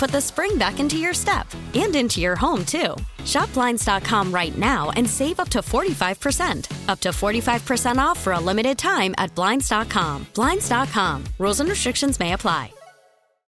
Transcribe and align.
put 0.00 0.10
the 0.10 0.20
spring 0.20 0.56
back 0.56 0.80
into 0.80 0.96
your 0.96 1.12
step 1.12 1.46
and 1.74 1.94
into 1.94 2.20
your 2.20 2.34
home, 2.34 2.64
too. 2.64 2.96
Shop 3.26 3.52
Blinds.com 3.52 4.32
right 4.32 4.56
now 4.56 4.90
and 4.96 5.08
save 5.08 5.38
up 5.38 5.50
to 5.50 5.58
45%. 5.58 6.88
Up 6.88 7.00
to 7.00 7.10
45% 7.10 7.98
off 7.98 8.18
for 8.18 8.32
a 8.32 8.40
limited 8.40 8.78
time 8.78 9.14
at 9.18 9.32
Blinds.com. 9.34 10.26
Blinds.com. 10.34 11.24
Rules 11.38 11.60
and 11.60 11.68
restrictions 11.68 12.18
may 12.18 12.32
apply. 12.32 12.72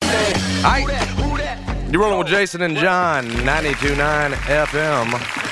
Hi. 0.02 0.80
You're 1.92 2.02
rolling 2.02 2.18
with 2.18 2.28
Jason 2.28 2.64
and 2.64 2.76
John, 2.76 3.26
92.9 3.28 4.34
FM. 4.34 5.50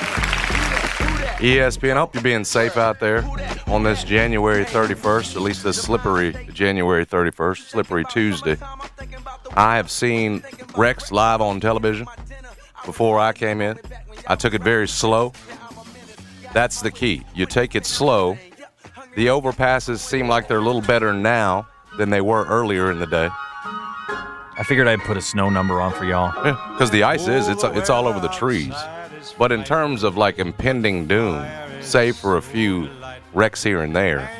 ESPN. 1.38 1.92
I 1.92 1.98
hope 2.00 2.14
you're 2.14 2.22
being 2.22 2.42
safe 2.42 2.76
out 2.76 2.98
there 2.98 3.24
on 3.68 3.84
this 3.84 4.02
January 4.02 4.64
31st, 4.64 5.36
at 5.36 5.42
least 5.42 5.62
this 5.62 5.80
slippery 5.80 6.34
January 6.52 7.06
31st, 7.06 7.68
slippery 7.70 8.04
Tuesday. 8.10 8.56
I 9.58 9.74
have 9.74 9.90
seen 9.90 10.44
Rex 10.76 11.10
live 11.10 11.40
on 11.40 11.58
television 11.58 12.06
before 12.86 13.18
I 13.18 13.32
came 13.32 13.60
in. 13.60 13.76
I 14.28 14.36
took 14.36 14.54
it 14.54 14.62
very 14.62 14.86
slow. 14.86 15.32
That's 16.52 16.80
the 16.80 16.92
key. 16.92 17.24
You 17.34 17.44
take 17.44 17.74
it 17.74 17.84
slow. 17.84 18.38
The 19.16 19.26
overpasses 19.26 19.98
seem 19.98 20.28
like 20.28 20.46
they're 20.46 20.58
a 20.58 20.64
little 20.64 20.80
better 20.80 21.12
now 21.12 21.66
than 21.96 22.08
they 22.08 22.20
were 22.20 22.46
earlier 22.46 22.92
in 22.92 23.00
the 23.00 23.06
day. 23.06 23.28
I 23.30 24.62
figured 24.64 24.86
I'd 24.86 25.00
put 25.00 25.16
a 25.16 25.20
snow 25.20 25.50
number 25.50 25.80
on 25.80 25.92
for 25.92 26.04
y'all. 26.04 26.30
Because 26.72 26.92
the 26.92 27.02
ice 27.02 27.26
is, 27.26 27.48
it's, 27.48 27.64
it's 27.64 27.90
all 27.90 28.06
over 28.06 28.20
the 28.20 28.28
trees. 28.28 28.74
But 29.38 29.50
in 29.50 29.64
terms 29.64 30.04
of 30.04 30.16
like 30.16 30.38
impending 30.38 31.08
doom, 31.08 31.44
save 31.80 32.16
for 32.16 32.36
a 32.36 32.42
few 32.42 32.88
wrecks 33.34 33.64
here 33.64 33.82
and 33.82 33.96
there, 33.96 34.30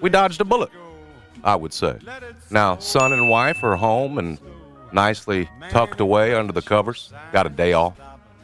we 0.00 0.10
dodged 0.10 0.40
a 0.40 0.44
bullet, 0.44 0.70
I 1.44 1.54
would 1.54 1.72
say. 1.72 1.98
Now, 2.50 2.78
son 2.78 3.12
and 3.12 3.28
wife 3.28 3.62
are 3.62 3.76
home 3.76 4.18
and 4.18 4.38
nicely 4.92 5.48
tucked 5.68 6.00
away 6.00 6.34
under 6.34 6.52
the 6.52 6.62
covers, 6.62 7.12
got 7.32 7.46
a 7.46 7.50
day 7.50 7.74
off. 7.74 8.00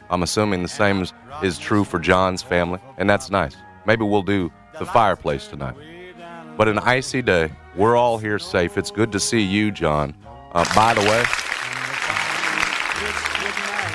I'm 0.09 0.23
assuming 0.23 0.61
the 0.61 0.69
same 0.69 1.01
is, 1.01 1.13
is 1.41 1.57
true 1.57 1.83
for 1.83 1.99
John's 1.99 2.43
family, 2.43 2.79
and 2.97 3.09
that's 3.09 3.31
nice. 3.31 3.55
Maybe 3.85 4.03
we'll 4.03 4.21
do 4.21 4.51
the 4.77 4.85
fireplace 4.85 5.47
tonight. 5.47 5.75
But 6.57 6.67
an 6.67 6.79
icy 6.79 7.21
day, 7.21 7.51
we're 7.75 7.95
all 7.95 8.17
here 8.17 8.37
safe. 8.37 8.77
It's 8.77 8.91
good 8.91 9.11
to 9.13 9.19
see 9.19 9.41
you, 9.41 9.71
John. 9.71 10.13
Uh, 10.51 10.65
by 10.75 10.93
the 10.93 11.01
way, 11.01 11.23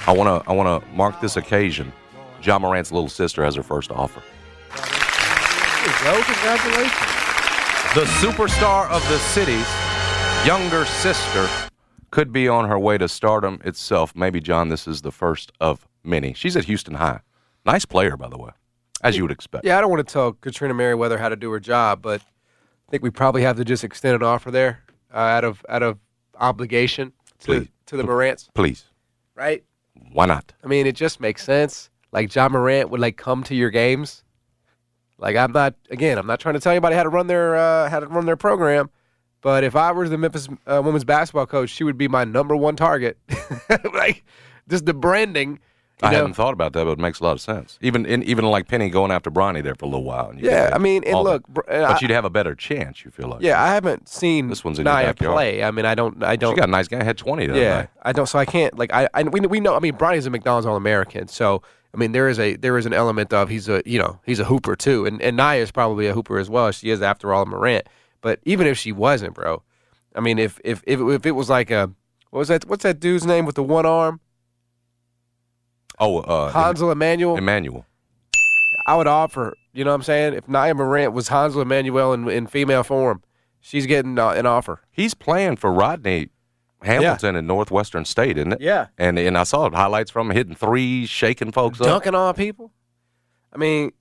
I 0.09 0.15
want 0.17 0.43
to 0.43 0.51
I 0.51 0.55
want 0.55 0.83
to 0.83 0.89
mark 0.95 1.21
this 1.21 1.37
occasion. 1.37 1.93
Ja 2.43 2.59
Morant's 2.59 2.91
little 2.93 3.09
sister 3.09 3.45
has 3.45 3.57
her 3.57 3.63
first 3.63 3.91
offer. 3.91 4.23
There 4.75 6.15
you 6.15 6.19
go. 6.19 6.23
Congratulations. 6.25 7.16
The 7.97 8.05
superstar 8.21 8.91
of 8.91 9.03
the 9.09 9.19
city's 9.19 9.67
younger 10.47 10.85
sister 10.85 11.49
could 12.11 12.31
be 12.31 12.47
on 12.47 12.69
her 12.69 12.79
way 12.79 12.99
to 12.99 13.09
stardom 13.09 13.59
itself. 13.65 14.15
Maybe 14.15 14.39
John, 14.39 14.69
this 14.69 14.87
is 14.87 15.01
the 15.01 15.11
first 15.11 15.51
of 15.63 15.89
many. 16.05 16.35
She's 16.35 16.59
at 16.59 16.65
Houston 16.67 16.93
High. 16.93 17.21
Nice 17.65 17.87
player, 17.87 18.19
by 18.19 18.29
the 18.29 18.37
way, 18.37 18.51
as 19.03 19.17
you 19.17 19.23
would 19.23 19.31
expect. 19.31 19.65
Yeah, 19.65 19.79
I 19.79 19.81
don't 19.81 19.89
want 19.89 20.07
to 20.07 20.13
tell 20.13 20.35
Katrina 20.35 20.75
Merriweather 20.75 21.17
how 21.17 21.31
to 21.31 21.37
do 21.37 21.51
her 21.53 21.59
job, 21.59 22.03
but 22.03 22.21
I 22.21 22.91
think 22.91 23.03
we 23.03 23.09
probably 23.09 23.41
have 23.41 23.57
to 23.57 23.65
just 23.65 23.83
extend 23.83 24.15
an 24.17 24.23
offer 24.23 24.51
there 24.51 24.83
uh, 25.11 25.17
out 25.17 25.45
of 25.45 25.65
out 25.71 25.83
of 25.83 25.99
obligation 26.39 27.15
to 27.39 27.47
Please. 27.47 27.69
to 27.87 27.97
the 27.97 28.05
Morants, 28.05 28.51
Please, 28.53 28.85
right? 29.35 29.65
why 30.13 30.27
not? 30.27 30.53
I 30.63 30.67
mean, 30.67 30.87
it 30.87 30.97
just 30.97 31.19
makes 31.19 31.43
sense. 31.43 31.89
Like 32.13 32.35
Ja 32.35 32.51
Morant 32.51 32.91
would 32.91 33.01
like 33.01 33.17
come 33.17 33.43
to 33.45 33.55
your 33.55 33.71
games. 33.71 34.23
Like 35.19 35.37
I'm 35.37 35.53
not 35.53 35.75
again, 35.91 36.19
I'm 36.19 36.27
not 36.27 36.41
trying 36.41 36.55
to 36.55 36.61
tell 36.61 36.73
anybody 36.73 36.95
how 36.97 37.03
to 37.03 37.09
run 37.09 37.27
their 37.27 37.57
uh, 37.57 37.89
how 37.89 38.01
to 38.01 38.07
run 38.07 38.27
their 38.27 38.37
program, 38.37 38.91
but 39.41 39.65
if 39.65 39.75
I 39.75 39.93
was 39.93 40.11
the 40.11 40.19
Memphis 40.19 40.49
uh, 40.67 40.83
women's 40.85 41.05
basketball 41.05 41.47
coach, 41.47 41.71
she 41.71 41.85
would 41.85 41.97
be 41.97 42.09
my 42.09 42.25
number 42.25 42.55
one 42.57 42.77
target. 42.77 43.19
like 43.95 44.25
just 44.69 44.85
the 44.87 44.95
branding. 44.95 45.61
I 46.03 46.11
know? 46.11 46.17
hadn't 46.19 46.35
thought 46.35 46.53
about 46.53 46.75
that, 46.75 46.85
but 46.85 46.91
it 46.91 46.99
makes 46.99 47.21
a 47.21 47.25
lot 47.25 47.33
of 47.33 47.41
sense. 47.41 47.79
Even 47.81 48.05
in, 48.05 48.23
even 48.25 48.45
like 48.45 48.69
Penny 48.69 48.91
going 48.91 49.11
after 49.11 49.31
Bronny 49.31 49.63
there 49.63 49.75
for 49.75 49.87
a 49.87 49.89
little 49.89 50.05
while. 50.05 50.29
And 50.29 50.39
you 50.39 50.51
Yeah, 50.51 50.69
I 50.75 50.77
mean, 50.77 51.03
and 51.05 51.19
look, 51.21 51.49
br- 51.49 51.63
but 51.67 51.75
I- 51.85 51.99
you'd 52.03 52.11
have 52.11 52.27
a 52.27 52.31
better 52.31 52.55
chance. 52.55 53.03
You 53.03 53.11
feel 53.11 53.29
like? 53.29 53.41
Yeah, 53.41 53.63
I 53.63 53.69
haven't 53.69 54.07
seen 54.07 54.49
This 54.49 54.63
one's 54.63 54.79
in 54.79 54.85
backyard. 54.85 55.33
play. 55.35 55.65
I 55.65 55.71
mean, 55.71 55.87
I 55.87 55.95
don't, 55.95 56.23
I 56.23 56.37
don't. 56.37 56.53
She 56.53 56.61
got 56.61 56.69
a 56.69 56.71
nice 56.73 56.87
guy. 56.87 57.03
Had 57.03 57.17
twenty. 57.17 57.47
Yeah, 57.47 57.77
night. 57.77 57.89
I 58.03 58.13
don't. 58.13 58.27
So 58.27 58.39
I 58.39 58.45
can't 58.45 58.77
like 58.79 58.93
I, 58.93 59.09
I 59.15 59.23
we, 59.23 59.41
we 59.41 59.59
know. 59.59 59.75
I 59.75 59.79
mean, 59.79 59.95
Bronny's 59.95 60.27
a 60.27 60.31
McDonald's 60.31 60.67
All 60.67 60.77
American. 60.77 61.29
So 61.29 61.63
I 61.97 61.99
mean, 61.99 62.13
there 62.13 62.29
is 62.29 62.39
a 62.39 62.57
there 62.57 62.77
is 62.77 62.85
an 62.85 62.93
element 62.93 63.33
of 63.33 63.49
he's 63.49 63.71
a 63.71 63.83
you 63.87 63.99
know 63.99 64.21
he's 64.27 64.39
a 64.39 64.45
hooper 64.45 64.77
too, 64.77 65.07
and 65.07 65.21
and 65.23 65.35
Nia 65.35 65.63
is 65.63 65.73
probably 65.73 66.07
a 66.07 66.13
hooper 66.13 66.39
as 66.39 66.51
well. 66.51 66.71
She 66.71 66.91
is 66.91 67.01
after 67.01 67.33
all 67.33 67.45
a 67.45 67.47
Morant. 67.47 67.89
But 68.21 68.39
even 68.45 68.67
if 68.67 68.77
she 68.77 68.93
wasn't, 68.93 69.33
bro, 69.33 69.63
I 70.15 70.21
mean, 70.21 70.39
if 70.39 70.61
if 70.63 70.83
if, 70.87 71.01
if 71.01 71.25
it 71.25 71.31
was 71.31 71.49
like 71.49 71.71
a 71.71 71.91
what 72.31 72.41
was 72.41 72.49
that? 72.49 72.67
What's 72.67 72.83
that 72.83 73.01
dude's 73.01 73.25
name 73.25 73.47
with 73.47 73.55
the 73.55 73.63
one 73.63 73.87
arm? 73.87 74.21
Oh, 75.99 76.19
uh, 76.19 76.53
Hansel 76.53 76.91
Emmanuel. 76.91 77.39
Emmanuel. 77.39 77.87
I 78.87 78.95
would 78.95 79.07
offer. 79.07 79.55
You 79.73 79.85
know 79.85 79.91
what 79.91 79.97
I'm 79.97 80.03
saying? 80.03 80.35
If 80.35 80.47
Nia 80.49 80.75
Morant 80.75 81.15
was 81.15 81.29
Hansel 81.29 81.63
Emmanuel 81.63 82.13
in, 82.13 82.29
in 82.29 82.47
female 82.47 82.83
form, 82.83 83.23
she's 83.61 83.87
getting 83.87 84.19
uh, 84.19 84.31
an 84.31 84.45
offer. 84.45 84.83
He's 84.91 85.15
playing 85.15 85.57
for 85.57 85.73
Rodney 85.73 86.29
Hamilton 86.83 87.37
in 87.37 87.47
Northwestern 87.47 88.05
State, 88.05 88.37
isn't 88.39 88.53
it? 88.53 88.61
Yeah. 88.61 88.89
And 88.99 89.19
and 89.19 89.37
I 89.39 89.45
saw 89.45 89.69
highlights 89.71 90.11
from 90.11 90.31
him 90.31 90.37
hitting 90.37 90.55
threes, 90.55 91.09
shaking 91.09 91.53
folks 91.53 91.81
up. 91.81 91.87
dunking 91.87 92.15
on 92.15 92.35
people. 92.35 92.71
I 93.53 93.59
mean, 93.59 93.93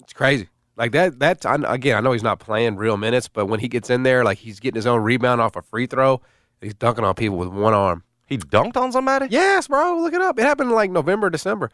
it's 0.00 0.12
crazy. 0.12 0.48
Like 0.76 0.92
that. 0.92 1.18
That 1.20 1.44
I, 1.46 1.56
again, 1.74 1.96
I 1.96 2.00
know 2.00 2.12
he's 2.12 2.22
not 2.22 2.38
playing 2.40 2.76
real 2.76 2.96
minutes, 2.96 3.28
but 3.28 3.46
when 3.46 3.60
he 3.60 3.68
gets 3.68 3.90
in 3.90 4.02
there, 4.02 4.24
like 4.24 4.38
he's 4.38 4.58
getting 4.60 4.76
his 4.76 4.86
own 4.86 5.02
rebound 5.02 5.40
off 5.40 5.54
a 5.56 5.62
free 5.62 5.86
throw, 5.86 6.20
he's 6.60 6.74
dunking 6.74 7.04
on 7.04 7.14
people 7.14 7.36
with 7.36 7.48
one 7.48 7.74
arm. 7.74 8.02
He 8.26 8.38
dunked 8.38 8.76
on 8.76 8.90
somebody. 8.90 9.26
Yes, 9.30 9.68
bro. 9.68 9.98
Look 10.00 10.14
it 10.14 10.22
up. 10.22 10.38
It 10.38 10.42
happened 10.42 10.70
in 10.70 10.74
like 10.74 10.90
November, 10.90 11.28
December. 11.30 11.70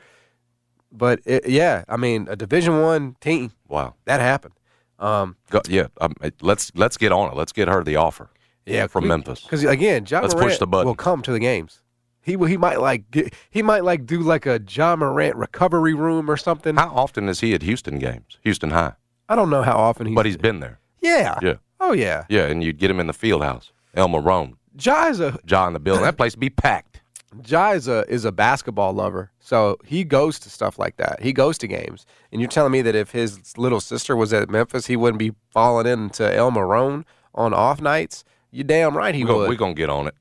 But 0.93 1.21
it, 1.25 1.49
yeah, 1.49 1.85
I 1.89 1.97
mean, 1.97 2.27
a 2.29 2.35
Division 2.37 2.83
One 2.83 3.17
team 3.21 3.53
Wow. 3.69 3.95
that 4.07 4.21
happened. 4.21 4.55
Um, 4.99 5.37
Go, 5.49 5.61
yeah. 5.69 5.87
Um, 6.01 6.15
let's 6.43 6.73
let's 6.75 6.97
get 6.97 7.13
on 7.13 7.31
it. 7.31 7.37
Let's 7.37 7.53
get 7.53 7.69
her 7.69 7.83
the 7.85 7.97
offer. 7.97 8.29
Yeah, 8.67 8.87
from 8.87 9.09
Memphis. 9.09 9.43
Because 9.43 9.65
again, 9.65 10.05
John 10.05 10.23
Let's 10.23 10.35
push 10.35 10.59
the 10.59 10.67
button. 10.67 10.87
will 10.87 10.95
come 10.95 11.23
to 11.23 11.33
the 11.33 11.39
games. 11.41 11.81
He. 12.21 12.33
He 12.33 12.57
might 12.57 12.81
like. 12.81 13.11
Get, 13.11 13.35
he 13.51 13.63
might 13.63 13.85
like 13.85 14.07
do 14.07 14.21
like 14.21 14.47
a 14.47 14.61
Ja 14.69 14.95
Morant 14.97 15.37
recovery 15.37 15.95
room 15.95 16.31
or 16.31 16.37
something. 16.37 16.77
How 16.77 16.91
often 16.95 17.29
is 17.29 17.41
he 17.41 17.55
at 17.55 17.63
Houston 17.63 17.99
games? 17.99 18.39
Houston 18.43 18.71
High. 18.71 18.93
I 19.29 19.37
don't 19.37 19.51
know 19.51 19.63
how 19.63 19.79
often 19.79 20.07
he. 20.07 20.15
But 20.15 20.27
he's 20.27 20.37
been 20.37 20.61
there. 20.61 20.79
Yeah. 21.01 21.39
Yeah. 21.43 21.55
Oh 21.81 21.93
yeah. 21.93 22.27
Yeah, 22.29 22.47
and 22.47 22.63
you'd 22.63 22.79
get 22.79 22.91
him 22.91 23.01
in 23.01 23.07
the 23.07 23.13
field 23.13 23.43
house. 23.43 23.73
Elma 23.95 24.21
Roane, 24.21 24.57
Ja 24.79 25.09
is 25.09 25.19
a 25.19 25.39
John 25.47 25.73
the 25.73 25.81
building. 25.81 26.05
That 26.05 26.17
place 26.17 26.37
be 26.37 26.51
packed. 26.51 27.01
Ja 27.47 27.71
is 27.71 27.89
a 27.89 28.05
is 28.09 28.25
a 28.25 28.33
basketball 28.33 28.93
lover, 28.93 29.31
so 29.41 29.77
he 29.85 30.05
goes 30.05 30.39
to 30.41 30.51
stuff 30.51 30.79
like 30.79 30.97
that. 30.97 31.23
He 31.23 31.33
goes 31.33 31.59
to 31.59 31.67
games, 31.67 32.07
and 32.31 32.41
you're 32.41 32.51
telling 32.51 32.73
me 32.73 32.83
that 32.83 32.95
if 32.95 33.13
his 33.13 33.57
little 33.57 33.81
sister 33.81 34.17
was 34.17 34.33
at 34.33 34.51
Memphis, 34.51 34.87
he 34.87 34.97
wouldn't 34.97 35.19
be 35.19 35.33
falling 35.51 35.87
into 35.87 36.35
Elma 36.35 36.65
Roane 36.65 37.05
on 37.35 37.55
off 37.55 37.81
nights. 37.81 38.25
You 38.51 38.65
damn 38.65 38.97
right 38.97 39.15
he 39.15 39.25
We're 39.25 39.35
would. 39.37 39.49
we 39.51 39.57
going 39.57 39.75
to 39.75 39.79
get 39.79 39.91
on 39.91 40.07
it. 40.09 40.15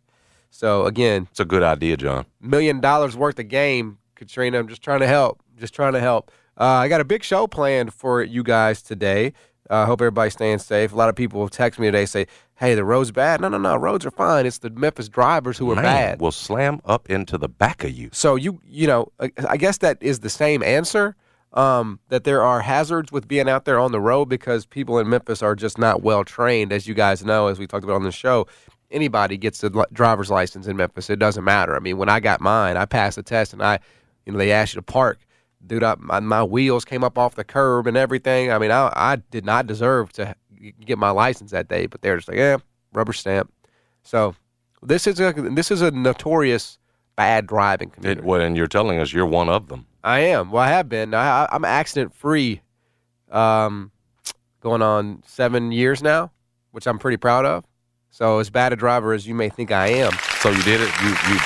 So 0.51 0.85
again, 0.85 1.27
It's 1.31 1.39
a 1.39 1.45
good 1.45 1.63
idea, 1.63 1.97
John. 1.97 2.25
million 2.41 2.79
dollars 2.79 3.15
worth 3.15 3.39
of 3.39 3.47
game. 3.47 3.97
Katrina, 4.15 4.59
I'm 4.59 4.67
just 4.67 4.81
trying 4.81 4.99
to 5.01 5.07
help. 5.07 5.41
Just 5.57 5.73
trying 5.73 5.93
to 5.93 5.99
help. 5.99 6.31
Uh, 6.59 6.63
I 6.65 6.87
got 6.89 6.99
a 7.01 7.05
big 7.05 7.23
show 7.23 7.47
planned 7.47 7.93
for 7.93 8.21
you 8.21 8.43
guys 8.43 8.81
today. 8.81 9.33
I 9.69 9.83
uh, 9.83 9.85
hope 9.85 10.01
everybody's 10.01 10.33
staying 10.33 10.57
safe. 10.59 10.91
A 10.91 10.95
lot 10.95 11.09
of 11.09 11.15
people 11.15 11.41
have 11.41 11.51
texted 11.51 11.79
me 11.79 11.87
today 11.87 12.05
say, 12.07 12.25
"Hey, 12.55 12.73
the 12.73 12.83
roads 12.83 13.11
bad." 13.11 13.39
No, 13.39 13.49
no, 13.49 13.59
no. 13.59 13.75
Roads 13.75 14.03
are 14.05 14.11
fine. 14.11 14.45
It's 14.47 14.57
the 14.57 14.71
Memphis 14.71 15.07
drivers 15.07 15.59
who 15.59 15.71
are 15.71 15.75
Man, 15.75 15.83
bad. 15.83 16.19
will 16.19 16.31
slam 16.31 16.81
up 16.85 17.07
into 17.09 17.37
the 17.37 17.47
back 17.47 17.83
of 17.83 17.91
you. 17.91 18.09
So 18.11 18.35
you 18.35 18.59
you 18.67 18.87
know, 18.87 19.11
I 19.47 19.57
guess 19.57 19.77
that 19.77 19.97
is 20.01 20.19
the 20.21 20.29
same 20.29 20.63
answer. 20.63 21.15
Um, 21.51 22.00
that 22.10 22.25
there 22.25 22.44
are 22.44 22.62
hazards 22.62 23.12
with 23.12 23.28
being 23.28 23.50
out 23.50 23.66
there 23.66 23.80
on 23.80 23.92
the 23.92 24.00
road 24.00 24.25
because 24.25 24.68
people 24.68 25.00
in 25.00 25.10
Memphis 25.10 25.42
are 25.42 25.56
just 25.56 25.80
not 25.80 26.04
well 26.04 26.24
trained, 26.24 26.72
as 26.72 26.88
you 26.88 26.94
guys 26.94 27.25
know, 27.25 27.48
as 27.48 27.57
we 27.57 27.66
talked 27.66 27.84
about 27.84 27.96
on 27.96 28.04
the 28.04 28.12
show. 28.12 28.46
Anybody 28.92 29.36
gets 29.36 29.63
a 29.63 29.72
driver's 29.92 30.30
license 30.30 30.68
in 30.68 30.78
Memphis, 30.78 31.10
it 31.10 31.18
doesn't 31.18 31.44
matter. 31.44 31.75
I 31.75 31.80
mean, 31.80 31.98
when 31.98 32.10
I 32.10 32.19
got 32.19 32.40
mine, 32.40 32.78
I 32.78 32.86
passed 32.86 33.16
the 33.16 33.24
test, 33.24 33.54
and 33.54 33.63
I, 33.63 33.80
you 34.25 34.31
know, 34.31 34.38
they 34.38 34.51
asked 34.51 34.75
you 34.75 34.80
to 34.80 34.84
park. 34.84 35.19
Dude, 35.66 35.84
I, 35.84 35.96
my, 35.98 36.19
my 36.19 36.44
wheels 36.44 36.86
came 36.86 37.04
up 37.04 37.18
off 37.18 37.36
the 37.36 37.44
curb 37.44 37.88
and 37.88 37.98
everything. 37.98 38.51
I 38.51 38.60
mean, 38.60 38.72
I, 38.72 38.92
I 38.96 39.16
did 39.18 39.44
not 39.44 39.66
deserve 39.68 40.13
to 40.13 40.36
get 40.86 40.98
my 40.98 41.10
license 41.10 41.51
that 41.51 41.68
day, 41.68 41.86
but 41.86 42.01
they're 42.01 42.18
just 42.18 42.28
like, 42.28 42.38
yeah, 42.38 42.57
rubber 42.94 43.13
stamp. 43.13 43.51
So 44.04 44.36
this 44.81 45.07
is 45.07 45.19
a 45.19 45.34
this 45.34 45.72
is 45.72 45.81
a 45.81 45.92
notorious 45.92 46.78
bad 47.16 47.48
driving 47.48 47.90
community. 47.90 48.22
It, 48.22 48.25
well, 48.25 48.42
and 48.42 48.56
you're 48.56 48.68
telling 48.68 49.00
us 49.00 49.12
you're 49.12 49.25
one 49.25 49.50
of 49.50 49.68
them. 49.68 49.86
I 50.04 50.19
am. 50.22 50.51
Well, 50.51 50.62
I 50.63 50.69
have 50.69 50.88
been. 50.90 51.13
I, 51.13 51.48
I'm 51.51 51.66
accident 51.66 52.13
free, 52.13 52.62
um, 53.31 53.92
going 54.62 54.81
on 54.81 55.24
seven 55.25 55.72
years 55.72 56.01
now, 56.01 56.31
which 56.72 56.88
I'm 56.88 57.00
pretty 57.00 57.18
proud 57.18 57.46
of. 57.46 57.66
So 58.10 58.40
as 58.40 58.50
bad 58.50 58.74
a 58.74 58.75
driver 58.75 59.13
as 59.13 59.28
you 59.28 59.36
may 59.36 59.50
think 59.50 59.72
I 59.72 59.88
am. 59.88 60.12
So 60.40 60.50
you 60.50 60.62
did 60.63 60.81
it. 60.81 60.90
You 61.04 61.10
you 61.10 61.40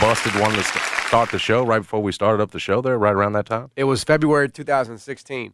busted 0.00 0.34
one 0.40 0.52
to 0.52 0.62
st- 0.62 0.84
start 1.08 1.30
the 1.30 1.38
show 1.38 1.64
right 1.64 1.78
before 1.78 2.02
we 2.02 2.12
started 2.12 2.42
up 2.42 2.50
the 2.50 2.60
show 2.60 2.80
there, 2.80 2.98
right 2.98 3.14
around 3.14 3.32
that 3.32 3.46
time. 3.46 3.70
It 3.76 3.84
was 3.84 4.04
February 4.04 4.48
2016, 4.50 5.52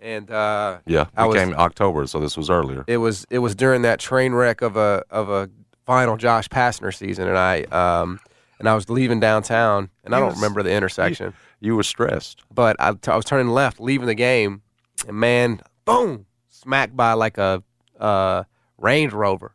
and 0.00 0.30
uh, 0.30 0.78
Yeah, 0.86 1.06
I 1.16 1.24
it 1.24 1.28
was- 1.28 1.36
came 1.36 1.54
October, 1.54 2.06
so 2.06 2.18
this 2.20 2.36
was 2.36 2.50
earlier. 2.50 2.84
it 2.86 2.96
was 2.98 3.26
it 3.30 3.38
was 3.38 3.54
during 3.54 3.82
that 3.82 3.98
train 4.00 4.32
wreck 4.34 4.60
of 4.60 4.76
a 4.76 5.02
of 5.10 5.30
a 5.30 5.48
final 5.86 6.16
Josh 6.16 6.48
Pastner 6.48 6.94
season, 6.94 7.28
and 7.28 7.38
I 7.38 7.62
um 7.64 8.20
and 8.58 8.68
I 8.68 8.74
was 8.74 8.88
leaving 8.90 9.20
downtown, 9.20 9.88
and 10.04 10.14
I 10.14 10.18
don't 10.20 10.30
Yes. 10.30 10.36
remember 10.36 10.62
the 10.62 10.72
intersection. 10.72 11.32
You 11.60 11.76
were 11.76 11.82
stressed. 11.82 12.42
but 12.52 12.76
I, 12.78 12.92
I 13.08 13.16
was 13.16 13.24
turning 13.24 13.48
left, 13.48 13.80
leaving 13.80 14.06
the 14.06 14.14
game, 14.14 14.62
and 15.06 15.16
man, 15.16 15.60
boom, 15.84 16.26
smacked 16.48 16.96
by 16.96 17.14
like 17.14 17.38
a 17.38 17.62
uh, 17.98 18.44
Range 18.78 19.12
Rover. 19.12 19.54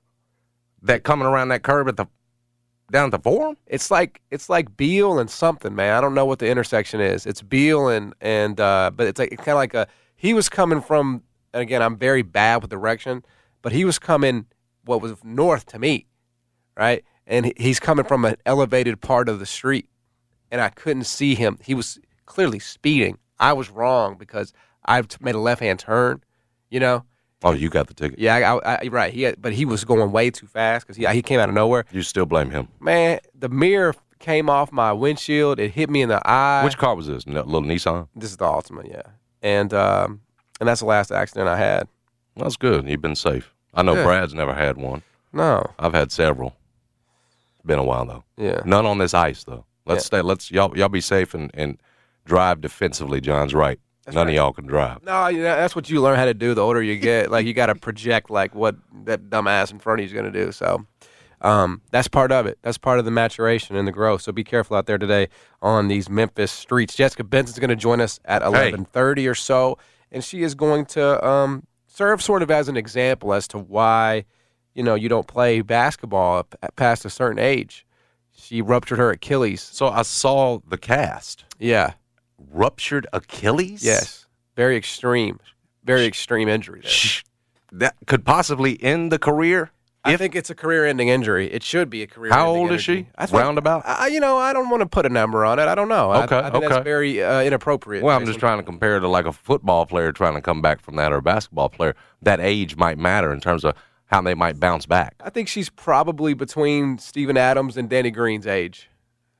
That 0.84 1.04
coming 1.04 1.28
around 1.28 1.50
that 1.50 1.62
curb 1.62 1.88
at 1.88 1.98
the 1.98 2.08
down 2.92 3.06
at 3.06 3.12
the 3.12 3.20
forum. 3.20 3.58
It's 3.68 3.90
like 3.90 4.22
it's 4.30 4.50
like 4.50 4.76
Beale 4.78 5.20
and 5.20 5.30
something, 5.30 5.74
man. 5.74 5.96
I 5.96 6.02
don't 6.02 6.14
know 6.14 6.26
what 6.26 6.40
the 6.40 6.50
intersection 6.50 7.00
is. 7.00 7.26
It's 7.26 7.42
Beale 7.42 7.88
and 7.88 8.14
and 8.22 8.60
uh, 8.60 8.92
but 8.94 9.08
it's 9.08 9.20
like 9.20 9.32
it's 9.32 9.44
kind 9.44 9.50
of 9.50 9.58
like 9.58 9.74
a 9.74 9.88
he 10.16 10.34
was 10.34 10.50
coming 10.50 10.82
from. 10.82 11.24
And 11.54 11.62
again, 11.62 11.82
I'm 11.82 11.98
very 11.98 12.22
bad 12.22 12.62
with 12.62 12.72
direction, 12.72 13.26
but 13.62 13.74
he 13.74 13.84
was 13.84 14.00
coming 14.00 14.46
what 14.86 15.02
was 15.02 15.16
north 15.24 15.66
to 15.68 15.80
me, 15.80 16.08
right? 16.78 17.04
And 17.28 17.54
he's 17.58 17.80
coming 17.80 18.06
from 18.06 18.24
an 18.26 18.36
elevated 18.46 19.02
part 19.02 19.28
of 19.28 19.40
the 19.40 19.46
street, 19.46 19.90
and 20.52 20.62
I 20.62 20.70
couldn't 20.70 21.06
see 21.06 21.34
him. 21.36 21.58
He 21.64 21.74
was 21.74 22.00
clearly 22.26 22.60
speeding. 22.60 23.18
I 23.40 23.54
was 23.54 23.70
wrong 23.70 24.16
because 24.18 24.54
I 24.86 25.02
made 25.20 25.36
a 25.36 25.40
left 25.40 25.62
hand 25.62 25.80
turn, 25.80 26.24
you 26.70 26.80
know. 26.80 27.06
Oh, 27.44 27.54
you 27.54 27.70
got 27.70 27.88
the 27.88 27.96
ticket. 27.96 28.20
Yeah, 28.20 28.36
I, 28.36 28.74
I, 28.74 28.80
I, 28.84 28.88
right. 28.90 29.12
He 29.12 29.24
had, 29.24 29.42
but 29.42 29.52
he 29.54 29.66
was 29.66 29.84
going 29.84 30.12
way 30.12 30.30
too 30.30 30.46
fast 30.46 30.86
because 30.86 30.96
he 30.98 31.08
he 31.08 31.24
came 31.24 31.40
out 31.40 31.50
of 31.50 31.56
nowhere. 31.56 31.86
You 31.92 32.04
still 32.04 32.28
blame 32.28 32.52
him. 32.52 32.68
Man, 32.80 33.20
the 33.34 33.50
mirror 33.50 33.96
came 34.20 34.48
off 34.48 34.72
my 34.72 34.94
windshield. 34.94 35.60
It 35.60 35.72
hit 35.72 35.90
me 35.90 36.04
in 36.04 36.10
the 36.10 36.22
eye. 36.30 36.64
Which 36.64 36.78
car 36.78 36.94
was 36.96 37.08
this? 37.08 37.26
N- 37.26 37.34
little 37.34 37.64
Nissan. 37.64 38.08
This 38.16 38.30
is 38.30 38.38
the 38.38 38.46
Altima, 38.46 38.88
yeah. 38.88 39.02
And 39.42 39.74
um, 39.74 40.22
and 40.60 40.70
that's 40.70 40.82
the 40.82 40.86
last 40.86 41.12
accident 41.12 41.50
I 41.50 41.58
had. 41.58 41.88
That's 42.36 42.58
good. 42.58 42.88
You've 42.88 43.02
been 43.02 43.16
safe. 43.16 43.52
I 43.74 43.82
know. 43.82 43.96
Brad's 43.96 44.36
never 44.36 44.54
had 44.54 44.78
one. 44.78 45.02
No, 45.34 45.66
I've 45.80 45.94
had 45.94 46.12
several. 46.12 46.54
It's 47.56 47.66
been 47.66 47.80
a 47.80 47.84
while 47.84 48.06
though. 48.06 48.24
yeah. 48.38 48.62
None 48.66 48.86
on 48.86 49.00
this 49.00 49.16
ice 49.16 49.44
though. 49.46 49.66
Let's 49.86 50.04
Yeah. 50.06 50.08
stay. 50.08 50.22
Let's 50.22 50.52
y'all 50.52 50.76
y'all 50.78 50.90
be 50.90 51.02
safe 51.02 51.34
and, 51.34 51.52
and 51.54 51.78
drive 52.26 52.62
defensively. 52.62 53.22
John's 53.22 53.54
right. 53.54 53.80
None 54.12 54.28
of 54.28 54.34
y'all 54.34 54.52
can 54.52 54.66
drive. 54.66 55.04
No, 55.04 55.28
you 55.28 55.38
know, 55.38 55.56
that's 55.56 55.76
what 55.76 55.90
you 55.90 56.02
learn 56.02 56.18
how 56.18 56.26
to 56.26 56.34
do. 56.34 56.54
The 56.54 56.62
older 56.62 56.82
you 56.82 56.98
get, 56.98 57.32
like 57.32 57.46
you 57.46 57.54
got 57.54 57.68
to 57.68 57.76
project 57.76 58.30
like 58.30 58.54
what 58.56 58.76
that 59.06 59.30
dumbass 59.30 59.72
in 59.72 59.80
front 59.80 60.00
of 60.00 60.04
you 60.04 60.08
is 60.08 60.14
going 60.14 60.32
to 60.32 60.46
do. 60.46 60.52
So, 60.52 60.86
um, 61.42 61.82
that's 61.92 62.08
part 62.08 62.32
of 62.32 62.46
it. 62.46 62.58
That's 62.62 62.78
part 62.80 63.00
of 63.00 63.06
the 63.06 63.12
maturation 63.12 63.76
and 63.76 63.88
the 63.88 63.92
growth. 63.92 64.24
So 64.24 64.32
be 64.32 64.44
careful 64.44 64.76
out 64.76 64.86
there 64.86 64.98
today 64.98 65.30
on 65.62 65.88
these 65.88 66.10
Memphis 66.10 66.52
streets. 66.52 66.96
Jessica 66.96 67.24
Benson's 67.24 67.60
going 67.60 67.70
to 67.70 67.76
join 67.76 68.02
us 68.02 68.20
at 68.26 68.42
eleven 68.42 68.86
thirty 68.86 69.28
or 69.28 69.36
so, 69.36 69.78
and 70.12 70.24
she 70.24 70.42
is 70.44 70.56
going 70.56 70.86
to 70.88 71.26
um, 71.26 71.66
serve 71.88 72.22
sort 72.22 72.42
of 72.42 72.52
as 72.52 72.68
an 72.68 72.76
example 72.78 73.34
as 73.34 73.48
to 73.50 73.60
why, 73.60 74.26
you 74.74 74.84
know, 74.84 74.96
you 74.96 75.10
don't 75.10 75.28
play 75.28 75.62
basketball 75.62 76.48
past 76.76 77.06
a 77.06 77.10
certain 77.10 77.40
age. 77.40 77.86
She 78.52 78.62
ruptured 78.62 78.98
her 78.98 79.12
Achilles. 79.12 79.62
So 79.62 79.88
I 79.88 80.02
saw 80.02 80.60
the 80.68 80.78
cast. 80.78 81.46
Yeah. 81.58 81.94
Ruptured 82.52 83.08
Achilles. 83.14 83.82
Yes. 83.82 84.26
Very 84.58 84.76
extreme. 84.76 85.40
Very 85.86 86.06
extreme 86.06 86.50
injury. 86.50 86.82
There. 86.82 86.92
Shh. 86.92 87.24
That 87.72 87.96
could 88.08 88.26
possibly 88.26 88.78
end 88.84 89.10
the 89.10 89.20
career. 89.20 89.72
I 90.04 90.14
If- 90.14 90.20
think 90.20 90.36
it's 90.36 90.50
a 90.50 90.56
career-ending 90.56 91.08
injury. 91.08 91.50
It 91.50 91.64
should 91.64 91.90
be 91.90 92.02
a 92.02 92.08
career. 92.08 92.34
How 92.34 92.50
old 92.50 92.74
is 92.74 92.84
she? 92.84 93.08
I 93.18 93.26
think, 93.26 93.42
Roundabout? 93.42 93.84
I, 93.86 94.08
you 94.08 94.20
know, 94.20 94.38
I 94.38 94.52
don't 94.52 94.70
want 94.70 94.82
to 94.82 94.86
put 94.88 95.06
a 95.06 95.10
number 95.10 95.46
on 95.46 95.58
it. 95.58 95.70
I 95.70 95.76
don't 95.76 95.88
know. 95.88 96.12
Okay, 96.12 96.38
I, 96.38 96.50
think 96.50 96.56
okay. 96.56 96.68
that's 96.68 96.84
very 96.84 97.24
uh, 97.24 97.44
inappropriate. 97.44 98.04
Well, 98.04 98.18
I'm 98.18 98.26
just 98.26 98.40
trying 98.40 98.58
to 98.58 98.64
compare 98.64 99.00
to 99.00 99.08
like 99.08 99.26
a 99.26 99.32
football 99.32 99.86
player 99.86 100.12
trying 100.12 100.34
to 100.34 100.42
come 100.42 100.62
back 100.62 100.82
from 100.82 100.98
that 100.98 101.14
or 101.14 101.18
a 101.18 101.22
basketball 101.22 101.70
player. 101.70 101.96
That 102.22 102.42
age 102.42 102.76
might 102.76 102.98
matter 102.98 103.32
in 103.32 103.40
terms 103.40 103.64
of 103.64 103.76
how 104.12 104.22
they 104.22 104.34
might 104.34 104.60
bounce 104.60 104.86
back. 104.86 105.16
I 105.24 105.30
think 105.30 105.48
she's 105.48 105.70
probably 105.70 106.34
between 106.34 106.98
Steven 106.98 107.38
Adams 107.38 107.78
and 107.78 107.90
Danny 107.90 108.12
Green's 108.12 108.46
age. 108.46 108.90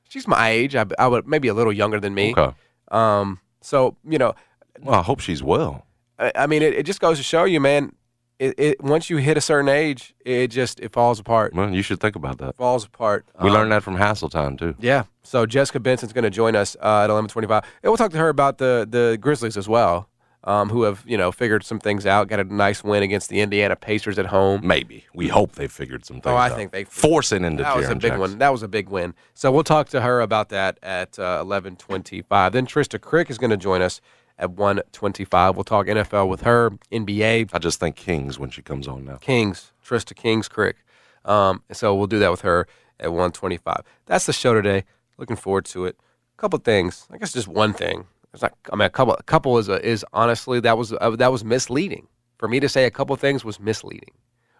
She's 0.08 0.26
my 0.26 0.48
age. 0.50 0.74
I, 0.74 0.86
I 0.98 1.06
would 1.08 1.26
maybe 1.26 1.48
a 1.48 1.54
little 1.54 1.72
younger 1.72 2.00
than 2.00 2.14
me. 2.14 2.34
Okay. 2.36 2.54
Um. 2.90 3.40
So 3.60 3.96
you 4.08 4.18
know, 4.18 4.34
Well, 4.82 4.98
I 4.98 5.02
hope 5.02 5.20
she's 5.20 5.42
well. 5.42 5.86
I, 6.18 6.32
I 6.34 6.46
mean, 6.46 6.62
it, 6.62 6.74
it 6.74 6.82
just 6.84 7.00
goes 7.00 7.18
to 7.18 7.22
show 7.22 7.44
you, 7.44 7.60
man. 7.60 7.92
It, 8.38 8.54
it 8.58 8.82
once 8.82 9.08
you 9.08 9.18
hit 9.18 9.36
a 9.36 9.40
certain 9.40 9.68
age, 9.68 10.14
it 10.24 10.48
just 10.48 10.80
it 10.80 10.92
falls 10.92 11.20
apart. 11.20 11.54
Well, 11.54 11.72
you 11.72 11.82
should 11.82 12.00
think 12.00 12.16
about 12.16 12.38
that. 12.38 12.56
falls 12.56 12.84
apart. 12.84 13.24
We 13.40 13.48
Um, 13.50 13.54
learned 13.54 13.72
that 13.72 13.82
from 13.84 13.96
Hasseltine 13.96 14.58
too. 14.58 14.74
Yeah. 14.80 15.04
So 15.22 15.46
Jessica 15.46 15.78
Benson's 15.78 16.12
going 16.12 16.24
to 16.24 16.30
join 16.30 16.56
us 16.56 16.76
uh, 16.82 17.04
at 17.04 17.10
11:25, 17.10 17.50
and 17.62 17.64
we'll 17.84 17.96
talk 17.96 18.10
to 18.10 18.18
her 18.18 18.28
about 18.28 18.58
the 18.58 18.86
the 18.90 19.16
Grizzlies 19.20 19.56
as 19.56 19.68
well, 19.68 20.08
um, 20.44 20.68
who 20.70 20.82
have 20.82 21.04
you 21.06 21.16
know 21.16 21.30
figured 21.32 21.64
some 21.64 21.78
things 21.78 22.06
out. 22.06 22.28
Got 22.28 22.40
a 22.40 22.44
nice 22.44 22.82
win 22.82 23.02
against 23.02 23.28
the 23.28 23.40
Indiana 23.40 23.76
Pacers 23.76 24.18
at 24.18 24.26
home. 24.26 24.66
Maybe 24.66 25.04
we 25.14 25.28
hope 25.28 25.52
they 25.52 25.68
figured 25.68 26.04
some 26.04 26.16
things. 26.20 26.32
Oh, 26.32 26.36
I 26.36 26.50
out. 26.50 26.56
think 26.56 26.72
they- 26.72 26.84
forcing 26.84 27.44
into 27.44 27.62
That 27.62 27.76
was 27.76 27.86
a 27.86 27.90
Jaren 27.90 27.92
big 27.94 28.02
Jackson. 28.02 28.20
one. 28.20 28.38
That 28.38 28.52
was 28.52 28.62
a 28.62 28.68
big 28.68 28.88
win. 28.88 29.14
So 29.34 29.52
we'll 29.52 29.64
talk 29.64 29.88
to 29.90 30.00
her 30.00 30.20
about 30.20 30.48
that 30.50 30.78
at 30.82 31.18
uh, 31.18 31.42
11:25. 31.44 32.52
Then 32.52 32.66
Trysta 32.66 32.98
Krick 32.98 33.30
is 33.30 33.38
going 33.38 33.50
to 33.50 33.56
join 33.56 33.82
us 33.82 34.00
at 34.38 34.50
1:25. 34.50 35.54
We'll 35.54 35.64
talk 35.64 35.86
NFL 35.86 36.28
with 36.28 36.42
her, 36.42 36.70
NBA, 36.90 37.50
I 37.52 37.58
just 37.58 37.78
think 37.80 37.96
Kings 37.96 38.38
when 38.38 38.50
she 38.50 38.62
comes 38.62 38.88
on 38.88 39.04
now. 39.04 39.16
Kings, 39.16 39.72
Trysta 39.86 40.14
Kings 40.16 40.48
Krick. 40.48 40.74
Um, 41.24 41.62
so 41.70 41.94
we'll 41.94 42.06
do 42.08 42.18
that 42.18 42.30
with 42.32 42.40
her 42.40 42.66
at 42.98 43.10
125. 43.10 43.82
That's 44.06 44.26
the 44.26 44.32
show 44.32 44.54
today. 44.54 44.84
Looking 45.18 45.36
forward 45.36 45.66
to 45.66 45.84
it. 45.84 45.96
A 46.36 46.40
couple 46.40 46.58
things. 46.58 47.06
I 47.12 47.18
guess 47.18 47.32
just 47.32 47.46
one 47.46 47.72
thing. 47.72 48.06
It's 48.32 48.42
not. 48.42 48.54
I 48.72 48.76
mean, 48.76 48.86
a 48.86 48.90
couple. 48.90 49.14
A 49.14 49.22
couple 49.22 49.58
is 49.58 49.68
a, 49.68 49.84
is 49.86 50.04
honestly 50.12 50.60
that 50.60 50.78
was 50.78 50.92
uh, 50.92 51.10
that 51.18 51.32
was 51.32 51.44
misleading 51.44 52.08
for 52.38 52.48
me 52.48 52.60
to 52.60 52.68
say. 52.68 52.84
A 52.84 52.90
couple 52.90 53.14
things 53.16 53.44
was 53.44 53.60
misleading. 53.60 54.14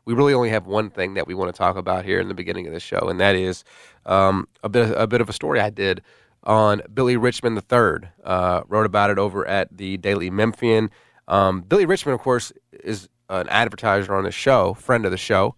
We 0.04 0.14
really 0.14 0.34
only 0.34 0.50
have 0.50 0.66
one 0.66 0.90
thing 0.90 1.14
that 1.14 1.26
we 1.26 1.34
want 1.34 1.54
to 1.54 1.56
talk 1.56 1.76
about 1.76 2.04
here 2.04 2.20
in 2.20 2.28
the 2.28 2.34
beginning 2.34 2.66
of 2.66 2.72
the 2.72 2.80
show, 2.80 3.08
and 3.08 3.20
that 3.20 3.34
is 3.36 3.64
um, 4.04 4.48
a 4.62 4.68
bit 4.68 4.92
a 4.96 5.06
bit 5.06 5.20
of 5.20 5.28
a 5.28 5.32
story 5.32 5.60
I 5.60 5.70
did 5.70 6.02
on 6.44 6.82
Billy 6.92 7.16
Richmond 7.16 7.56
III. 7.56 8.10
Uh, 8.24 8.62
wrote 8.68 8.86
about 8.86 9.10
it 9.10 9.18
over 9.18 9.46
at 9.46 9.74
the 9.76 9.96
Daily 9.96 10.28
Memphian. 10.28 10.90
Um, 11.28 11.62
Billy 11.62 11.86
Richmond, 11.86 12.14
of 12.14 12.20
course, 12.20 12.52
is 12.84 13.08
an 13.30 13.48
advertiser 13.48 14.14
on 14.14 14.24
the 14.24 14.32
show, 14.32 14.74
friend 14.74 15.04
of 15.06 15.10
the 15.10 15.16
show. 15.16 15.54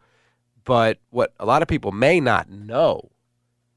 But 0.64 0.98
what 1.10 1.32
a 1.40 1.46
lot 1.46 1.62
of 1.62 1.68
people 1.68 1.92
may 1.92 2.20
not 2.20 2.48
know, 2.48 3.10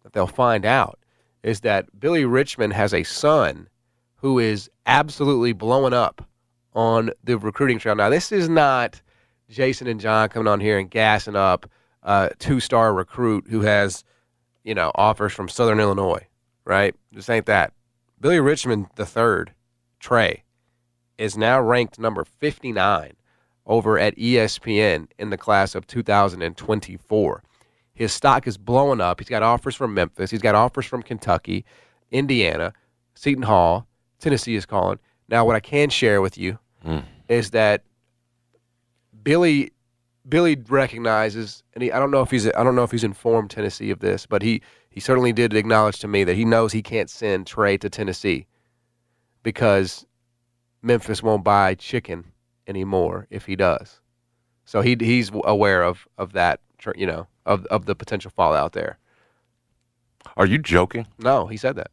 that 0.04 0.14
they'll 0.14 0.28
find 0.28 0.66
out, 0.66 1.00
is 1.44 1.62
that 1.62 2.00
Billy 2.00 2.24
Richmond 2.24 2.74
has 2.74 2.94
a 2.94 3.04
son 3.04 3.68
who 4.18 4.40
is 4.40 4.70
absolutely 4.86 5.54
blowing 5.54 5.94
up 5.94 6.28
on 6.74 7.12
the 7.24 7.38
recruiting 7.38 7.80
trail. 7.80 7.96
Now, 7.96 8.10
this 8.10 8.32
is 8.32 8.50
not 8.50 9.02
Jason 9.50 9.88
and 9.88 10.00
John 10.00 10.30
coming 10.30 10.48
on 10.48 10.60
here 10.60 10.78
and 10.78 10.90
gassing 10.90 11.36
up 11.36 11.70
a 12.04 12.32
two-star 12.40 12.94
recruit 12.94 13.46
who 13.50 13.62
has, 13.62 14.04
you 14.64 14.76
know, 14.76 14.92
offers 14.96 15.34
from 15.34 15.50
Southern 15.50 15.80
Illinois, 15.80 16.26
right? 16.66 16.96
This 17.12 17.30
ain't 17.30 17.46
that. 17.48 17.74
Billy 18.20 18.40
Richmond 18.40 18.88
the 18.96 19.06
third, 19.06 19.54
Trey, 20.00 20.44
is 21.18 21.38
now 21.38 21.60
ranked 21.60 22.00
number 22.00 22.24
59 22.24 23.14
over 23.66 24.00
at 24.00 24.16
ESPN 24.16 25.08
in 25.20 25.30
the 25.30 25.38
class 25.38 25.76
of 25.76 25.86
2024. 25.88 27.44
His 27.94 28.14
stock 28.14 28.48
is 28.48 28.58
blowing 28.58 29.02
up. 29.02 29.20
He's 29.20 29.30
got 29.30 29.44
offers 29.44 29.76
from 29.76 29.94
Memphis. 29.94 30.32
He's 30.32 30.42
got 30.42 30.56
offers 30.56 30.86
from 30.86 31.04
Kentucky, 31.04 31.66
Indiana, 32.12 32.74
Seton 33.16 33.44
Hall, 33.44 33.88
Tennessee 34.20 34.56
is 34.56 34.66
calling. 34.66 35.00
Now, 35.30 35.46
what 35.46 35.56
I 35.56 35.60
can 35.60 35.90
share 35.90 36.22
with 36.22 36.38
you 36.38 36.58
hmm. 36.84 37.00
is 37.28 37.52
that 37.52 37.84
Billy 39.24 39.72
Billy 40.28 40.58
recognizes, 40.68 41.64
and 41.74 41.84
he, 41.84 41.92
I 41.92 42.00
don't 42.00 42.12
know 42.12 42.22
if 42.22 42.32
he's 42.32 42.48
I 42.48 42.64
don't 42.64 42.76
know 42.76 42.84
if 42.84 42.92
he's 42.92 43.04
informed 43.04 43.50
Tennessee 43.50 43.92
of 43.92 44.00
this, 44.00 44.26
but 44.26 44.42
he 44.42 44.62
he 44.90 45.00
certainly 45.00 45.34
did 45.34 45.54
acknowledge 45.54 46.00
to 46.00 46.08
me 46.08 46.24
that 46.24 46.36
he 46.36 46.46
knows 46.46 46.72
he 46.72 46.82
can't 46.82 47.10
send 47.10 47.48
Trey 47.48 47.78
to 47.78 47.90
Tennessee 47.90 48.48
because 49.44 50.06
Memphis 50.82 51.24
won't 51.24 51.44
buy 51.44 51.76
chicken 51.76 52.26
anymore 52.68 53.28
if 53.30 53.46
he 53.46 53.56
does. 53.56 54.02
So 54.66 54.82
he 54.82 54.98
he's 55.00 55.32
aware 55.46 55.84
of 55.84 56.08
of 56.18 56.34
that, 56.34 56.60
you 56.96 57.06
know, 57.06 57.28
of 57.46 57.66
of 57.68 57.86
the 57.86 57.96
potential 57.96 58.32
fallout 58.36 58.74
there. 58.74 58.98
Are 60.36 60.46
you 60.46 60.58
joking? 60.58 61.08
No, 61.20 61.48
he 61.48 61.58
said 61.58 61.78
that. 61.78 61.92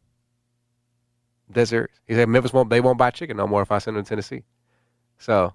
Serious. 1.52 1.90
He 2.06 2.14
said 2.14 2.28
Memphis 2.28 2.52
won't 2.52 2.70
they 2.70 2.80
won't 2.80 2.98
buy 2.98 3.10
chicken 3.10 3.36
no 3.36 3.46
more 3.46 3.62
if 3.62 3.70
I 3.70 3.78
send 3.78 3.96
them 3.96 4.04
to 4.04 4.08
Tennessee. 4.08 4.42
So 5.18 5.52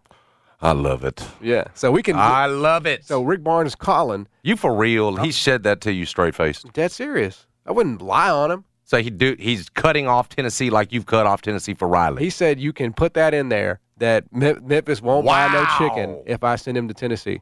I 0.61 0.71
love 0.73 1.03
it. 1.03 1.25
yeah, 1.41 1.65
so 1.73 1.91
we 1.91 2.03
can. 2.03 2.15
I 2.15 2.45
love 2.45 2.85
it. 2.85 3.05
so 3.05 3.21
Rick 3.21 3.43
Barnes 3.43 3.75
calling. 3.75 4.27
you 4.43 4.55
for 4.55 4.75
real? 4.75 5.15
He 5.17 5.31
said 5.31 5.63
that 5.63 5.81
to 5.81 5.91
you 5.93 6.05
straight 6.05 6.35
faced. 6.35 6.71
Dead 6.73 6.91
serious. 6.91 7.47
I 7.65 7.71
wouldn't 7.71 8.01
lie 8.01 8.29
on 8.29 8.51
him. 8.51 8.65
So 8.83 9.01
he 9.01 9.09
do 9.09 9.35
he's 9.37 9.69
cutting 9.69 10.07
off 10.07 10.29
Tennessee 10.29 10.69
like 10.69 10.91
you've 10.91 11.05
cut 11.05 11.27
off 11.27 11.41
Tennessee 11.41 11.75
for 11.75 11.87
Riley. 11.87 12.23
He 12.23 12.29
said 12.29 12.59
you 12.59 12.73
can 12.73 12.91
put 12.93 13.13
that 13.13 13.33
in 13.33 13.49
there 13.49 13.79
that 13.97 14.25
Memphis 14.33 15.01
won't 15.01 15.25
buy 15.25 15.51
no 15.51 15.65
chicken 15.77 16.21
if 16.25 16.43
I 16.43 16.55
send 16.55 16.77
him 16.77 16.87
to 16.87 16.93
Tennessee. 16.93 17.41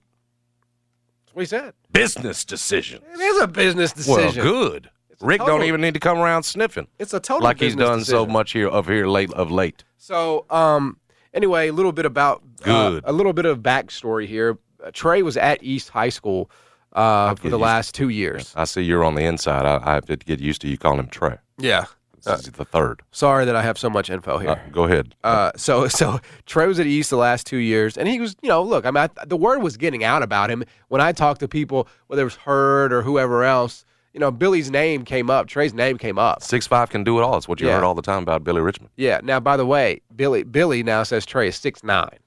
That's 1.25 1.35
what 1.35 1.41
he 1.41 1.45
said. 1.45 1.73
Business 1.91 2.43
decision. 2.43 3.01
It 3.13 3.19
is 3.19 3.41
a 3.41 3.47
business 3.47 3.93
decision. 3.93 4.43
Well, 4.43 4.69
good. 4.69 4.89
Rick 5.21 5.39
total- 5.39 5.57
don't 5.57 5.67
even 5.67 5.81
need 5.81 5.93
to 5.93 5.99
come 5.99 6.17
around 6.19 6.43
sniffing 6.43 6.87
It's 6.99 7.13
a 7.13 7.19
total 7.19 7.43
like 7.43 7.59
he's 7.59 7.75
done 7.75 8.03
so 8.03 8.25
much 8.25 8.51
here 8.51 8.67
of 8.67 8.87
here 8.87 9.07
late 9.07 9.33
of 9.33 9.51
late. 9.51 9.83
So, 9.97 10.45
um, 10.49 10.97
anyway, 11.33 11.69
a 11.69 11.73
little 11.73 11.91
bit 11.91 12.05
about 12.05 12.43
uh, 12.65 12.89
Good. 12.91 13.03
a 13.05 13.11
little 13.11 13.33
bit 13.33 13.45
of 13.45 13.59
backstory 13.59 14.27
here. 14.27 14.57
Uh, 14.83 14.91
Trey 14.93 15.23
was 15.23 15.37
at 15.37 15.63
East 15.63 15.89
High 15.89 16.09
School 16.09 16.51
uh, 16.93 17.33
for 17.35 17.49
the 17.49 17.59
last 17.59 17.95
two 17.95 18.09
years. 18.09 18.53
I 18.55 18.65
see 18.65 18.81
you're 18.81 19.03
on 19.03 19.15
the 19.15 19.23
inside. 19.23 19.65
I, 19.65 19.81
I 19.83 19.93
have 19.95 20.05
to 20.05 20.17
get 20.17 20.39
used 20.39 20.61
to 20.61 20.67
you 20.67 20.77
calling 20.77 20.99
him 20.99 21.07
Trey. 21.07 21.37
Yeah. 21.57 21.85
This 22.23 22.47
is 22.47 22.51
the 22.53 22.65
third. 22.65 23.01
Sorry 23.11 23.45
that 23.45 23.55
I 23.55 23.61
have 23.61 23.77
so 23.77 23.89
much 23.89 24.09
info 24.09 24.37
here. 24.37 24.49
Uh, 24.49 24.59
go 24.71 24.83
ahead. 24.83 25.15
Uh, 25.23 25.51
so 25.55 25.87
so 25.87 26.19
Trey 26.45 26.67
was 26.67 26.79
at 26.79 26.85
East 26.85 27.09
the 27.09 27.17
last 27.17 27.47
two 27.47 27.57
years, 27.57 27.97
and 27.97 28.07
he 28.07 28.19
was, 28.19 28.35
you 28.41 28.49
know, 28.49 28.61
look, 28.61 28.85
I 28.85 28.91
mean, 28.91 29.09
I, 29.17 29.25
the 29.25 29.37
word 29.37 29.61
was 29.61 29.77
getting 29.77 30.03
out 30.03 30.23
about 30.23 30.49
him 30.49 30.63
when 30.89 30.99
I 30.99 31.11
talked 31.13 31.39
to 31.39 31.47
people, 31.47 31.87
whether 32.07 32.21
it 32.23 32.25
was 32.25 32.35
Heard 32.35 32.91
or 32.91 33.01
whoever 33.01 33.43
else. 33.43 33.85
You 34.13 34.19
know, 34.19 34.31
Billy's 34.31 34.71
name 34.71 35.05
came 35.05 35.29
up, 35.29 35.47
Trey's 35.47 35.73
name 35.73 35.97
came 35.97 36.17
up. 36.17 36.41
Six 36.41 36.65
five 36.65 36.89
can 36.89 37.03
do 37.03 37.19
it 37.19 37.23
all. 37.23 37.37
It's 37.37 37.47
what 37.47 37.61
you 37.61 37.67
Yeah. 37.67 37.75
heard 37.75 37.83
all 37.83 37.93
the 37.93 38.01
time 38.01 38.23
about 38.23 38.43
Billy 38.43 38.61
Richmond. 38.61 38.89
Yeah. 38.95 39.19
Now, 39.23 39.39
by 39.39 39.57
the 39.57 39.65
way, 39.65 40.01
Billy 40.15 40.43
Billy 40.43 40.81
now 40.83 41.03
says 41.03 41.25
Trey 41.25 41.49
is 41.49 41.55
six 41.55 41.83
nine, 41.83 42.17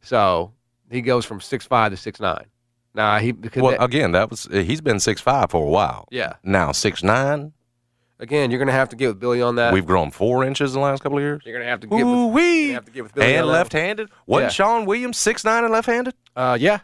so 0.00 0.52
he 0.90 1.00
goes 1.02 1.24
from 1.24 1.40
six 1.40 1.66
five 1.66 1.90
to 1.90 1.96
six 1.96 2.20
nine. 2.20 2.44
Now 2.94 3.18
he 3.18 3.32
Well, 3.56 3.72
that- 3.72 3.82
again, 3.82 4.12
that 4.12 4.30
was 4.30 4.48
he's 4.50 4.80
been 4.80 5.00
six 5.00 5.20
five 5.20 5.50
for 5.50 5.64
a 5.66 5.68
while. 5.68 6.06
yeah. 6.10 6.34
Now 6.44 6.70
six 6.72 7.02
nine. 7.02 7.52
Again, 8.20 8.50
you're 8.52 8.60
gonna 8.60 8.70
have 8.70 8.88
to 8.90 8.96
get 8.96 9.08
with 9.08 9.18
Billy 9.18 9.42
on 9.42 9.56
that. 9.56 9.72
We've 9.72 9.84
grown 9.84 10.12
four 10.12 10.44
inches 10.44 10.74
in 10.76 10.80
the 10.80 10.86
last 10.86 11.02
couple 11.02 11.18
of 11.18 11.22
years. 11.24 11.42
you're 11.44 11.58
gonna 11.58 11.68
have 11.68 11.80
to 11.80 11.88
get 11.88 12.00
Ooh 12.00 12.26
wee. 12.28 12.70
have 12.70 12.84
to 12.84 12.92
get 12.92 13.02
with 13.02 13.12
Billy 13.14 13.34
And 13.34 13.48
left-handed. 13.48 14.08
Wasn't 14.26 14.56
Yeah. 14.56 14.64
Shawne 14.64 14.86
Williams 14.86 15.18
six 15.18 15.44
nine 15.44 15.64
and 15.64 15.72
left-handed? 15.72 16.14
Uh, 16.36 16.56
yeah, 16.60 16.78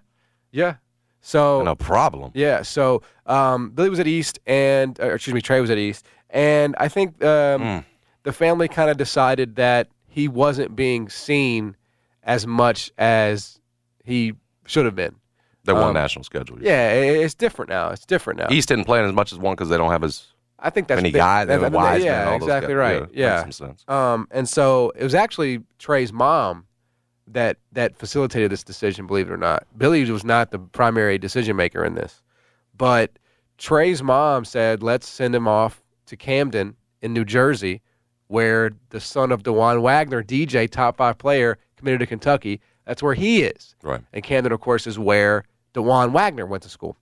yeah. 0.51 0.75
So 1.21 1.63
No 1.63 1.75
problem. 1.75 2.31
Yeah. 2.35 2.63
So 2.63 3.03
um, 3.27 3.71
Billy 3.71 3.91
was 3.91 4.01
at 4.01 4.07
East, 4.07 4.39
and 4.47 4.99
or, 5.01 5.15
excuse 5.15 5.35
me, 5.35 5.41
Trey 5.41 5.61
was 5.61 5.71
at 5.71 5.79
East, 5.79 6.07
and 6.31 6.75
I 6.79 6.89
think 6.89 7.23
um, 7.25 7.61
Mm. 7.63 7.85
the 8.23 8.33
family 8.33 8.69
kind 8.69 8.91
of 8.91 8.97
decided 8.97 9.57
that 9.57 9.89
he 10.09 10.29
wasn't 10.29 10.75
being 10.75 11.09
seen 11.09 11.77
as 12.25 12.47
much 12.47 12.91
as 12.99 13.61
he 14.05 14.33
should 14.67 14.85
have 14.85 14.95
been. 14.97 15.17
They 15.65 15.73
won 15.75 15.85
Um, 15.89 15.95
national 15.95 16.25
schedule. 16.25 16.59
Yeah, 16.61 16.91
it's 16.93 17.35
different 17.35 17.69
now. 17.69 17.91
It's 17.91 18.07
different 18.07 18.39
now. 18.41 18.47
East 18.51 18.69
didn't 18.69 18.85
play 18.87 19.05
as 19.05 19.13
much 19.13 19.31
as 19.33 19.39
one 19.39 19.55
because 19.55 19.69
they 19.69 19.77
don't 19.77 19.91
have 19.91 20.03
as 20.03 20.27
I 20.59 20.71
think 20.71 20.89
that's 20.89 20.99
many 20.99 21.11
big- 21.11 21.19
guys. 21.21 21.47
that- 21.49 21.73
Wiseman, 21.73 22.07
yeah, 22.07 22.35
exactly 22.35 22.75
right. 22.75 23.07
Yeah. 23.13 23.49
sense. 23.51 23.85
Um, 23.89 24.27
and 24.31 24.49
so 24.49 24.93
it 24.97 25.03
was 25.05 25.15
actually 25.15 25.63
Trey's 25.79 26.13
mom 26.13 26.67
that 27.33 27.59
that 27.73 27.97
facilitated 27.97 28.51
this 28.51 28.65
decision. 28.65 29.07
Believe 29.07 29.29
it 29.29 29.33
or 29.33 29.37
not, 29.37 29.67
Billy 29.77 30.09
was 30.11 30.25
not 30.25 30.51
the 30.51 30.59
primary 30.59 31.19
decision 31.19 31.57
maker 31.57 31.85
in 31.85 31.95
this, 31.95 32.23
but 32.77 33.19
Trey's 33.59 34.03
mom 34.03 34.45
said, 34.45 34.83
"Let's 34.83 35.09
send 35.09 35.35
him 35.35 35.47
off 35.49 35.83
to 36.07 36.17
Camden 36.17 36.77
in 37.03 37.13
New 37.13 37.25
Jersey, 37.25 37.83
where 38.29 38.73
the 38.91 39.01
son 39.01 39.33
of 39.33 39.43
Dajuan 39.43 39.83
Wagner, 39.83 40.23
DJ, 40.23 40.69
top 40.69 40.97
five 40.97 41.19
player, 41.19 41.59
committed 41.77 42.01
to 42.01 42.07
Kentucky. 42.07 42.61
That's 42.85 43.03
where 43.03 43.15
he 43.15 43.43
is. 43.43 43.75
Right. 43.83 44.03
And 44.13 44.23
Camden, 44.23 44.53
of 44.53 44.61
course, 44.61 44.87
is 44.87 44.99
where 44.99 45.45
Dajuan 45.75 46.13
Wagner 46.13 46.47
went 46.47 46.63
to 46.65 46.69
school. 46.69 46.97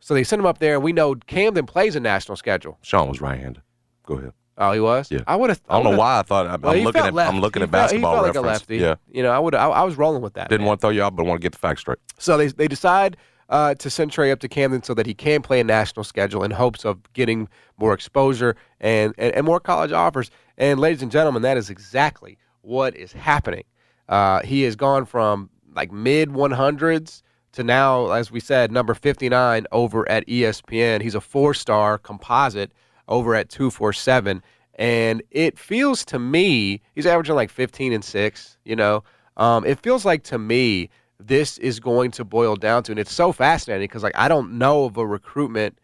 So 0.00 0.12
they 0.14 0.24
sent 0.24 0.40
him 0.40 0.46
up 0.46 0.58
there, 0.58 0.74
and 0.74 0.82
we 0.82 0.92
know 0.92 1.14
Camden 1.14 1.66
plays 1.66 1.96
a 1.96 2.00
national 2.00 2.36
schedule. 2.36 2.78
Shawne 2.82 3.08
was 3.08 3.20
right-handed. 3.20 3.62
Go 4.04 4.18
ahead. 4.18 4.32
Oh, 4.56 4.70
he 4.72 4.80
was. 4.80 5.10
Yeah. 5.10 5.20
I 5.26 5.34
would 5.36 5.50
have. 5.50 5.60
I 5.68 5.74
don't 5.82 5.90
know 5.92 5.98
why 5.98 6.20
I 6.20 6.22
thought 6.22 6.46
I'm, 6.46 6.60
Well, 6.60 6.72
I'm 6.72 6.84
looking 6.84 7.02
at. 7.02 7.16
I'm 7.18 7.40
looking 7.40 7.60
He 7.60 7.64
at 7.64 7.70
felt- 7.70 7.82
basketball 7.90 8.12
he 8.12 8.16
felt 8.16 8.26
reference. 8.26 8.36
Like 8.36 8.44
a 8.44 8.46
lefty. 8.46 8.76
Yeah, 8.78 8.94
You 9.10 9.22
know, 9.24 9.30
I 9.32 9.38
would. 9.38 9.54
I, 9.54 9.66
I 9.68 9.82
was 9.82 9.96
rolling 9.96 10.22
with 10.22 10.34
that. 10.34 10.48
didn't 10.48 10.60
man. 10.62 10.68
want 10.68 10.80
to 10.80 10.84
throw 10.84 10.90
you 10.90 11.02
out, 11.02 11.16
but 11.16 11.24
I 11.24 11.26
want 11.28 11.40
to 11.40 11.42
get 11.42 11.52
the 11.52 11.58
facts 11.58 11.80
straight. 11.80 11.98
So 12.18 12.36
they 12.36 12.46
they 12.48 12.68
decide 12.68 13.16
uh, 13.48 13.74
to 13.74 13.90
send 13.90 14.12
Trey 14.12 14.30
up 14.30 14.40
to 14.40 14.48
Camden 14.48 14.82
so 14.82 14.94
that 14.94 15.06
he 15.06 15.14
can 15.14 15.42
play 15.42 15.58
a 15.60 15.64
national 15.64 16.04
schedule 16.04 16.44
in 16.44 16.50
hopes 16.52 16.84
of 16.84 16.98
getting 17.14 17.48
more 17.78 17.92
exposure 17.92 18.54
and, 18.80 19.12
and, 19.18 19.34
and 19.34 19.44
more 19.44 19.58
college 19.60 19.92
offers. 19.92 20.30
And 20.56 20.78
ladies 20.80 21.02
and 21.02 21.10
gentlemen, 21.10 21.42
that 21.42 21.56
is 21.56 21.68
exactly 21.68 22.38
what 22.62 22.96
is 22.96 23.12
happening. 23.12 23.64
Uh, 24.08 24.40
he 24.42 24.62
has 24.62 24.76
gone 24.76 25.04
from 25.04 25.50
like 25.74 25.90
mid 25.92 26.30
100s 26.30 27.22
to 27.52 27.62
now, 27.64 28.10
as 28.12 28.30
we 28.30 28.40
said, 28.40 28.70
number 28.72 28.94
59 28.94 29.66
over 29.72 30.08
at 30.08 30.26
ESPN. 30.26 31.02
He's 31.02 31.14
a 31.14 31.20
four 31.20 31.54
star 31.54 31.98
composite 31.98 32.72
over 33.08 33.34
at 33.34 33.48
247. 33.48 34.42
And 34.76 35.22
it 35.30 35.58
feels 35.58 36.04
to 36.06 36.18
me, 36.18 36.80
he's 36.94 37.06
averaging 37.06 37.36
like 37.36 37.50
15 37.50 37.92
and 37.92 38.04
6, 38.04 38.58
you 38.64 38.76
know. 38.76 39.04
Um, 39.36 39.64
it 39.64 39.80
feels 39.80 40.04
like 40.04 40.24
to 40.24 40.38
me, 40.38 40.90
this 41.20 41.58
is 41.58 41.80
going 41.80 42.10
to 42.12 42.24
boil 42.24 42.56
down 42.56 42.82
to, 42.84 42.92
and 42.92 42.98
it's 42.98 43.12
so 43.12 43.32
fascinating 43.32 43.84
because 43.84 44.02
like 44.02 44.16
I 44.16 44.28
don't 44.28 44.58
know 44.58 44.84
of 44.84 44.96
a 44.96 45.06
recruitment 45.06 45.78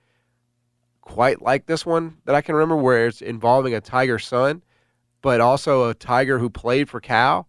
quite 1.01 1.41
like 1.43 1.67
this 1.67 1.87
one 1.87 2.17
that 2.25 2.35
I 2.35 2.41
can 2.41 2.55
remember 2.55 2.77
where 2.77 3.07
it's 3.07 3.23
involving 3.23 3.75
a 3.75 3.81
Tiger 3.81 4.19
son, 4.19 4.63
but 5.23 5.41
also 5.41 5.89
a 5.89 5.95
Tiger 5.95 6.39
who 6.39 6.51
played 6.51 6.89
for 6.89 7.01
Cal. 7.01 7.49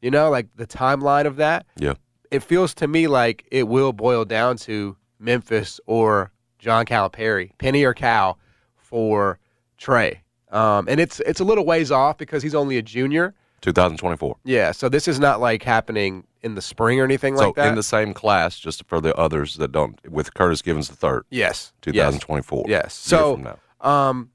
You 0.00 0.10
know, 0.10 0.28
like 0.30 0.48
the 0.56 0.66
timeline 0.66 1.26
of 1.26 1.36
that. 1.36 1.66
Yeah. 1.78 1.94
It 2.30 2.42
feels 2.42 2.74
to 2.74 2.88
me 2.88 3.06
like 3.06 3.46
it 3.50 3.68
will 3.68 3.92
boil 3.92 4.24
down 4.24 4.56
to 4.58 4.96
Memphis 5.18 5.80
or 5.86 6.30
John 6.58 6.84
Calipari, 6.84 7.52
Penny 7.58 7.84
or 7.84 7.94
Cal 7.94 8.38
for 8.84 9.38
Trey. 9.78 10.22
Um, 10.50 10.86
and 10.88 11.00
it's 11.00 11.20
it's 11.20 11.40
a 11.40 11.44
little 11.44 11.66
ways 11.66 11.90
off 11.90 12.18
because 12.18 12.42
he's 12.42 12.54
only 12.54 12.78
a 12.78 12.82
junior. 12.82 13.34
2024. 13.60 14.36
Yeah, 14.44 14.72
so 14.72 14.90
this 14.90 15.08
is 15.08 15.18
not 15.18 15.40
like 15.40 15.62
happening 15.62 16.24
in 16.42 16.54
the 16.54 16.60
spring 16.60 17.00
or 17.00 17.04
anything 17.04 17.34
So 17.34 17.46
like 17.46 17.54
that. 17.54 17.64
So 17.64 17.68
in 17.70 17.74
the 17.74 17.82
same 17.82 18.12
class, 18.12 18.58
just 18.58 18.84
for 18.86 19.00
the 19.00 19.14
others 19.16 19.54
that 19.56 19.72
don't, 19.72 19.98
with 20.08 20.34
Curtis 20.34 20.60
Givens 20.60 20.88
the 20.88 20.96
third, 20.96 21.24
yes, 21.30 21.72
2024. 21.80 22.66
Yes. 22.68 22.92
So, 22.92 23.56
um, 23.80 24.30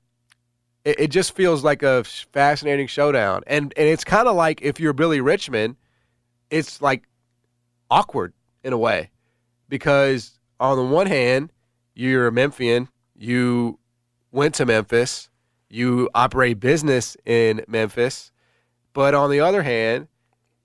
it, 0.83 0.99
it 0.99 1.07
just 1.11 1.35
feels 1.35 1.63
like 1.63 1.83
a 1.83 2.03
fascinating 2.03 2.87
showdown, 2.87 3.43
and 3.45 3.71
and 3.77 3.87
it's 3.87 4.03
kind 4.03 4.27
of 4.27 4.35
like 4.35 4.63
if 4.63 4.79
you're 4.79 4.93
Billy 4.93 5.21
Richmond, 5.21 5.75
it's 6.49 6.81
like 6.81 7.03
awkward 7.91 8.33
in 8.63 8.73
a 8.73 8.77
way, 8.77 9.11
because 9.69 10.39
on 10.59 10.75
the 10.75 10.83
one 10.83 11.05
hand, 11.05 11.53
you're 11.93 12.27
a 12.27 12.31
Memphian, 12.31 12.87
you 13.15 13.77
went 14.31 14.55
to 14.55 14.65
Memphis, 14.65 15.29
you 15.69 16.09
operate 16.13 16.59
business 16.59 17.15
in 17.25 17.63
Memphis, 17.67 18.31
but 18.93 19.13
on 19.13 19.29
the 19.29 19.39
other 19.39 19.63
hand, 19.63 20.07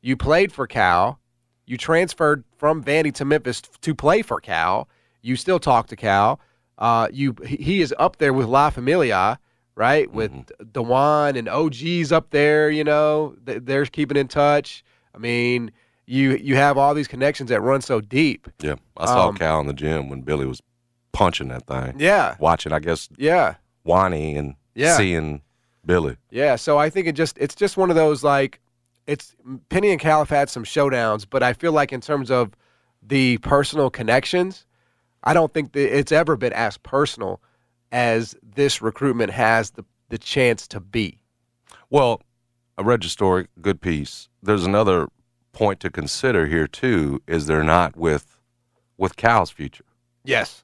you 0.00 0.16
played 0.16 0.52
for 0.52 0.66
Cal, 0.66 1.18
you 1.66 1.76
transferred 1.76 2.44
from 2.56 2.82
Vandy 2.82 3.12
to 3.14 3.24
Memphis 3.24 3.60
to 3.60 3.94
play 3.94 4.22
for 4.22 4.40
Cal, 4.40 4.88
you 5.22 5.36
still 5.36 5.58
talk 5.58 5.86
to 5.88 5.96
Cal. 5.96 6.40
Uh, 6.76 7.08
you 7.12 7.34
he- 7.46 7.80
is 7.80 7.94
up 7.98 8.16
there 8.16 8.32
with 8.32 8.46
La 8.46 8.68
Familia, 8.70 9.38
right? 9.74 10.10
With 10.12 10.32
Dajuan 10.58 11.38
and 11.38 11.48
OG's 11.48 12.12
up 12.12 12.30
there. 12.30 12.68
You 12.70 12.84
know, 12.84 13.36
they're 13.44 13.86
keeping 13.86 14.16
in 14.16 14.28
touch. 14.28 14.84
I 15.14 15.18
mean, 15.18 15.70
you 16.06 16.32
you 16.32 16.56
have 16.56 16.76
all 16.76 16.92
these 16.94 17.08
connections 17.08 17.48
that 17.50 17.60
run 17.62 17.80
so 17.80 18.00
deep. 18.00 18.48
Yeah. 18.60 18.74
I 18.96 19.06
saw 19.06 19.28
um, 19.28 19.36
Cal 19.36 19.60
in 19.60 19.66
the 19.66 19.72
gym 19.72 20.10
when 20.10 20.22
Billy 20.22 20.46
was 20.46 20.60
punching 21.14 21.48
that 21.48 21.66
thing. 21.66 21.94
Yeah, 21.98 22.36
Watching, 22.38 22.72
I 22.72 22.78
guess, 22.80 23.08
yeah, 23.16 23.54
Wani 23.84 24.36
and 24.36 24.54
Yeah. 24.74 24.96
seeing 24.98 25.40
Billy. 25.86 26.16
yeah. 26.30 26.56
So 26.56 26.76
I 26.78 26.90
think 26.90 27.06
it 27.06 27.14
just 27.14 27.38
it's 27.38 27.54
just 27.54 27.76
one 27.78 27.88
of 27.88 27.96
those 27.96 28.22
like 28.22 28.60
it's 29.06 29.34
Penny 29.68 29.90
and 29.90 30.00
Cal 30.00 30.18
have 30.20 30.30
had 30.30 30.48
some 30.50 30.64
showdowns, 30.64 31.26
but 31.28 31.42
I 31.42 31.52
feel 31.52 31.72
like 31.72 31.92
in 31.92 32.00
terms 32.00 32.30
of 32.30 32.52
the 33.02 33.38
personal 33.38 33.90
connections, 33.90 34.64
I 35.24 35.34
don't 35.34 35.52
think 35.52 35.72
that 35.72 35.96
it's 35.98 36.12
ever 36.12 36.36
been 36.36 36.52
as 36.54 36.76
personal 36.78 37.40
as 37.92 38.34
this 38.42 38.82
recruitment 38.82 39.30
has 39.32 39.70
the 39.72 39.84
the 40.10 40.18
chance 40.18 40.66
to 40.68 40.80
be. 40.80 41.18
Well, 41.90 42.20
I 42.78 42.82
read 42.82 43.04
your 43.04 43.10
story, 43.10 43.46
good 43.60 43.80
piece. 43.80 44.28
There's 44.42 44.64
another 44.64 45.06
point 45.52 45.78
to 45.80 45.90
consider 45.90 46.46
here 46.46 46.66
too, 46.66 47.22
is 47.28 47.46
there 47.46 47.62
not 47.62 47.94
with 47.96 48.40
with 48.96 49.16
Cal's 49.16 49.50
future? 49.50 49.84
Yes. 50.24 50.63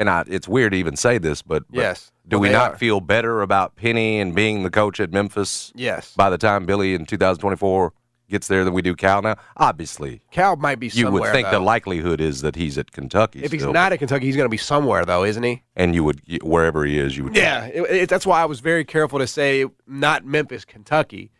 And 0.00 0.10
I, 0.10 0.24
it's 0.26 0.48
weird 0.48 0.72
to 0.72 0.78
even 0.78 0.96
say 0.96 1.18
this, 1.18 1.42
but, 1.42 1.62
but 1.70 1.78
Yes. 1.78 2.10
do 2.26 2.38
Well, 2.38 2.48
we 2.48 2.52
not 2.52 2.72
are. 2.72 2.76
feel 2.78 3.00
better 3.00 3.42
about 3.42 3.76
Penny 3.76 4.18
and 4.18 4.34
being 4.34 4.62
the 4.64 4.70
coach 4.70 4.98
at 4.98 5.12
Memphis 5.12 5.72
Yes. 5.76 6.14
by 6.16 6.30
the 6.30 6.38
time 6.38 6.64
Billy 6.66 6.94
in 6.94 7.04
2024 7.06 7.92
gets 8.30 8.46
there 8.48 8.64
than 8.64 8.72
we 8.72 8.80
do 8.80 8.94
Cal 8.96 9.20
now? 9.20 9.34
Obviously, 9.58 10.22
Cal 10.30 10.56
might 10.56 10.78
be 10.80 10.88
you 10.88 11.10
would 11.10 11.30
think 11.32 11.50
the 11.50 11.58
likelihood 11.60 12.20
is 12.20 12.40
that 12.42 12.56
he's 12.56 12.78
at 12.78 12.92
Kentucky. 12.92 13.42
if 13.44 13.52
he's 13.52 13.60
still. 13.60 13.72
not 13.74 13.92
at 13.92 13.98
Kentucky, 13.98 14.24
he's 14.26 14.36
going 14.36 14.46
to 14.46 14.50
be 14.50 14.56
somewhere 14.56 15.04
though, 15.04 15.22
isn't 15.24 15.42
he? 15.42 15.62
and 15.76 15.94
you 15.94 16.02
would 16.04 16.22
wherever 16.42 16.84
he 16.86 16.98
is, 16.98 17.16
you 17.16 17.24
would. 17.24 17.36
Yeah, 17.36 17.66
it, 17.66 17.82
it- 17.90 18.08
that's 18.08 18.24
why 18.26 18.40
I 18.40 18.46
was 18.46 18.60
very 18.60 18.84
careful 18.86 19.18
to 19.18 19.26
say 19.26 19.66
not 19.86 20.24
Memphis, 20.24 20.64
Kentucky, 20.64 21.30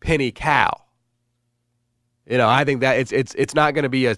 Penny 0.00 0.32
Cal. 0.32 0.81
You 2.26 2.38
know, 2.38 2.48
I 2.48 2.64
think 2.64 2.80
that 2.82 2.98
it's 2.98 3.10
it's 3.10 3.34
it's 3.34 3.54
not 3.54 3.74
going 3.74 3.82
to 3.82 3.88
be 3.88 4.06
a 4.06 4.16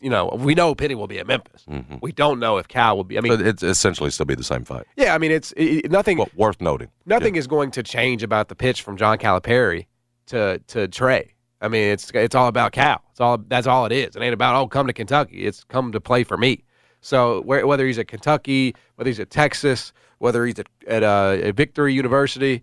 you 0.00 0.10
know 0.10 0.28
we 0.38 0.54
know 0.54 0.74
Penny 0.74 0.94
will 0.94 1.06
be 1.06 1.18
at 1.18 1.26
Memphis. 1.26 1.64
Mhm. 1.68 2.00
We 2.02 2.12
don't 2.12 2.38
know 2.38 2.58
if 2.58 2.68
Cal 2.68 2.96
will 2.96 3.04
be. 3.04 3.16
I 3.16 3.22
mean, 3.22 3.34
But 3.36 3.46
it's 3.46 3.62
essentially 3.62 4.10
still 4.10 4.26
be 4.26 4.34
the 4.34 4.44
same 4.44 4.64
fight. 4.64 4.84
yeah, 4.96 5.14
I 5.14 5.18
mean 5.18 5.30
it's 5.32 5.52
it, 5.56 5.90
nothing. 5.90 6.18
Well, 6.18 6.28
worth 6.36 6.60
noting. 6.60 6.88
nothing 7.06 7.36
is 7.36 7.46
going 7.46 7.70
to 7.72 7.82
change 7.82 8.22
about 8.22 8.48
the 8.48 8.54
pitch 8.54 8.82
from 8.82 8.98
John 8.98 9.16
Calipari 9.16 9.86
to 10.26 10.58
to 10.68 10.86
Trey. 10.88 11.32
I 11.62 11.68
mean, 11.68 11.88
it's 11.88 12.10
it's 12.12 12.34
all 12.34 12.48
about 12.48 12.72
Cal. 12.72 13.00
It's 13.10 13.20
all 13.20 13.38
that's 13.38 13.66
all 13.66 13.86
it 13.86 13.92
is. 13.92 14.14
It 14.16 14.22
ain't 14.22 14.34
about 14.34 14.54
oh 14.54 14.68
come 14.68 14.86
to 14.86 14.92
Kentucky. 14.92 15.46
It's 15.46 15.64
come 15.64 15.92
to 15.92 16.00
play 16.00 16.24
for 16.24 16.36
me. 16.36 16.62
So 17.00 17.40
where, 17.42 17.66
whether 17.66 17.86
he's 17.86 17.98
at 17.98 18.08
Kentucky, 18.08 18.74
whether 18.96 19.08
he's 19.08 19.20
at 19.20 19.30
Texas, 19.30 19.94
whether 20.18 20.44
he's 20.44 20.58
at 20.58 20.66
at, 20.86 21.02
uh, 21.02 21.38
at 21.42 21.54
Victory 21.54 21.94
University, 21.94 22.62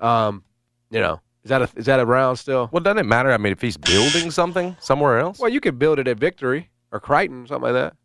um, 0.00 0.42
you 0.90 1.00
know, 1.00 1.20
is 1.44 1.48
that 1.50 1.62
a, 1.62 1.68
is 1.76 1.86
that 1.86 2.00
around 2.00 2.36
still? 2.36 2.68
Well, 2.72 2.82
doesn't 2.82 2.98
it 2.98 3.06
matter? 3.06 3.30
I 3.32 3.36
mean, 3.36 3.52
if 3.52 3.60
he's 3.60 3.76
building 3.76 4.30
something 4.30 4.76
somewhere 4.80 5.18
else, 5.18 5.38
Well, 5.38 5.50
you 5.50 5.60
could 5.60 5.78
build 5.78 5.98
it 5.98 6.08
at 6.08 6.18
Victory 6.18 6.70
or 6.90 7.00
Crichton, 7.00 7.44
or 7.44 7.46
something 7.46 7.72
like 7.72 7.74
that. 7.74 7.96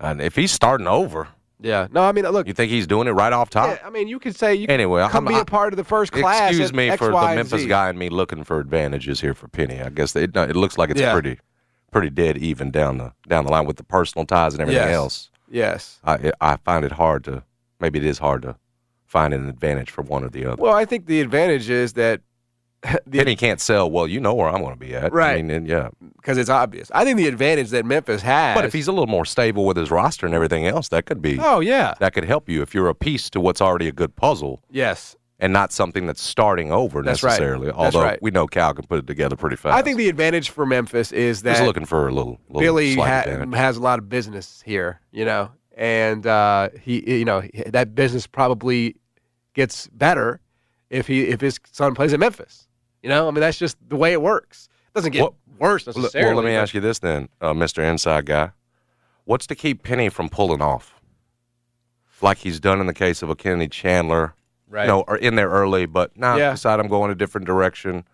and 0.00 0.20
if 0.20 0.36
he's 0.36 0.52
starting 0.52 0.86
over, 0.86 1.28
Yeah. 1.60 1.86
No, 1.90 2.02
I 2.04 2.12
mean, 2.12 2.24
look. 2.26 2.46
you 2.46 2.52
think 2.52 2.70
he's 2.70 2.86
doing 2.86 3.08
it 3.08 3.12
right 3.12 3.32
off 3.32 3.50
top? 3.50 3.68
Yeah, 3.80 3.86
I 3.86 3.90
mean, 3.90 4.08
you 4.08 4.18
could 4.18 4.36
say 4.36 4.54
you 4.54 4.66
Anyway, 4.68 5.02
could 5.04 5.10
come 5.12 5.26
I'm- 5.28 5.34
be 5.36 5.40
a 5.40 5.44
part 5.44 5.72
of 5.72 5.76
the 5.78 5.84
first 5.84 6.12
class. 6.12 6.50
Excuse 6.50 6.72
me 6.72 6.90
X, 6.90 6.98
for 6.98 7.10
Y, 7.10 7.30
the 7.30 7.36
Memphis 7.36 7.62
Z. 7.62 7.68
guy 7.68 7.88
and 7.88 7.98
me 7.98 8.08
looking 8.10 8.44
for 8.44 8.60
advantages 8.60 9.20
here 9.20 9.34
for 9.34 9.48
Penny. 9.48 9.80
I 9.80 9.88
guess 9.88 10.14
it, 10.16 10.36
it 10.36 10.56
looks 10.56 10.76
like 10.78 10.90
it's 10.90 11.00
Yeah. 11.00 11.12
pretty, 11.12 11.38
pretty 11.90 12.10
dead 12.10 12.36
even 12.38 12.70
down 12.70 12.98
the 12.98 13.12
down 13.28 13.44
the 13.46 13.50
line 13.50 13.66
with 13.66 13.76
the 13.76 13.84
personal 13.84 14.26
ties 14.26 14.52
and 14.52 14.60
everything 14.62 14.82
Yes. 14.88 14.94
else. 14.94 15.30
Yes. 15.50 15.98
I 16.04 16.32
I 16.40 16.56
find 16.56 16.84
it 16.84 16.92
hard 16.92 17.24
to 17.24 17.42
maybe 17.80 17.98
it 17.98 18.04
is 18.04 18.18
hard 18.18 18.42
to 18.42 18.56
find 19.06 19.32
an 19.32 19.48
advantage 19.48 19.90
for 19.90 20.02
one 20.02 20.24
or 20.24 20.28
the 20.28 20.44
other. 20.46 20.62
Well, 20.62 20.74
I 20.74 20.84
think 20.84 21.06
the 21.06 21.20
advantage 21.20 21.70
is 21.70 21.94
that 21.94 22.20
the 23.06 23.18
Penny 23.18 23.36
can't 23.36 23.60
sell. 23.60 23.90
Well, 23.90 24.06
you 24.06 24.20
know 24.20 24.34
where 24.34 24.48
I'm 24.48 24.60
going 24.60 24.74
to 24.74 24.78
be 24.78 24.94
at, 24.94 25.12
Right. 25.12 25.38
I 25.38 25.42
mean, 25.42 25.50
and 25.50 25.66
yeah. 25.68 25.88
because 26.16 26.38
it's 26.38 26.50
obvious. 26.50 26.90
I 26.94 27.04
think 27.04 27.16
the 27.16 27.26
advantage 27.26 27.70
that 27.70 27.84
Memphis 27.84 28.22
has. 28.22 28.56
But 28.56 28.64
if 28.64 28.72
he's 28.72 28.88
a 28.88 28.92
little 28.92 29.06
more 29.06 29.24
stable 29.24 29.64
with 29.64 29.76
his 29.76 29.90
roster 29.90 30.26
and 30.26 30.34
everything 30.34 30.66
else, 30.66 30.88
that 30.88 31.06
could 31.06 31.22
be 31.22 31.38
oh 31.40 31.60
yeah, 31.60 31.94
that 32.00 32.12
could 32.12 32.24
help 32.24 32.48
you 32.48 32.62
if 32.62 32.74
you're 32.74 32.88
a 32.88 32.94
piece 32.94 33.30
to 33.30 33.40
what's 33.40 33.60
already 33.60 33.88
a 33.88 33.92
good 33.92 34.14
puzzle 34.14 34.62
yes, 34.70 35.16
and 35.38 35.52
not 35.52 35.72
something 35.72 36.06
that's 36.06 36.22
starting 36.22 36.72
over 36.72 37.02
That's 37.02 37.22
right. 37.22 37.30
necessarily. 37.30 37.66
That's 37.66 37.78
Although 37.78 38.02
right. 38.02 38.22
we 38.22 38.30
know 38.30 38.46
Cal 38.46 38.74
can 38.74 38.86
put 38.86 38.98
it 38.98 39.06
together 39.06 39.36
pretty 39.36 39.56
fast. 39.56 39.76
I 39.76 39.82
think 39.82 39.96
the 39.98 40.08
advantage 40.08 40.50
for 40.50 40.64
Memphis 40.66 41.12
is 41.12 41.42
that 41.42 41.58
he's 41.58 41.66
looking 41.66 41.84
for 41.86 42.08
a 42.08 42.12
little, 42.12 42.38
little 42.48 42.60
Billy 42.60 42.94
ha- 42.94 43.46
has 43.54 43.76
a 43.76 43.80
lot 43.82 43.98
of 43.98 44.08
business 44.08 44.62
here, 44.64 45.00
you 45.12 45.24
know, 45.24 45.50
and 45.76 46.26
uh, 46.26 46.70
he, 46.80 47.18
you 47.18 47.24
know, 47.24 47.42
that 47.66 47.94
business 47.94 48.26
probably 48.26 48.96
gets 49.54 49.86
better 49.88 50.40
if 50.90 51.06
he 51.06 51.24
if 51.28 51.40
his 51.40 51.60
son 51.70 51.94
plays 51.94 52.12
at 52.12 52.18
Memphis. 52.20 52.66
You 53.02 53.08
know, 53.10 53.28
I 53.28 53.30
mean, 53.30 53.40
that's 53.40 53.58
just 53.58 53.76
the 53.88 53.96
way 53.96 54.12
it 54.12 54.20
works. 54.22 54.68
It 54.88 54.94
doesn't 54.94 55.12
get 55.12 55.20
Well- 55.20 55.36
worse 55.58 55.86
necessarily. 55.86 56.34
well, 56.34 56.42
let 56.42 56.48
me 56.50 56.56
ask 56.56 56.74
you 56.74 56.80
this 56.80 56.98
then, 56.98 57.28
uh, 57.40 57.52
Mr. 57.52 57.82
Inside 57.88 58.26
Guy. 58.26 58.50
What's 59.24 59.46
to 59.48 59.54
keep 59.54 59.82
Penny 59.82 60.08
from 60.08 60.28
pulling 60.28 60.60
off? 60.62 61.00
Like 62.22 62.38
he's 62.38 62.60
done 62.60 62.80
in 62.80 62.86
the 62.86 62.94
case 62.94 63.22
of 63.22 63.28
a 63.30 63.34
Kennedy 63.36 63.68
Chandler. 63.68 64.34
Right. 64.68 64.82
You 64.82 64.88
know, 64.88 65.04
or 65.06 65.16
in 65.16 65.36
there 65.36 65.48
early, 65.50 65.86
but 65.86 66.16
now 66.16 66.36
Yeah. 66.36 66.50
decide 66.52 66.80
I'm 66.80 66.88
going 66.88 67.10
a 67.10 67.14
different 67.14 67.46
direction. 67.46 68.04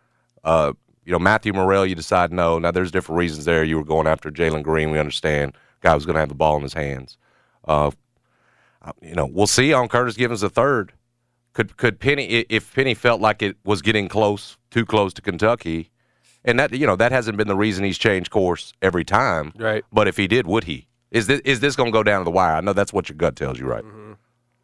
Uh, 0.44 0.72
you 1.04 1.12
know, 1.12 1.18
Matthew 1.18 1.52
Murrell, 1.52 1.86
you 1.86 1.94
decide 1.94 2.32
no. 2.32 2.58
Now 2.58 2.70
there's 2.72 2.90
different 2.90 3.18
reasons 3.18 3.44
there. 3.44 3.64
You 3.64 3.76
were 3.78 3.84
going 3.84 4.06
after 4.06 4.30
Jalen 4.30 4.62
Green. 4.62 4.90
We 4.90 4.98
understand. 4.98 5.56
Guy 5.80 5.94
was 5.94 6.04
going 6.04 6.14
to 6.14 6.20
have 6.20 6.28
the 6.28 6.34
ball 6.34 6.56
in 6.56 6.62
his 6.62 6.74
hands. 6.74 7.16
Uh, 7.66 7.90
you 9.00 9.14
know, 9.14 9.26
we'll 9.26 9.46
see 9.46 9.72
on 9.72 9.88
Curtis 9.88 10.16
Givens 10.16 10.40
the 10.40 10.50
third. 10.50 10.92
Could 11.52 11.76
could 11.76 12.00
Penny 12.00 12.24
if 12.48 12.74
Penny 12.74 12.94
felt 12.94 13.20
like 13.20 13.42
it 13.42 13.56
was 13.64 13.82
getting 13.82 14.08
close, 14.08 14.56
too 14.70 14.86
close 14.86 15.12
to 15.14 15.22
Kentucky, 15.22 15.90
and 16.44 16.58
that 16.58 16.72
you 16.72 16.86
know 16.86 16.96
that 16.96 17.12
hasn't 17.12 17.36
been 17.36 17.46
the 17.48 17.54
reason 17.56 17.84
he's 17.84 17.98
changed 17.98 18.30
course 18.30 18.72
every 18.80 19.04
time. 19.04 19.52
Right. 19.56 19.84
But 19.92 20.08
if 20.08 20.16
he 20.16 20.26
did, 20.26 20.46
would 20.46 20.64
he? 20.64 20.88
Is 21.10 21.26
this 21.26 21.40
is 21.44 21.60
this 21.60 21.76
going 21.76 21.88
to 21.88 21.92
go 21.92 22.02
down 22.02 22.20
to 22.20 22.24
the 22.24 22.30
wire? 22.30 22.54
I 22.56 22.60
know 22.62 22.72
that's 22.72 22.92
what 22.92 23.08
your 23.10 23.16
gut 23.16 23.36
tells 23.36 23.58
you, 23.60 23.66
right? 23.66 23.84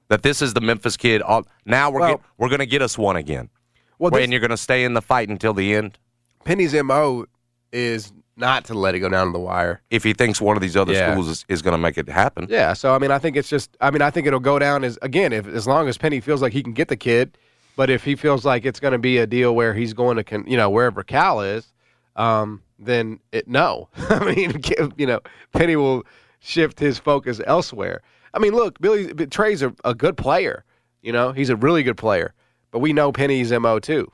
That 0.09 0.23
this 0.23 0.41
is 0.41 0.55
the 0.55 0.63
Memphis 0.63 0.97
kid. 0.97 1.21
Now 1.67 1.91
we're 1.91 2.01
Mm-hmm. 2.01 2.01
Well- 2.01 2.09
get, 2.17 2.21
we're 2.39 2.49
going 2.49 2.61
to 2.61 2.67
get 2.67 2.81
us 2.81 2.97
one 2.97 3.17
again. 3.17 3.51
Well, 3.99 4.11
this- 4.11 4.23
and 4.25 4.33
you're 4.33 4.41
going 4.41 4.51
to 4.51 4.57
stay 4.57 4.85
in 4.85 4.95
the 4.95 5.03
fight 5.03 5.29
until 5.29 5.53
the 5.53 5.75
end. 5.75 5.99
Penny's 6.45 6.73
mo 6.73 7.27
is 7.71 8.11
not 8.39 8.65
to 8.67 8.75
let 8.75 8.95
it 8.95 9.01
go 9.01 9.09
down 9.09 9.27
to 9.27 9.33
the 9.33 9.39
wire. 9.39 9.81
If 9.91 10.05
he 10.05 10.13
thinks 10.13 10.41
one 10.41 10.57
of 10.57 10.63
these 10.63 10.77
other 10.77 10.93
Yeah. 10.93 11.13
schools 11.13 11.29
is, 11.29 11.45
is 11.49 11.61
going 11.63 11.73
to 11.73 11.79
make 11.79 11.99
it 11.99 12.09
happen, 12.09 12.47
Yeah, 12.49 12.73
so 12.73 12.95
I 12.95 12.99
mean, 12.99 13.11
I 13.11 13.19
think 13.19 13.37
it's 13.37 13.49
just. 13.49 13.77
I 13.81 13.91
mean, 13.91 14.01
I 14.03 14.11
think 14.11 14.27
it'll 14.27 14.41
go 14.41 14.59
down 14.59 14.85
as 14.85 14.99
again, 15.03 15.33
if 15.33 15.47
as 15.47 15.67
long 15.67 15.89
as 15.89 15.99
Penny 15.99 16.21
feels 16.21 16.41
like 16.41 16.53
he 16.53 16.63
can 16.63 16.73
get 16.73 16.89
the 16.89 16.97
kid, 16.97 17.37
but 17.77 17.91
if 17.91 18.05
he 18.05 18.17
feels 18.17 18.45
like 18.45 18.65
it's 18.65 18.81
going 18.81 18.93
to 18.93 18.99
be 18.99 19.19
a 19.19 19.27
deal 19.27 19.55
where 19.55 19.75
he's 19.75 19.93
going 19.93 20.17
to, 20.17 20.25
con, 20.25 20.45
you 20.47 20.57
know, 20.57 20.71
wherever 20.71 21.03
Cal 21.03 21.41
is, 21.41 21.73
um, 22.17 22.63
then 22.79 23.21
it 23.33 23.49
no. 23.49 23.89
I 23.97 24.35
mean, 24.35 24.63
you 24.97 25.07
know, 25.07 25.21
Penny 25.53 25.77
will 25.77 26.05
shift 26.41 26.79
his 26.79 26.99
focus 26.99 27.41
elsewhere. 27.47 28.01
I 28.35 28.39
mean, 28.39 28.53
look, 28.53 28.81
Billy 28.81 29.13
Trey's 29.27 29.63
a, 29.63 29.75
a 29.85 29.95
good 29.95 30.17
player. 30.17 30.65
You 31.03 31.13
know, 31.13 31.33
he's 31.33 31.51
a 31.51 31.57
really 31.57 31.83
good 31.83 31.97
player, 31.97 32.35
but 32.71 32.81
we 32.81 32.93
know 32.93 33.11
Penny's 33.13 33.53
mo 33.53 33.79
too. 33.79 34.11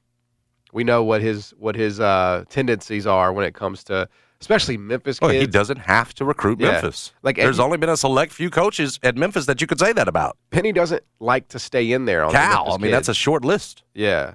We 0.74 0.84
know 0.84 1.02
what 1.04 1.22
his 1.22 1.54
what 1.56 1.74
his 1.76 2.00
uh, 2.00 2.44
tendencies 2.50 3.06
are 3.06 3.32
when 3.32 3.46
it 3.46 3.54
comes 3.54 3.84
to, 3.84 4.08
especially 4.40 4.76
Memphis 4.76 5.20
kids. 5.20 5.32
he 5.32 5.46
doesn't 5.46 5.78
have 5.78 6.12
to 6.14 6.24
recruit 6.24 6.60
Yeah. 6.60 6.72
Memphis. 6.72 7.12
Like, 7.22 7.37
there's 7.37 7.58
and- 7.58 7.64
only 7.64 7.78
been 7.78 7.88
a 7.90 7.96
select 7.96 8.32
few 8.32 8.50
coaches 8.50 8.98
at 9.04 9.16
Memphis 9.16 9.46
that 9.46 9.60
you 9.60 9.66
could 9.68 9.78
say 9.78 9.92
that 9.92 10.08
about. 10.08 10.37
Penny 10.50 10.72
doesn't 10.72 11.02
like 11.20 11.46
to 11.48 11.58
stay 11.60 11.92
in 11.92 12.04
there 12.06 12.24
on 12.24 12.32
the 12.32 12.38
Cal, 12.38 12.64
I 12.64 12.68
Memphis 12.70 12.82
mean, 12.82 12.90
that's 12.90 13.08
a 13.08 13.14
short 13.14 13.44
list. 13.44 13.84
yeah. 13.94 14.34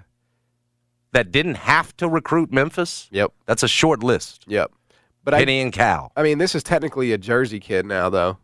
That 1.11 1.31
didn't 1.31 1.55
have 1.55 1.97
to 1.97 2.07
recruit 2.07 2.51
Memphis. 2.53 3.07
Yep. 3.11 3.33
That's 3.47 3.63
a 3.63 3.67
short 3.67 4.03
list. 4.03 4.45
Yep. 4.47 4.71
But 5.23 5.33
I, 5.33 5.39
Penny 5.39 5.59
and 5.59 5.73
Cal. 5.73 6.11
I 6.15 6.21
mean, 6.23 6.37
this 6.37 6.53
is 6.53 6.61
technically 6.63 7.11
a 7.13 7.17
Jersey 7.17 7.59
kid 7.59 7.85
now, 7.87 8.09
though, 8.11 8.37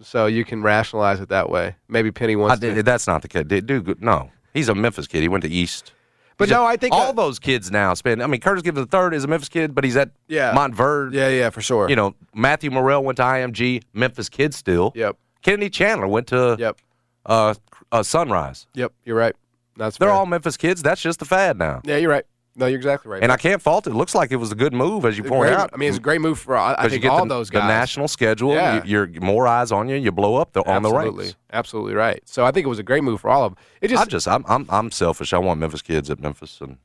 so 0.00 0.26
you 0.26 0.44
can 0.44 0.62
rationalize 0.62 1.20
it 1.20 1.28
that 1.28 1.48
way. 1.48 1.76
Maybe 1.88 2.10
Penny 2.10 2.32
I 2.32 2.36
wants 2.36 2.58
did- 2.60 2.74
to. 2.74 2.82
that's 2.82 3.06
not 3.06 3.22
the 3.22 3.28
kid. 3.28 3.46
Dude, 3.46 4.02
no, 4.02 4.30
he's 4.52 4.68
a 4.68 4.74
Memphis 4.74 5.06
kid. 5.06 5.22
He 5.22 5.28
went 5.28 5.44
to 5.44 5.50
East. 5.50 5.92
But 6.38 6.48
He's 6.48 6.52
no, 6.52 6.62
a- 6.62 6.66
I 6.66 6.76
think 6.76 6.94
all 6.94 7.10
uh, 7.10 7.12
those 7.12 7.38
kids 7.38 7.70
now 7.70 7.94
spend. 7.94 8.22
I 8.22 8.26
mean, 8.26 8.40
Curtis 8.40 8.62
Givens 8.62 8.88
third 8.88 9.14
is 9.14 9.24
a 9.24 9.28
Memphis 9.28 9.48
kid, 9.48 9.74
but 9.74 9.84
he's 9.84 9.96
at 9.96 10.10
Yeah. 10.28 10.52
Montverde. 10.54 11.12
Yeah, 11.14 11.28
yeah, 11.28 11.50
for 11.50 11.60
sure. 11.60 11.88
You 11.88 11.96
know, 11.96 12.14
Matthew 12.34 12.70
Murrell 12.70 13.04
went 13.04 13.16
to 13.16 13.22
IMG, 13.22 13.82
Memphis 13.92 14.28
kid 14.28 14.54
still. 14.54 14.92
Yep. 14.94 15.16
Kennedy 15.42 15.70
Chandler 15.70 16.08
went 16.08 16.26
to 16.28 16.56
Yep. 16.58 16.78
uh, 17.26 17.54
uh, 17.90 18.02
Sunrise. 18.02 18.66
Yep. 18.74 18.92
You're 19.04 19.16
right. 19.16 19.34
That's 19.76 19.96
They're 19.98 20.08
fair. 20.08 20.14
all 20.14 20.26
Memphis 20.26 20.56
kids. 20.56 20.82
That's 20.82 21.00
just 21.00 21.18
the 21.18 21.24
fad 21.24 21.58
now. 21.58 21.80
Yeah, 21.84 21.96
you're 21.96 22.10
right. 22.10 22.24
No, 22.54 22.66
you're 22.66 22.76
exactly 22.76 23.10
right. 23.10 23.22
And 23.22 23.32
I 23.32 23.36
can't 23.38 23.62
fault 23.62 23.86
it. 23.86 23.90
It 23.90 23.94
looks 23.96 24.14
like 24.14 24.30
it 24.30 24.36
was 24.36 24.52
a 24.52 24.54
good 24.54 24.74
move, 24.74 25.06
as 25.06 25.16
you 25.16 25.24
point 25.24 25.48
Great- 25.48 25.54
out. 25.54 25.70
I 25.72 25.78
mean, 25.78 25.88
it's 25.88 25.96
a 25.96 26.00
great 26.02 26.20
move 26.20 26.38
for 26.38 26.54
I, 26.56 26.74
think 26.82 26.92
you 26.92 26.98
get 26.98 27.10
all 27.10 27.24
the, 27.24 27.34
those 27.34 27.48
the 27.48 27.60
national 27.60 28.08
schedule. 28.08 28.52
Yeah. 28.52 28.84
You, 28.84 29.06
you're 29.08 29.20
more 29.22 29.46
eyes 29.48 29.72
on 29.72 29.88
you. 29.88 29.96
You 29.96 30.12
blow 30.12 30.36
up 30.36 30.52
the, 30.52 30.60
on 30.64 30.82
the 30.82 30.90
Absolutely. 30.90 31.24
ranks. 31.24 31.36
Absolutely 31.52 31.94
right. 31.94 32.20
So 32.28 32.44
I 32.44 32.50
think 32.50 32.66
it 32.66 32.68
was 32.68 32.78
a 32.78 32.82
great 32.82 33.02
move 33.04 33.20
for 33.22 33.30
all 33.30 33.44
of 33.44 33.54
them. 33.54 33.64
It 33.80 33.88
just 33.88 34.02
I 34.02 34.06
just 34.06 34.28
I'm 34.28 34.44
I'm 34.48 34.66
I'm 34.68 34.90
selfish. 34.90 35.32
I 35.32 35.38
want 35.38 35.60
Memphis 35.60 35.80
kids 35.82 36.10
at 36.10 36.20
Memphis 36.20 36.60
and 36.60 36.76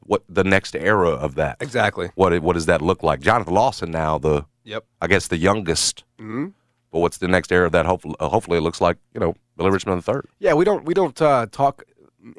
what 0.00 0.22
the 0.28 0.44
next 0.44 0.74
era 0.76 1.10
of 1.10 1.36
that. 1.36 1.56
exactly. 1.60 2.10
What 2.14 2.38
what 2.42 2.52
does 2.54 2.66
that 2.66 2.82
look 2.82 3.02
like? 3.02 3.20
Jonathan 3.20 3.54
Lawson 3.54 3.90
now 3.90 4.18
the 4.18 4.44
Yep. 4.64 4.84
I 5.00 5.06
guess 5.06 5.28
the 5.28 5.38
youngest. 5.38 6.04
hmm 6.18 6.48
But 6.92 7.00
what's 7.00 7.16
the 7.18 7.28
next 7.28 7.50
era 7.50 7.66
of 7.66 7.72
that? 7.72 7.86
Hopefully, 7.86 8.14
hopefully 8.20 8.58
it 8.58 8.62
looks 8.62 8.80
like 8.80 8.98
you 9.14 9.20
know 9.20 9.34
Billy 9.56 9.70
Richmond 9.70 9.98
the 9.98 10.02
third. 10.02 10.26
Yeah, 10.38 10.52
we 10.54 10.64
don't 10.64 10.84
we 10.84 10.92
don't 10.94 11.20
uh, 11.20 11.46
talk 11.50 11.84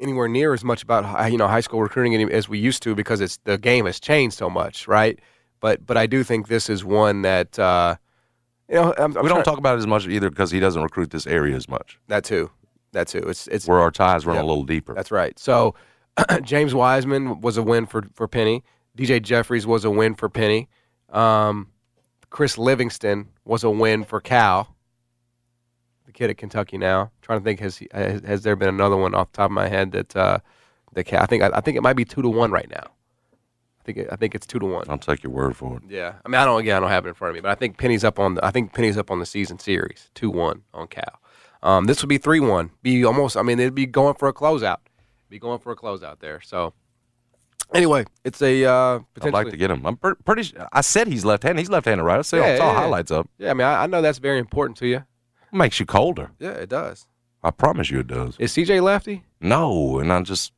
anywhere 0.00 0.28
near 0.28 0.52
as 0.52 0.64
much 0.64 0.82
about 0.82 1.30
you 1.30 1.38
know 1.38 1.48
high 1.48 1.60
school 1.60 1.82
recruiting 1.82 2.30
as 2.32 2.48
we 2.48 2.58
used 2.58 2.82
to 2.82 2.94
because 2.94 3.20
it's 3.20 3.38
the 3.44 3.58
game 3.58 3.86
has 3.86 4.00
changed 4.00 4.36
so 4.36 4.48
much, 4.48 4.86
right? 4.88 5.18
But 5.60 5.86
but 5.86 5.96
I 5.96 6.06
do 6.06 6.24
think 6.24 6.48
this 6.48 6.68
is 6.68 6.84
one 6.84 7.22
that 7.22 7.58
uh, 7.58 7.96
you 8.68 8.76
know 8.76 8.94
I'm, 8.98 9.16
I'm 9.16 9.22
we 9.22 9.28
don't 9.28 9.44
talk 9.44 9.58
about 9.58 9.76
it 9.76 9.78
as 9.78 9.86
much 9.86 10.06
either 10.06 10.30
because 10.30 10.50
he 10.50 10.60
doesn't 10.60 10.82
recruit 10.82 11.10
this 11.10 11.26
area 11.26 11.56
as 11.56 11.68
much. 11.68 11.98
that 12.08 12.24
too, 12.24 12.50
that 12.92 13.08
too. 13.08 13.18
It's 13.26 13.46
it's 13.48 13.66
Where 13.66 13.80
our 13.80 13.90
ties 13.90 14.26
run 14.26 14.36
a 14.36 14.44
little 14.44 14.64
deeper. 14.64 14.94
that's 14.94 15.10
right. 15.10 15.38
So 15.38 15.74
James 16.42 16.74
Wiseman 16.74 17.40
was 17.40 17.56
a 17.56 17.62
win 17.62 17.86
for 17.86 18.04
for 18.14 18.28
Penny. 18.28 18.64
DJ 18.96 19.22
Jeffries 19.22 19.66
was 19.66 19.84
a 19.84 19.90
win 19.90 20.14
for 20.14 20.28
Penny. 20.28 20.68
Um, 21.10 21.68
Chris 22.30 22.58
Livingston 22.58 23.28
was 23.44 23.64
a 23.64 23.70
win 23.70 24.04
for 24.04 24.20
Cal. 24.20 24.71
Kid 26.22 26.30
at 26.30 26.38
Kentucky 26.38 26.78
now. 26.78 27.00
I'm 27.02 27.10
trying 27.20 27.40
to 27.40 27.44
think, 27.44 27.58
has 27.58 27.76
he, 27.78 27.88
has, 27.92 28.20
has 28.22 28.42
there 28.44 28.54
been 28.54 28.68
another 28.68 28.96
one 28.96 29.12
off 29.12 29.32
the 29.32 29.38
top 29.38 29.46
of 29.46 29.50
my 29.50 29.66
head 29.66 29.90
that 29.90 30.14
uh, 30.14 30.38
that? 30.92 31.12
I 31.12 31.26
think 31.26 31.42
I, 31.42 31.50
I 31.52 31.60
think 31.60 31.76
it 31.76 31.82
might 31.82 31.96
be 31.96 32.04
two 32.04 32.22
to 32.22 32.28
one 32.28 32.52
right 32.52 32.70
now. 32.70 32.84
I 33.80 33.82
think 33.84 33.98
it, 33.98 34.08
I 34.12 34.14
think 34.14 34.36
it's 34.36 34.46
two 34.46 34.60
to 34.60 34.66
one. 34.66 34.84
I'll 34.88 34.98
take 34.98 35.24
your 35.24 35.32
word 35.32 35.56
for 35.56 35.78
it. 35.78 35.82
Yeah, 35.88 36.14
I 36.24 36.28
mean 36.28 36.36
I 36.40 36.44
don't 36.44 36.60
again 36.60 36.76
I 36.76 36.80
don't 36.80 36.90
have 36.90 37.06
it 37.06 37.08
in 37.08 37.14
front 37.14 37.30
of 37.30 37.34
me, 37.34 37.40
but 37.40 37.50
I 37.50 37.56
think 37.56 37.76
Penny's 37.76 38.04
up 38.04 38.20
on 38.20 38.36
the 38.36 38.44
I 38.46 38.52
think 38.52 38.72
Penny's 38.72 38.96
up 38.96 39.10
on 39.10 39.18
the 39.18 39.26
season 39.26 39.58
series 39.58 40.10
two 40.14 40.30
one 40.30 40.62
on 40.72 40.86
Cal. 40.86 41.20
Um, 41.60 41.86
this 41.86 42.00
would 42.02 42.08
be 42.08 42.18
three 42.18 42.38
one. 42.38 42.70
Be 42.82 43.04
almost 43.04 43.36
I 43.36 43.42
mean 43.42 43.58
it'd 43.58 43.74
be 43.74 43.86
going 43.86 44.14
for 44.14 44.28
a 44.28 44.32
closeout. 44.32 44.78
Be 45.28 45.40
going 45.40 45.58
for 45.58 45.72
a 45.72 45.76
closeout 45.76 46.20
there. 46.20 46.40
So 46.40 46.72
anyway, 47.74 48.04
it's 48.22 48.40
a 48.42 48.64
uh, 48.64 49.00
I'd 49.20 49.32
like 49.32 49.50
to 49.50 49.56
get 49.56 49.72
him. 49.72 49.84
I'm 49.84 49.96
pretty. 49.96 50.54
I 50.72 50.82
said 50.82 51.08
he's 51.08 51.24
left-handed. 51.24 51.58
He's 51.60 51.70
left-handed, 51.70 52.04
right? 52.04 52.20
I 52.20 52.22
saw, 52.22 52.36
Yeah, 52.36 52.58
saw 52.58 52.66
yeah, 52.66 52.72
yeah. 52.72 52.78
highlights 52.78 53.10
up. 53.10 53.28
Yeah, 53.38 53.50
I 53.50 53.54
mean 53.54 53.66
I, 53.66 53.82
I 53.82 53.86
know 53.88 54.00
that's 54.00 54.18
very 54.18 54.38
important 54.38 54.76
to 54.78 54.86
you. 54.86 55.02
Makes 55.52 55.78
you 55.80 55.86
colder. 55.86 56.30
Yeah, 56.38 56.50
it 56.50 56.68
does. 56.70 57.06
I 57.44 57.50
promise 57.50 57.90
you, 57.90 58.00
it 58.00 58.06
does. 58.06 58.36
Is 58.38 58.52
CJ 58.52 58.82
lefty? 58.82 59.24
No, 59.40 59.98
and 59.98 60.12
I 60.12 60.22
just, 60.22 60.52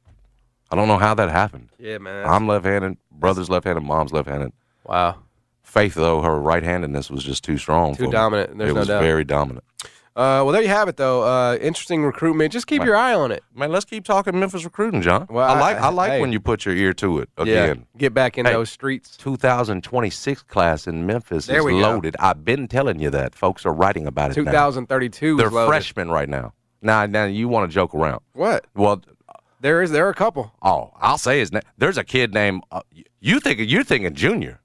I 0.70 0.76
don't 0.76 0.86
know 0.88 0.98
how 0.98 1.14
that 1.14 1.30
happened. 1.30 1.70
Yeah, 1.78 1.98
man. 1.98 2.26
I'm 2.26 2.46
left-handed. 2.46 2.96
Brother's 3.10 3.48
left-handed. 3.50 3.82
Mom's 3.82 4.12
left-handed. 4.12 4.52
wow. 4.84 5.16
Faith, 5.62 5.94
though, 5.94 6.20
her 6.20 6.38
right-handedness 6.40 7.10
was 7.10 7.24
just 7.24 7.42
too 7.42 7.58
strong. 7.58 7.96
Too 7.96 8.08
dominant, 8.10 8.56
there's 8.58 8.70
it 8.70 8.74
no 8.74 8.80
was 8.80 8.88
doubt. 8.88 9.02
very 9.02 9.24
dominant. 9.24 9.64
Uh, 10.16 10.38
well, 10.44 10.52
there 10.52 10.62
you 10.62 10.68
have 10.68 10.86
it, 10.88 10.96
though. 10.96 11.24
Uh, 11.24 11.56
interesting 11.60 12.04
recruitment. 12.04 12.52
Just 12.52 12.68
keep 12.68 12.84
your 12.84 12.94
eye 12.94 13.12
on 13.14 13.32
it. 13.32 13.42
Man, 13.52 13.72
let's 13.72 13.84
keep 13.84 14.04
talking 14.04 14.38
Memphis 14.38 14.62
recruiting, 14.64 15.02
John. 15.02 15.26
Well, 15.28 15.44
I 15.48 15.54
I- 15.54 15.60
like 15.60 15.76
I, 15.78 15.88
like 15.88 16.10
hey. 16.12 16.20
when 16.20 16.30
you 16.30 16.38
put 16.38 16.64
your 16.64 16.74
ear 16.76 16.94
to 16.94 17.18
it 17.18 17.28
Yeah, 17.38 17.42
again. 17.64 17.86
get 17.98 18.14
back 18.14 18.38
in 18.38 18.46
Hey. 18.46 18.52
those 18.52 18.70
streets. 18.70 19.16
2026 19.16 20.42
class 20.44 20.86
in 20.86 21.04
Memphis 21.04 21.46
There 21.46 21.58
is 21.58 21.64
we 21.64 21.72
go. 21.72 21.78
loaded. 21.78 22.14
I've 22.20 22.44
been 22.44 22.68
telling 22.68 23.00
you 23.00 23.10
that. 23.10 23.34
Folks 23.34 23.66
are 23.66 23.72
writing 23.72 24.06
about 24.06 24.30
it 24.30 24.34
2032 24.34 25.36
They're 25.36 25.50
loaded. 25.50 25.68
freshmen 25.68 26.08
right 26.10 26.28
now. 26.28 26.52
Now, 26.80 27.06
now 27.06 27.24
you 27.24 27.48
want 27.48 27.68
to 27.68 27.74
joke 27.74 27.92
around? 27.92 28.20
What? 28.34 28.66
Well, 28.76 29.02
There 29.60 29.82
is 29.82 29.90
there 29.90 30.06
are 30.06 30.10
a 30.10 30.14
couple. 30.14 30.52
oh, 30.62 30.92
I'll 31.00 31.18
say 31.18 31.40
his 31.40 31.50
name. 31.50 31.62
There's 31.76 31.98
a 31.98 32.04
kid 32.04 32.32
named. 32.34 32.62
Uh, 32.70 32.82
you 33.20 33.40
think 33.40 33.58
you're 33.60 33.82
thinking 33.82 34.14
junior? 34.14 34.60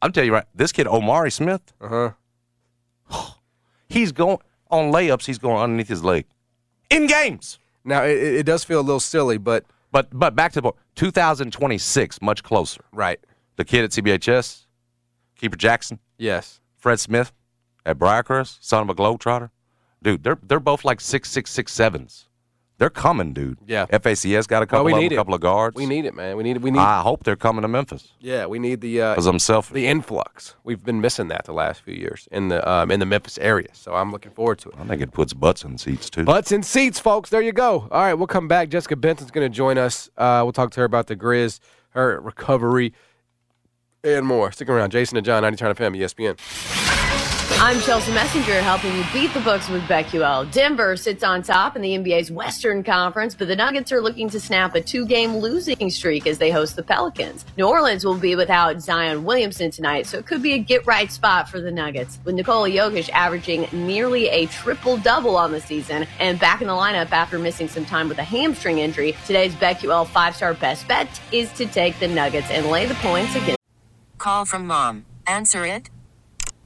I'm 0.00 0.12
telling 0.12 0.28
you 0.28 0.34
right. 0.34 0.44
This 0.54 0.72
kid 0.72 0.86
Omari 0.86 1.30
Smith. 1.32 1.60
Uh 1.82 2.12
huh. 3.10 3.30
He's 3.88 4.12
going 4.12 4.38
on 4.70 4.92
layups. 4.92 5.26
He's 5.26 5.38
going 5.38 5.56
underneath 5.62 5.88
his 5.88 6.02
leg 6.04 6.26
in 6.90 7.06
games. 7.06 7.58
Now 7.84 8.02
it, 8.04 8.16
it 8.18 8.42
does 8.46 8.64
feel 8.64 8.80
a 8.80 8.82
little 8.82 9.00
silly, 9.00 9.38
but 9.38 9.64
But 9.92 10.08
but 10.12 10.34
back 10.34 10.52
to 10.52 10.60
the 10.60 10.62
point. 10.62 10.76
2026, 10.96 12.22
much 12.22 12.42
closer. 12.42 12.82
right. 12.92 13.20
The 13.56 13.64
kid 13.64 13.84
at 13.84 13.90
CBHS, 13.90 14.66
Keeper 15.36 15.56
Jackson, 15.56 16.00
Yes. 16.18 16.60
Fred 16.76 16.98
Smith 16.98 17.32
at 17.86 17.98
Briarcrest, 17.98 18.58
son 18.60 18.82
of 18.82 18.90
a 18.90 18.94
globetrotter. 18.94 19.50
Dude, 20.02 20.22
they're 20.24 20.38
they're 20.42 20.60
both 20.60 20.84
like 20.84 21.00
six 21.00 21.30
six 21.30 21.50
six 21.50 21.72
sevens. 21.72 22.26
They're 22.84 22.90
coming, 22.90 23.32
dude. 23.32 23.56
Yeah. 23.66 23.86
FACS 23.86 24.46
got 24.46 24.62
a 24.62 24.66
couple 24.66 24.84
we 24.84 24.92
of 24.92 25.12
a 25.12 25.16
couple 25.16 25.32
of 25.32 25.40
guards. 25.40 25.74
We 25.74 25.86
need 25.86 26.04
it, 26.04 26.14
man. 26.14 26.36
We 26.36 26.42
need 26.42 26.56
it. 26.56 26.60
we 26.60 26.70
need 26.70 26.80
I 26.80 27.00
hope 27.00 27.24
they're 27.24 27.34
coming 27.34 27.62
to 27.62 27.68
Memphis 27.68 28.12
yeah, 28.20 28.44
we 28.44 28.58
need 28.58 28.82
the 28.82 29.00
uh, 29.00 29.12
because 29.14 29.24
I'm 29.24 29.38
selfish. 29.38 29.72
the 29.72 29.86
influx. 29.86 30.54
We've 30.64 30.84
been 30.84 31.00
missing 31.00 31.28
that 31.28 31.46
the 31.46 31.54
last 31.54 31.80
few 31.80 31.94
years 31.94 32.28
in 32.30 32.48
the 32.48 32.68
um, 32.68 32.90
in 32.90 33.00
the 33.00 33.06
Memphis 33.06 33.38
area. 33.38 33.68
So 33.72 33.94
I'm 33.94 34.12
looking 34.12 34.32
forward 34.32 34.58
to 34.58 34.68
it. 34.68 34.74
I 34.78 34.84
think 34.84 35.00
it 35.00 35.12
puts 35.12 35.32
butts 35.32 35.64
in 35.64 35.78
seats 35.78 36.10
too. 36.10 36.24
Butts 36.24 36.52
in 36.52 36.62
seats, 36.62 36.98
folks. 36.98 37.30
There 37.30 37.40
you 37.40 37.52
go. 37.52 37.88
All 37.90 38.02
right, 38.02 38.12
we'll 38.12 38.26
come 38.26 38.48
back. 38.48 38.68
Jessica 38.68 38.96
Benson's 38.96 39.30
going 39.30 39.50
to 39.50 39.54
join 39.54 39.78
us. 39.78 40.10
Uh, 40.18 40.40
we'll 40.44 40.52
talk 40.52 40.70
to 40.72 40.80
her 40.80 40.84
about 40.84 41.06
the 41.06 41.16
Grizz, 41.16 41.60
her 41.90 42.20
recovery, 42.20 42.92
and 44.02 44.26
more. 44.26 44.52
Stick 44.52 44.68
around. 44.68 44.90
Jason 44.90 45.16
and 45.16 45.24
John, 45.24 45.42
90 45.42 45.56
Turn 45.56 45.74
FM, 45.74 45.96
ESPN. 45.96 47.03
I'm 47.64 47.80
Chelsea 47.80 48.12
Messenger 48.12 48.60
helping 48.60 48.94
you 48.94 49.02
beat 49.10 49.32
the 49.32 49.40
books 49.40 49.70
with 49.70 49.80
BetQL. 49.84 50.52
Denver 50.52 50.98
sits 50.98 51.24
on 51.24 51.42
top 51.42 51.76
in 51.76 51.80
the 51.80 51.96
NBA's 51.96 52.30
Western 52.30 52.84
Conference, 52.84 53.34
but 53.34 53.48
the 53.48 53.56
Nuggets 53.56 53.90
are 53.90 54.02
looking 54.02 54.28
to 54.28 54.38
snap 54.38 54.74
a 54.74 54.82
two 54.82 55.06
game 55.06 55.38
losing 55.38 55.88
streak 55.88 56.26
as 56.26 56.36
they 56.36 56.50
host 56.50 56.76
the 56.76 56.82
Pelicans. 56.82 57.46
New 57.56 57.66
Orleans 57.66 58.04
will 58.04 58.18
be 58.18 58.36
without 58.36 58.82
Zion 58.82 59.24
Williamson 59.24 59.70
tonight, 59.70 60.06
so 60.06 60.18
it 60.18 60.26
could 60.26 60.42
be 60.42 60.52
a 60.52 60.58
get 60.58 60.86
right 60.86 61.10
spot 61.10 61.48
for 61.48 61.58
the 61.58 61.70
Nuggets. 61.70 62.18
With 62.24 62.34
Nikola 62.34 62.68
Jokic 62.68 63.08
averaging 63.08 63.66
nearly 63.72 64.28
a 64.28 64.44
triple 64.44 64.98
double 64.98 65.34
on 65.34 65.50
the 65.50 65.60
season 65.62 66.06
and 66.20 66.38
back 66.38 66.60
in 66.60 66.66
the 66.66 66.74
lineup 66.74 67.12
after 67.12 67.38
missing 67.38 67.68
some 67.68 67.86
time 67.86 68.10
with 68.10 68.18
a 68.18 68.24
hamstring 68.24 68.80
injury, 68.80 69.16
today's 69.24 69.54
BetQL 69.54 70.06
five 70.06 70.36
star 70.36 70.52
best 70.52 70.86
bet 70.86 71.08
is 71.32 71.50
to 71.52 71.64
take 71.64 71.98
the 71.98 72.08
Nuggets 72.08 72.50
and 72.50 72.66
lay 72.66 72.84
the 72.84 72.94
points 72.96 73.34
against. 73.34 73.56
Call 74.18 74.44
from 74.44 74.66
mom. 74.66 75.06
Answer 75.26 75.64
it. 75.64 75.88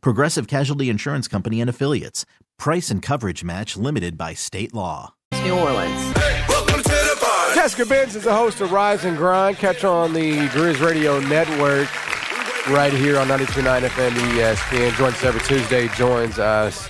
Progressive 0.00 0.46
Casualty 0.46 0.88
Insurance 0.90 1.28
Company 1.28 1.60
and 1.60 1.70
Affiliates. 1.70 2.24
Price 2.58 2.90
and 2.90 3.02
coverage 3.02 3.42
match 3.42 3.76
limited 3.76 4.16
by 4.16 4.34
state 4.34 4.74
law. 4.74 5.14
New 5.42 5.54
Orleans. 5.54 6.14
welcome 6.48 6.82
to 6.82 6.90
the 6.90 7.52
Jessica 7.54 7.86
Benz 7.86 8.16
is 8.16 8.24
the 8.24 8.34
host 8.34 8.60
of 8.60 8.72
Rise 8.72 9.04
and 9.04 9.16
Grind. 9.16 9.56
Catch 9.56 9.84
on 9.84 10.12
the 10.12 10.48
Grizz 10.48 10.84
Radio 10.84 11.20
Network 11.20 11.88
right 12.68 12.92
here 12.92 13.18
on 13.18 13.28
92.9 13.28 13.88
FM 13.88 14.10
ESPN. 14.10 14.96
Joins 14.96 15.14
us 15.14 15.24
every 15.24 15.40
Tuesday. 15.42 15.88
Joins 15.88 16.38
us 16.38 16.88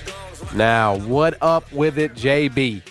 now. 0.54 0.96
What 0.98 1.36
up 1.42 1.70
with 1.72 1.98
it, 1.98 2.14
JB? 2.14 2.82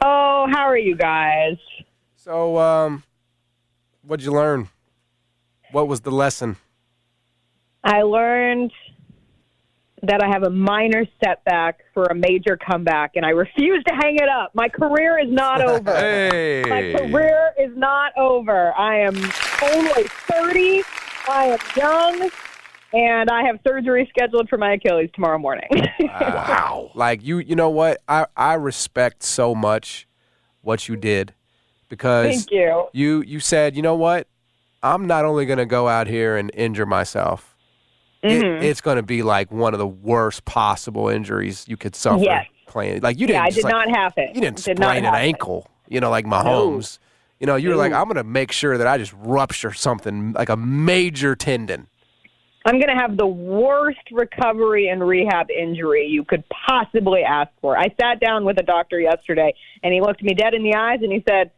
Oh, 0.00 0.46
how 0.50 0.62
are 0.62 0.76
you 0.76 0.96
guys? 0.96 1.56
So, 2.16 2.58
um, 2.58 3.04
what'd 4.02 4.24
you 4.24 4.32
learn? 4.32 4.68
What 5.70 5.88
was 5.88 6.02
the 6.02 6.10
lesson? 6.10 6.56
I 7.84 8.02
learned 8.02 8.72
that 10.02 10.22
I 10.22 10.28
have 10.28 10.42
a 10.42 10.50
minor 10.50 11.04
setback 11.24 11.80
for 11.94 12.04
a 12.06 12.14
major 12.14 12.56
comeback, 12.56 13.12
and 13.14 13.24
I 13.24 13.30
refuse 13.30 13.84
to 13.84 13.94
hang 13.94 14.16
it 14.16 14.28
up. 14.28 14.52
My 14.54 14.68
career 14.68 15.18
is 15.18 15.30
not 15.30 15.60
over. 15.68 15.94
Hey. 15.94 16.64
My 16.68 16.98
career 16.98 17.52
is 17.58 17.70
not 17.76 18.12
over. 18.18 18.72
I 18.76 18.98
am 19.00 19.16
only 19.62 20.04
30. 20.04 20.82
I 21.28 21.44
am 21.46 21.58
young, 21.76 22.30
and 22.92 23.30
I 23.30 23.44
have 23.44 23.60
surgery 23.66 24.08
scheduled 24.10 24.48
for 24.48 24.58
my 24.58 24.72
Achilles 24.72 25.10
tomorrow 25.14 25.38
morning. 25.38 25.68
Wow. 26.02 26.90
Like 26.94 27.24
you 27.24 27.38
you 27.38 27.56
know 27.56 27.70
what? 27.70 27.98
I 28.06 28.26
I 28.36 28.54
respect 28.54 29.22
so 29.22 29.54
much 29.54 30.06
what 30.60 30.86
you 30.88 30.96
did 30.96 31.32
because 31.88 32.26
Thank 32.26 32.50
you. 32.50 32.88
you 32.92 33.22
you 33.22 33.40
said, 33.40 33.74
"You 33.76 33.82
know 33.82 33.94
what? 33.94 34.26
I'm 34.82 35.06
not 35.06 35.24
only 35.24 35.46
going 35.46 35.58
to 35.58 35.66
go 35.66 35.88
out 35.88 36.06
here 36.08 36.36
and 36.36 36.50
injure 36.54 36.86
myself. 36.86 37.51
It, 38.22 38.42
Mhm. 38.42 38.62
it's 38.62 38.80
going 38.80 38.96
to 38.96 39.02
be 39.02 39.22
like 39.22 39.50
one 39.50 39.72
of 39.74 39.78
the 39.78 39.86
worst 39.86 40.44
possible 40.44 41.08
injuries 41.08 41.64
you 41.68 41.76
could 41.76 41.96
suffer 41.96 42.22
Yes. 42.22 42.46
playing. 42.66 43.00
Like 43.00 43.18
you 43.18 43.26
didn't 43.26 43.40
yeah, 43.40 43.46
I 43.46 43.50
did 43.50 43.64
like- 43.64 43.72
not 43.72 43.96
have 43.96 44.14
it. 44.16 44.34
You 44.34 44.40
didn't 44.40 44.56
did 44.64 44.76
sprain 44.78 44.98
an 44.98 45.04
have 45.04 45.14
it. 45.14 45.26
ankle, 45.26 45.66
you 45.88 45.98
know, 46.00 46.08
like 46.10 46.24
Mahomes. 46.24 46.98
You 47.40 47.46
know, 47.46 47.56
you 47.56 47.70
were 47.70 47.74
like, 47.76 47.92
I'm 47.92 48.04
going 48.04 48.14
to 48.16 48.22
make 48.24 48.52
sure 48.52 48.78
that 48.78 48.86
I 48.86 48.98
just 48.98 49.12
rupture 49.18 49.72
something 49.72 50.32
like 50.34 50.48
a 50.48 50.56
major 50.56 51.34
tendon. 51.34 51.88
I'm 52.64 52.74
going 52.76 52.86
to 52.86 52.94
have 52.94 53.16
the 53.16 53.26
worst 53.26 53.98
recovery 54.12 54.86
and 54.86 55.04
rehab 55.04 55.50
injury 55.50 56.06
you 56.06 56.22
could 56.24 56.44
possibly 56.48 57.24
ask 57.24 57.50
for. 57.60 57.76
I 57.76 57.88
sat 58.00 58.20
down 58.20 58.44
with 58.44 58.60
a 58.60 58.62
doctor 58.62 59.00
yesterday, 59.00 59.52
and 59.82 59.92
he 59.92 60.00
looked 60.00 60.22
me 60.22 60.32
dead 60.34 60.54
in 60.54 60.62
the 60.62 60.76
eyes 60.76 61.00
and 61.02 61.10
he 61.10 61.24
said, 61.28 61.50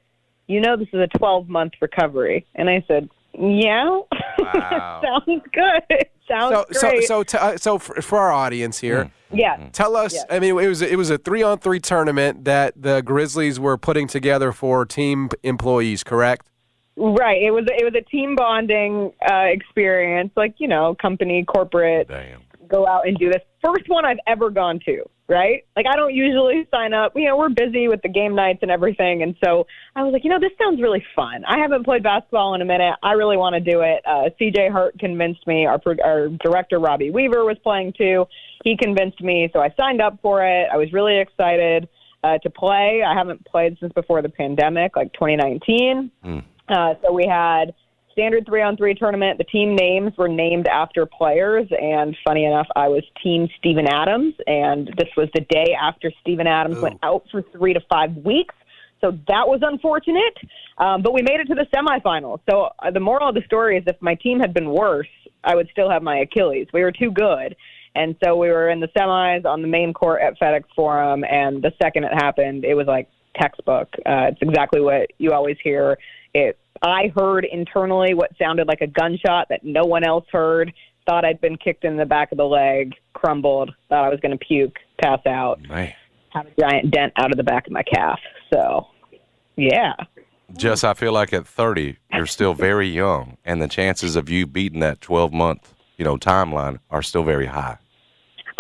You 0.47 0.63
know, 0.63 0.79
this 0.79 0.89
is 0.95 1.01
a 1.01 1.07
12 1.19 1.51
month 1.51 1.75
recovery. 1.83 2.47
And 2.55 2.71
I 2.71 2.83
said, 2.89 3.11
Yeah. 3.39 4.01
Wow. 4.39 5.03
Sounds 5.27 5.43
good. 5.53 6.07
Sounds 6.29 6.55
so, 6.73 6.89
great. 6.89 7.05
so, 7.05 7.07
so, 7.07 7.23
t- 7.23 7.39
uh, 7.39 7.57
so 7.57 7.79
for, 7.79 8.01
for 8.01 8.19
our 8.19 8.33
audience 8.33 8.79
here, 8.79 9.11
yeah. 9.33 9.69
tell 9.73 9.97
us. 9.97 10.15
Yes. 10.15 10.25
I 10.31 10.39
mean, 10.39 10.59
it 10.59 10.69
was 10.69 10.81
it 10.81 10.97
was 10.97 11.11
a 11.11 11.19
three 11.19 11.43
on 11.43 11.59
three 11.59 11.81
tournament 11.81 12.45
that 12.45 12.75
the 12.81 13.03
Grizzlies 13.03 13.61
were 13.61 13.77
putting 13.77 14.07
together 14.07 14.53
for 14.53 14.87
team 14.87 15.29
employees, 15.43 16.03
correct? 16.03 16.49
Right. 16.97 17.43
It 17.43 17.51
was 17.51 17.67
it 17.67 17.85
was 17.85 17.95
a 17.95 18.09
team 18.11 18.37
bonding 18.37 19.13
uh, 19.31 19.45
experience, 19.47 20.31
like 20.37 20.55
you 20.59 20.69
know, 20.69 20.95
company, 20.95 21.45
corporate, 21.45 22.09
Damn. 22.09 22.43
go 22.69 22.87
out 22.87 23.07
and 23.07 23.19
do 23.19 23.31
this. 23.31 23.43
First 23.63 23.89
one 23.89 24.07
I've 24.07 24.19
ever 24.27 24.49
gone 24.49 24.81
to. 24.87 25.05
Right. 25.27 25.65
Like 25.75 25.87
I 25.91 25.97
don't 25.97 26.15
usually 26.15 26.69
sign 26.71 26.93
up. 26.93 27.13
You 27.17 27.29
know, 27.29 27.39
we're 27.39 27.49
busy 27.49 27.89
with 27.89 28.03
the 28.03 28.11
game 28.11 28.35
nights 28.35 28.59
and 28.61 28.71
everything, 28.71 29.23
and 29.23 29.35
so 29.43 29.67
I 29.97 30.03
was 30.03 30.13
like, 30.13 30.23
you 30.23 30.29
know, 30.29 30.39
this 30.39 30.53
sounds 30.59 30.83
really 30.83 31.03
fun. 31.17 31.45
I 31.47 31.61
haven't 31.61 31.85
played 31.85 32.03
basketball 32.03 32.55
in 32.55 32.61
a 32.61 32.67
minute. 32.67 32.95
I 33.03 33.13
really 33.13 33.39
want 33.39 33.55
to 33.55 33.61
do 33.61 33.81
it. 33.81 34.03
Uh, 34.07 34.29
C.J. 34.39 34.69
Hurt 34.69 34.99
convinced 34.99 35.47
me. 35.47 35.65
Our 35.65 35.81
our 36.05 36.29
director 36.29 36.79
Robbie 36.79 37.11
Weaver 37.11 37.43
was 37.47 37.57
playing 37.63 37.95
too. 37.97 38.27
He 38.65 38.77
convinced 38.77 39.23
me, 39.23 39.49
so 39.55 39.61
I 39.61 39.73
signed 39.81 40.03
up 40.03 40.19
for 40.21 40.45
it. 40.45 40.69
I 40.71 40.77
was 40.77 40.93
really 40.93 41.19
excited 41.19 41.89
uh, 42.23 42.37
to 42.39 42.51
play. 42.51 43.03
I 43.03 43.15
haven't 43.15 43.47
played 43.47 43.79
since 43.81 43.95
before 43.95 44.21
the 44.21 44.29
pandemic, 44.29 44.95
like 44.95 45.13
2019. 45.15 46.11
Uh, 46.69 46.95
so 47.03 47.13
we 47.13 47.27
had 47.27 47.75
standard 48.15 48.47
three 48.47 48.63
on 48.63 48.77
three 48.77 48.95
tournament. 48.95 49.39
The 49.39 49.45
team 49.45 49.77
names 49.77 50.13
were 50.17 50.29
named 50.29 50.67
after 50.69 51.05
players, 51.05 51.67
and 51.71 52.17
funny 52.27 52.45
enough, 52.47 52.69
I 52.75 52.89
was 52.89 53.03
Team 53.23 53.49
Steven 53.59 53.87
Adams, 53.87 54.35
and 54.47 54.87
this 54.97 55.09
was 55.17 55.29
the 55.35 55.43
day 55.43 55.77
after 55.79 56.11
Steven 56.21 56.47
Adams 56.47 56.81
went 56.81 56.99
out 57.03 57.25
for 57.31 57.43
three 57.53 57.75
to 57.75 57.81
five 57.91 58.17
weeks. 58.17 58.55
So 59.01 59.11
that 59.29 59.47
was 59.47 59.61
unfortunate, 59.63 60.39
um, 60.79 61.03
but 61.03 61.13
we 61.13 61.23
made 61.23 61.41
it 61.41 61.49
to 61.49 61.55
the 61.55 61.67
semifinals. 61.75 62.39
So 62.49 62.71
uh, 62.79 62.91
the 62.91 63.01
moral 63.01 63.29
of 63.29 63.35
the 63.35 63.43
story 63.43 63.77
is, 63.77 63.85
if 63.87 63.97
my 64.01 64.15
team 64.15 64.41
had 64.41 64.55
been 64.55 64.71
worse, 64.71 65.09
I 65.43 65.55
would 65.57 65.69
still 65.73 65.91
have 65.91 66.03
my 66.03 66.19
Achilles. 66.21 66.69
We 66.73 66.83
were 66.83 66.93
too 66.93 67.11
good. 67.11 67.55
And 67.97 68.17
so 68.25 68.37
we 68.37 68.49
were 68.49 68.71
in 68.71 68.81
the 68.81 68.89
semis 68.89 69.45
on 69.45 69.63
the 69.63 69.69
main 69.69 69.93
court 69.93 70.21
at 70.23 70.39
FedEx 70.41 70.65
Forum, 70.75 71.23
and 71.25 71.63
the 71.63 71.73
second 71.83 72.05
it 72.05 72.13
happened, 72.15 72.65
it 72.65 72.75
was 72.75 72.87
like 72.87 73.09
textbook. 73.41 73.89
Uh, 74.07 74.31
it's 74.31 74.39
exactly 74.41 74.81
what 74.81 75.11
you 75.19 75.33
always 75.33 75.57
hear. 75.63 75.99
It. 76.33 76.59
I 76.85 77.11
heard 77.17 77.47
internally 77.51 78.13
what 78.15 78.31
sounded 78.39 78.69
like 78.69 78.83
a 78.83 78.87
gunshot 78.87 79.49
that 79.49 79.65
no 79.65 79.85
one 79.85 80.05
else 80.05 80.27
heard. 80.31 80.73
Thought 81.07 81.25
I'd 81.25 81.41
been 81.41 81.57
kicked 81.57 81.85
in 81.85 81.97
the 81.97 82.05
back 82.05 82.31
of 82.31 82.39
the 82.39 82.45
leg, 82.45 82.95
crumbled. 83.15 83.71
Thought 83.89 84.05
I 84.05 84.09
was 84.09 84.21
going 84.21 84.37
to 84.37 84.45
puke, 84.45 84.77
pass 85.01 85.21
out, 85.27 85.61
Man. 85.69 85.93
have 86.31 86.47
a 86.47 86.61
giant 86.61 86.91
dent 86.91 87.13
out 87.17 87.31
of 87.31 87.37
the 87.37 87.43
back 87.43 87.67
of 87.67 87.73
my 87.73 87.83
calf. 87.83 88.19
So, 88.53 88.87
yeah. 89.57 89.95
Jess, 90.57 90.85
I 90.85 90.95
feel 90.95 91.13
like 91.13 91.33
at 91.33 91.47
30, 91.47 91.97
you're 92.13 92.27
still 92.27 92.55
very 92.55 92.89
young, 92.89 93.39
and 93.45 93.61
the 93.61 93.69
chances 93.69 94.15
of 94.15 94.29
you 94.29 94.47
beating 94.47 94.81
that 94.81 95.01
12 95.01 95.33
month, 95.33 95.75
you 95.97 96.05
know, 96.05 96.17
timeline 96.17 96.79
are 96.91 97.03
still 97.03 97.23
very 97.23 97.47
high. 97.47 97.79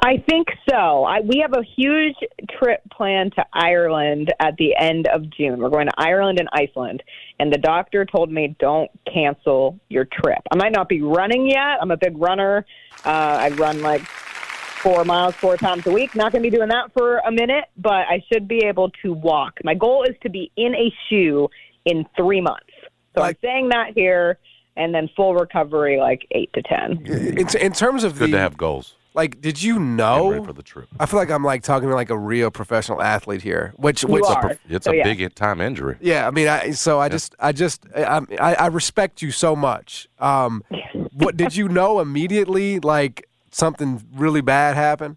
I 0.03 0.23
think 0.29 0.49
so. 0.69 1.05
I, 1.05 1.21
we 1.21 1.39
have 1.41 1.55
a 1.55 1.63
huge 1.77 2.17
trip 2.59 2.83
planned 2.93 3.35
to 3.37 3.45
Ireland 3.53 4.33
at 4.39 4.55
the 4.59 4.77
end 4.79 5.07
of 5.07 5.31
June. 5.31 5.61
We're 5.61 5.71
going 5.71 5.87
to 5.87 5.95
Ireland 5.97 6.39
and 6.41 6.49
Iceland. 6.53 7.03
And 7.41 7.53
the 7.53 7.59
doctor 7.59 8.05
told 8.05 8.31
me, 8.31 8.55
don't 8.59 8.91
cancel 9.13 9.79
your 9.89 10.05
trip. 10.05 10.41
I 10.51 10.57
might 10.57 10.73
not 10.73 10.89
be 10.89 11.01
running 11.01 11.49
yet. 11.49 11.79
I'm 11.81 11.91
a 11.91 11.97
big 11.97 12.19
runner. 12.19 12.67
Uh, 13.05 13.09
I 13.09 13.49
run 13.51 13.81
like 13.81 14.03
four 14.03 15.05
miles 15.05 15.35
four 15.37 15.57
times 15.57 15.87
a 15.87 15.91
week. 15.91 16.15
Not 16.15 16.33
going 16.33 16.43
to 16.43 16.51
be 16.51 16.55
doing 16.55 16.69
that 16.69 16.93
for 16.93 17.19
a 17.19 17.33
minute, 17.33 17.65
but 17.79 18.05
I 18.09 18.23
should 18.31 18.47
be 18.47 18.65
able 18.67 18.91
to 19.03 19.13
walk. 19.15 19.59
My 19.65 19.75
goal 19.75 20.03
is 20.05 20.15
to 20.23 20.29
be 20.29 20.53
in 20.57 20.75
a 20.75 20.93
shoe 21.09 21.49
in 21.87 22.05
three 22.17 22.41
months. 22.43 22.67
So 23.15 23.23
Like- 23.23 23.39
I'm 23.43 23.49
saying 23.49 23.69
that 23.71 23.93
here, 23.95 24.39
and 24.77 24.95
then 24.95 25.09
full 25.17 25.35
recovery 25.35 25.99
like 25.99 26.27
eight 26.33 26.53
to 26.53 26.63
10. 26.63 27.07
In, 27.07 27.39
in 27.57 27.73
terms 27.73 28.05
of 28.05 28.19
Good 28.19 28.31
the 28.33 28.37
to 28.37 28.39
have 28.41 28.57
goals. 28.57 28.97
Like, 29.15 29.41
did 29.41 29.63
you 29.63 29.75
Get 29.75 29.83
know? 29.83 30.31
ready 30.33 30.45
for 30.45 30.53
the 30.53 30.63
trip. 30.63 30.89
I 30.99 31.07
feel 31.07 31.19
like 31.21 31.31
I'm 31.31 31.45
like 31.45 31.63
talking 31.63 31.89
to 31.89 31.95
like 31.95 32.11
a 32.11 32.19
real 32.19 32.51
professional 32.51 33.01
athlete 33.01 33.43
here, 33.43 33.73
which 33.77 34.03
You 34.03 34.09
which 34.09 34.25
are. 34.25 34.59
It's 34.69 34.85
So, 34.85 34.93
a 34.93 34.97
yeah. 34.97 35.05
big 35.05 35.35
time 35.35 35.61
injury. 35.61 35.97
Yeah, 36.01 36.27
I 36.27 36.31
mean, 36.31 36.49
I 36.49 36.73
so 36.73 36.99
I 37.01 37.09
just 37.09 37.35
I 37.39 37.53
just 37.53 37.87
I, 37.97 38.21
I 38.41 38.55
I 38.55 38.67
respect 38.67 39.23
you 39.23 39.31
so 39.31 39.55
much. 39.57 40.09
Um, 40.19 40.65
what 41.13 41.37
did 41.37 41.57
you 41.57 41.69
know 41.69 42.01
immediately? 42.01 42.81
Like 42.81 43.29
something 43.51 44.03
really 44.15 44.41
bad 44.41 44.75
happened? 44.77 45.17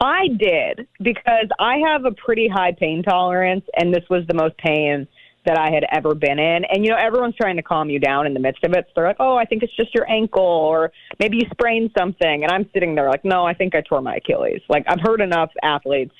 I 0.00 0.28
did 0.36 0.86
because 1.00 1.48
I 1.58 1.78
have 1.86 2.04
a 2.04 2.10
pretty 2.10 2.48
high 2.48 2.72
pain 2.72 3.02
tolerance, 3.02 3.64
and 3.76 3.94
this 3.94 4.04
was 4.10 4.26
the 4.26 4.34
most 4.34 4.56
pain 4.58 5.06
that 5.44 5.58
I 5.58 5.70
had 5.72 5.84
ever 5.90 6.14
been 6.14 6.38
in. 6.38 6.64
And 6.64 6.84
you 6.84 6.90
know, 6.90 6.96
everyone's 6.96 7.34
trying 7.36 7.56
to 7.56 7.62
calm 7.62 7.90
you 7.90 7.98
down 7.98 8.26
in 8.26 8.34
the 8.34 8.40
midst 8.40 8.64
of 8.64 8.72
it. 8.72 8.84
So 8.88 8.92
they're 8.96 9.06
like, 9.06 9.16
"Oh, 9.18 9.36
I 9.36 9.44
think 9.44 9.62
it's 9.62 9.74
just 9.74 9.94
your 9.94 10.08
ankle, 10.10 10.42
or 10.42 10.92
maybe 11.18 11.38
you 11.38 11.48
sprained 11.50 11.90
something." 11.98 12.44
And 12.44 12.52
I'm 12.52 12.68
sitting 12.72 12.94
there 12.94 13.08
like, 13.08 13.24
"No, 13.24 13.44
I 13.44 13.54
think 13.54 13.74
I 13.74 13.80
tore 13.80 14.00
my 14.00 14.16
Achilles." 14.16 14.60
Like 14.68 14.84
I've 14.86 15.00
heard 15.00 15.20
enough 15.20 15.50
athletes 15.62 16.14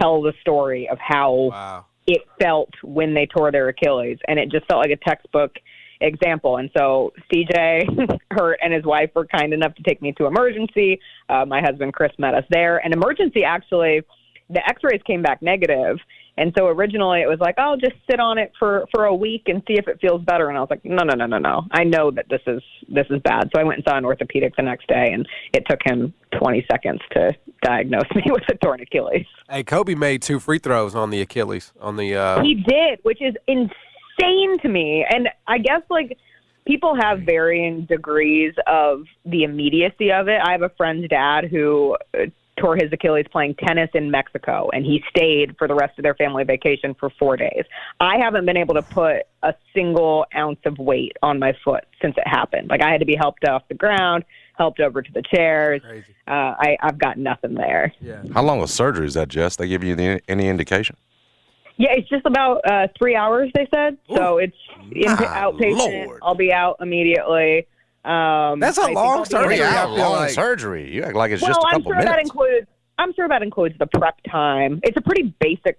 tell 0.00 0.22
the 0.22 0.32
story 0.40 0.88
of 0.88 0.98
how 0.98 1.32
Wow. 1.50 1.84
it 2.06 2.22
felt 2.40 2.70
when 2.82 3.14
they 3.14 3.26
tore 3.26 3.50
their 3.50 3.68
Achilles, 3.68 4.18
and 4.28 4.38
it 4.38 4.50
just 4.50 4.66
felt 4.66 4.80
like 4.80 4.90
a 4.90 5.08
textbook 5.08 5.56
example. 6.00 6.58
And 6.58 6.70
so 6.76 7.12
CJ 7.32 8.18
Hurt 8.30 8.58
and 8.62 8.72
his 8.72 8.84
wife 8.84 9.10
were 9.14 9.26
kind 9.26 9.52
enough 9.52 9.74
to 9.76 9.82
take 9.82 10.02
me 10.02 10.12
to 10.12 10.26
emergency. 10.26 11.00
Uh, 11.28 11.44
my 11.44 11.60
husband 11.60 11.94
Chris 11.94 12.12
met 12.18 12.34
us 12.34 12.44
there, 12.50 12.78
and 12.78 12.92
emergency 12.92 13.44
actually, 13.44 14.02
the 14.50 14.60
X-rays 14.68 15.00
came 15.06 15.22
back 15.22 15.42
negative. 15.42 15.98
And 16.36 16.52
so 16.58 16.66
originally 16.66 17.20
it 17.20 17.28
was 17.28 17.38
like, 17.38 17.58
I'll 17.58 17.76
just 17.76 17.94
sit 18.10 18.18
on 18.18 18.38
it 18.38 18.52
for 18.58 18.86
for 18.92 19.04
a 19.04 19.14
week 19.14 19.44
and 19.46 19.62
see 19.68 19.74
if 19.74 19.86
it 19.86 20.00
feels 20.00 20.22
better. 20.22 20.48
And 20.48 20.58
I 20.58 20.60
was 20.60 20.70
like, 20.70 20.84
no, 20.84 21.04
no, 21.04 21.14
no, 21.14 21.26
no, 21.26 21.38
no. 21.38 21.62
I 21.70 21.84
know 21.84 22.10
that 22.10 22.26
this 22.28 22.40
is 22.46 22.62
this 22.88 23.06
is 23.10 23.20
bad. 23.22 23.50
So 23.54 23.60
I 23.60 23.64
went 23.64 23.78
and 23.78 23.84
saw 23.88 23.96
an 23.96 24.04
orthopedic 24.04 24.56
the 24.56 24.62
next 24.62 24.88
day, 24.88 25.10
and 25.12 25.26
it 25.52 25.64
took 25.68 25.80
him 25.84 26.12
20 26.38 26.66
seconds 26.70 27.00
to 27.12 27.32
diagnose 27.62 28.02
me 28.14 28.22
with 28.26 28.42
a 28.48 28.54
torn 28.56 28.80
Achilles. 28.80 29.26
Hey, 29.48 29.62
Kobe 29.62 29.94
made 29.94 30.22
two 30.22 30.40
free 30.40 30.58
throws 30.58 30.94
on 30.94 31.10
the 31.10 31.20
Achilles 31.20 31.72
on 31.80 31.96
the. 31.96 32.16
Uh, 32.16 32.42
He 32.42 32.54
did, 32.54 32.98
which 33.02 33.22
is 33.22 33.34
insane 33.46 34.58
to 34.62 34.68
me. 34.68 35.06
And 35.08 35.28
I 35.46 35.58
guess 35.58 35.82
like 35.88 36.18
people 36.66 36.96
have 37.00 37.20
varying 37.20 37.84
degrees 37.84 38.54
of 38.66 39.04
the 39.24 39.44
immediacy 39.44 40.10
of 40.10 40.28
it. 40.28 40.40
I 40.42 40.52
have 40.52 40.62
a 40.62 40.70
friend's 40.70 41.08
dad 41.08 41.44
who 41.50 41.96
uh, 42.18 42.26
tore 42.56 42.76
his 42.76 42.92
Achilles 42.92 43.26
playing 43.32 43.54
tennis 43.56 43.90
in 43.94 44.10
Mexico, 44.10 44.70
and 44.72 44.84
he 44.84 45.02
stayed 45.08 45.56
for 45.58 45.66
the 45.66 45.74
rest 45.74 45.98
of 45.98 46.02
their 46.02 46.14
family 46.14 46.44
vacation 46.44 46.94
for 46.94 47.10
four 47.18 47.36
days. 47.36 47.64
I 48.00 48.16
haven't 48.18 48.46
been 48.46 48.56
able 48.56 48.74
to 48.74 48.82
put 48.82 49.22
a 49.42 49.54
single 49.74 50.26
ounce 50.36 50.60
of 50.64 50.78
weight 50.78 51.16
on 51.22 51.38
my 51.38 51.52
foot 51.64 51.84
since 52.00 52.14
it 52.16 52.26
happened. 52.26 52.68
Like 52.68 52.82
I 52.82 52.90
had 52.90 53.00
to 53.00 53.06
be 53.06 53.16
helped 53.16 53.44
off 53.46 53.62
the 53.68 53.74
ground, 53.74 54.24
helped 54.56 54.80
over 54.80 55.02
to 55.02 55.12
the 55.12 55.22
chairs. 55.22 55.82
Crazy. 55.84 56.14
Uh, 56.28 56.54
I, 56.58 56.76
I've 56.80 56.98
got 56.98 57.18
nothing 57.18 57.54
there. 57.54 57.92
How 58.32 58.42
long 58.42 58.62
of 58.62 58.70
surgery 58.70 59.06
is 59.06 59.14
that, 59.14 59.28
Jess? 59.28 59.56
They 59.56 59.68
give 59.68 59.82
you 59.82 59.96
the, 59.96 60.20
any 60.28 60.48
indication? 60.48 60.96
Yeah, 61.76 61.90
it's 61.90 62.08
just 62.08 62.24
about 62.24 62.60
uh, 62.70 62.86
three 62.96 63.16
hours. 63.16 63.50
They 63.52 63.66
said 63.74 63.98
so. 64.14 64.38
It's 64.38 64.56
in, 64.92 65.02
outpatient. 65.08 66.06
Lord. 66.06 66.20
I'll 66.22 66.36
be 66.36 66.52
out 66.52 66.76
immediately. 66.80 67.66
Um, 68.04 68.60
That's 68.60 68.78
a 68.78 68.82
I 68.82 68.84
think 68.86 68.96
long 68.96 69.18
I'll 69.18 69.22
be 69.24 69.28
surgery. 69.30 69.54
in- 69.54 69.60
Yeah, 69.60 69.86
I 69.86 69.96
feel 69.96 70.10
like- 70.10 70.30
surgery. 70.30 70.92
You 70.94 71.02
act 71.04 71.14
like 71.16 71.32
it's 71.32 71.42
Well, 71.42 71.50
just 71.50 71.60
a 71.60 71.66
I'm 71.66 71.72
couple 71.82 71.92
sure 71.92 72.02
that 72.02 72.18
includes. 72.20 72.66
I'm 72.98 73.12
sure 73.14 73.28
that 73.28 73.42
includes 73.42 73.76
the 73.78 73.86
prep 73.86 74.16
time. 74.30 74.80
It's 74.82 74.96
a 74.96 75.00
pretty 75.00 75.34
basic 75.40 75.78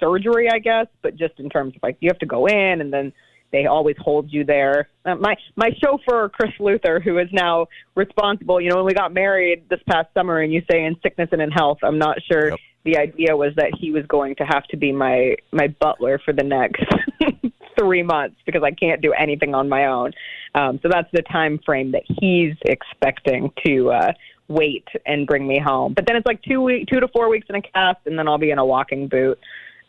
surgery, 0.00 0.48
I 0.50 0.58
guess, 0.58 0.86
but 1.02 1.16
just 1.16 1.38
in 1.38 1.48
terms 1.50 1.74
of 1.76 1.82
like 1.82 1.96
you 2.00 2.08
have 2.08 2.18
to 2.20 2.26
go 2.26 2.46
in 2.46 2.80
and 2.80 2.92
then 2.92 3.12
They 3.52 3.66
always 3.66 3.94
hold 4.00 4.32
you 4.32 4.42
there. 4.44 4.88
Uh, 5.04 5.14
my 5.14 5.36
my 5.54 5.70
chauffeur 5.80 6.28
Chris 6.30 6.50
Luther, 6.58 6.98
who 6.98 7.18
is 7.18 7.28
now 7.32 7.66
responsible. 7.94 8.60
You 8.60 8.70
know, 8.70 8.76
when 8.76 8.86
we 8.86 8.92
got 8.92 9.14
married 9.14 9.68
this 9.70 9.78
past 9.88 10.08
summer, 10.14 10.40
and 10.40 10.52
you 10.52 10.62
say 10.70 10.84
in 10.84 10.96
sickness 11.00 11.28
and 11.30 11.40
in 11.40 11.50
health, 11.52 11.78
I'm 11.82 11.96
not 11.98 12.16
sure. 12.30 12.50
Yep. 12.50 12.58
The 12.84 12.96
idea 12.98 13.36
was 13.36 13.52
that 13.56 13.70
he 13.80 13.92
was 13.92 14.04
going 14.06 14.34
to 14.36 14.44
have 14.44 14.64
to 14.72 14.76
be 14.76 14.90
my 14.92 15.36
my 15.52 15.68
butler 15.68 16.18
for 16.24 16.32
the 16.32 16.42
next 16.42 16.82
three 17.78 18.02
months 18.02 18.36
because 18.46 18.62
I 18.62 18.70
can't 18.70 19.00
do 19.00 19.12
anything 19.12 19.54
on 19.54 19.68
my 19.68 19.86
own. 19.86 20.12
Um, 20.54 20.78
so 20.82 20.88
that's 20.90 21.10
the 21.12 21.22
time 21.22 21.58
frame 21.64 21.92
that 21.92 22.02
he's 22.06 22.54
expecting 22.64 23.50
to 23.64 23.90
uh, 23.90 24.12
wait 24.48 24.86
and 25.04 25.26
bring 25.26 25.46
me 25.46 25.58
home. 25.58 25.94
But 25.94 26.06
then 26.06 26.16
it's 26.16 26.26
like 26.26 26.42
two 26.42 26.60
week, 26.60 26.88
two 26.88 27.00
to 27.00 27.08
four 27.08 27.28
weeks 27.28 27.46
in 27.48 27.54
a 27.56 27.62
cast, 27.62 27.98
and 28.06 28.18
then 28.18 28.28
I'll 28.28 28.38
be 28.38 28.50
in 28.50 28.58
a 28.58 28.64
walking 28.64 29.08
boot, 29.08 29.38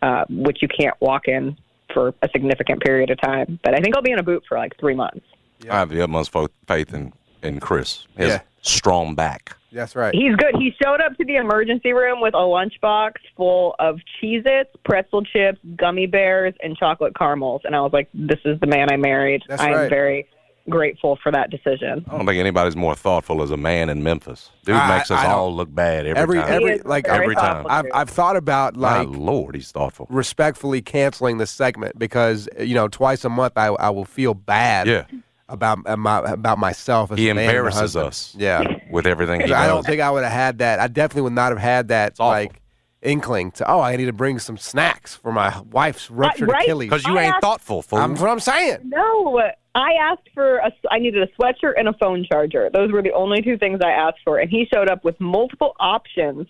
uh, 0.01 0.25
which 0.29 0.61
you 0.61 0.67
can't 0.67 0.95
walk 0.99 1.27
in 1.27 1.57
for 1.93 2.13
a 2.21 2.29
significant 2.31 2.81
period 2.81 3.09
of 3.09 3.19
time. 3.21 3.59
But 3.63 3.73
I 3.75 3.79
think 3.79 3.95
I'll 3.95 4.01
be 4.01 4.11
in 4.11 4.19
a 4.19 4.23
boot 4.23 4.43
for 4.47 4.57
like 4.57 4.77
three 4.79 4.95
months. 4.95 5.25
Yeah. 5.63 5.75
I 5.75 5.79
have 5.79 5.89
the 5.89 6.01
utmost 6.03 6.31
fo- 6.31 6.49
faith 6.67 6.93
in, 6.93 7.13
in 7.41 7.59
Chris. 7.59 8.05
His 8.15 8.29
Yeah. 8.29 8.41
strong 8.61 9.15
back. 9.15 9.56
That's 9.71 9.95
right. 9.95 10.13
He's 10.15 10.35
good. 10.35 10.55
He 10.57 10.73
showed 10.81 11.01
up 11.01 11.15
to 11.17 11.25
the 11.25 11.35
emergency 11.35 11.91
room 11.93 12.21
with 12.21 12.33
a 12.33 12.37
lunchbox 12.37 13.13
full 13.35 13.75
of 13.79 13.97
Cheez 14.21 14.43
Its, 14.45 14.69
pretzel 14.85 15.23
chips, 15.23 15.59
gummy 15.75 16.07
bears, 16.07 16.53
and 16.63 16.75
chocolate 16.77 17.15
caramels. 17.17 17.61
And 17.65 17.75
I 17.75 17.81
was 17.81 17.91
like, 17.93 18.07
this 18.13 18.39
is 18.45 18.59
the 18.61 18.67
man 18.67 18.91
I 18.91 18.95
married. 18.97 19.43
That's 19.47 19.61
I 19.61 19.69
am 19.69 19.75
right. 19.75 19.89
very 19.89 20.27
grateful 20.69 21.17
for 21.23 21.31
that 21.31 21.49
decision. 21.49 22.03
I 22.09 22.17
don't 22.17 22.25
think 22.25 22.39
anybody's 22.39 22.75
more 22.75 22.93
thoughtful 22.95 23.41
as 23.41 23.51
a 23.51 23.57
man 23.57 23.89
in 23.89 24.03
Memphis. 24.03 24.49
Dude 24.65 24.75
I- 24.75 24.97
makes 24.97 25.09
us 25.11 25.19
I 25.19 25.23
don't- 25.23 25.31
all 25.31 25.55
look 25.55 25.73
bad 25.73 26.05
every, 26.05 26.21
every 26.21 26.39
time. 26.39 26.51
every 26.51 26.79
like 26.79 27.07
every 27.07 27.35
time. 27.35 27.65
I've. 27.69 27.85
I've 27.93 28.09
thought 28.09 28.35
about 28.35 28.75
My 28.75 28.99
like 28.99 29.07
Lord, 29.09 29.55
he's 29.55 29.71
thoughtful. 29.71 30.07
respectfully 30.09 30.81
canceling 30.81 31.37
this 31.37 31.51
segment 31.51 31.97
because 31.97 32.49
you 32.59 32.75
know 32.75 32.87
twice 32.89 33.23
a 33.23 33.29
month 33.29 33.53
I 33.55 33.67
I 33.67 33.89
will 33.91 34.03
feel 34.05 34.33
bad 34.33 34.87
Yeah. 34.87 35.03
About 35.49 35.79
uh, 35.87 35.93
about, 35.93 36.31
about 36.31 36.57
myself 36.57 37.11
as 37.11 37.17
He 37.17 37.29
a 37.29 37.33
man 37.35 37.43
and 37.43 37.49
embarrasses 37.49 37.79
husband. 37.81 38.07
us. 38.07 38.35
Yeah. 38.37 38.63
With 38.91 39.05
everything 39.07 39.41
he 39.41 39.53
I 39.53 39.67
don't 39.67 39.85
think 39.85 40.01
I 40.01 40.09
would 40.11 40.23
have 40.23 40.31
had 40.33 40.57
that. 40.59 40.79
I 40.79 40.87
definitely 40.87 41.23
would 41.23 41.33
not 41.33 41.51
have 41.51 41.59
had 41.59 41.87
that 41.89 42.19
like 42.19 42.61
inkling 43.01 43.51
to 43.51 43.69
oh 43.71 43.79
I 43.79 43.95
need 43.95 44.05
to 44.05 44.13
bring 44.13 44.39
some 44.39 44.57
snacks 44.57 45.15
for 45.15 45.31
my 45.31 45.57
wife's 45.71 46.09
ruptured 46.09 46.49
right? 46.49 46.63
Achilles. 46.63 46.89
Because 46.89 47.05
you 47.05 47.17
I 47.17 47.23
ain't 47.23 47.33
asked- 47.35 47.41
thoughtful, 47.43 47.81
fool. 47.81 47.99
I'm, 47.99 48.15
what 48.15 48.29
I'm 48.29 48.39
saying. 48.39 48.79
No, 48.85 49.39
I 49.75 49.91
asked 50.01 50.27
for 50.33 50.57
a. 50.57 50.71
I 50.89 50.97
needed 50.97 51.21
a 51.21 51.27
sweatshirt 51.39 51.73
and 51.77 51.87
a 51.87 51.93
phone 51.93 52.25
charger. 52.29 52.69
Those 52.73 52.91
were 52.91 53.03
the 53.03 53.13
only 53.13 53.41
two 53.43 53.57
things 53.59 53.79
I 53.85 53.91
asked 53.91 54.17
for, 54.25 54.39
and 54.39 54.49
he 54.49 54.67
showed 54.73 54.89
up 54.89 55.03
with 55.05 55.19
multiple 55.21 55.75
options 55.79 56.47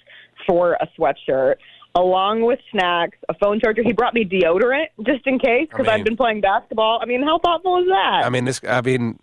for 0.47 0.73
a 0.79 0.87
sweatshirt, 0.97 1.55
along 1.95 2.41
with 2.45 2.59
snacks, 2.71 3.17
a 3.29 3.33
phone 3.35 3.59
charger. 3.59 3.83
He 3.83 3.93
brought 3.93 4.13
me 4.13 4.25
deodorant 4.25 4.87
just 5.05 5.25
in 5.25 5.39
case 5.39 5.67
because 5.69 5.87
I 5.87 5.95
I've 5.95 6.05
been 6.05 6.17
playing 6.17 6.41
basketball. 6.41 6.99
I 7.01 7.05
mean, 7.05 7.23
how 7.23 7.39
thoughtful 7.39 7.81
is 7.81 7.87
that? 7.87 8.21
I 8.25 8.29
mean 8.29 8.45
this. 8.45 8.61
I 8.67 8.81
mean. 8.81 9.19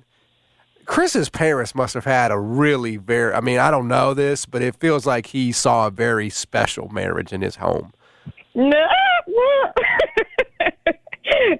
Chris's 0.86 1.30
parents 1.30 1.74
must 1.74 1.94
have 1.94 2.04
had 2.04 2.30
a 2.30 2.38
really 2.38 2.98
very. 2.98 3.32
I 3.32 3.40
mean, 3.40 3.58
I 3.58 3.70
don't 3.70 3.88
know 3.88 4.12
this, 4.12 4.44
but 4.44 4.60
it 4.60 4.76
feels 4.76 5.06
like 5.06 5.28
he 5.28 5.50
saw 5.50 5.86
a 5.86 5.90
very 5.90 6.28
special 6.28 6.90
marriage 6.90 7.32
in 7.32 7.40
his 7.40 7.56
home. 7.56 7.94
No. 8.54 8.84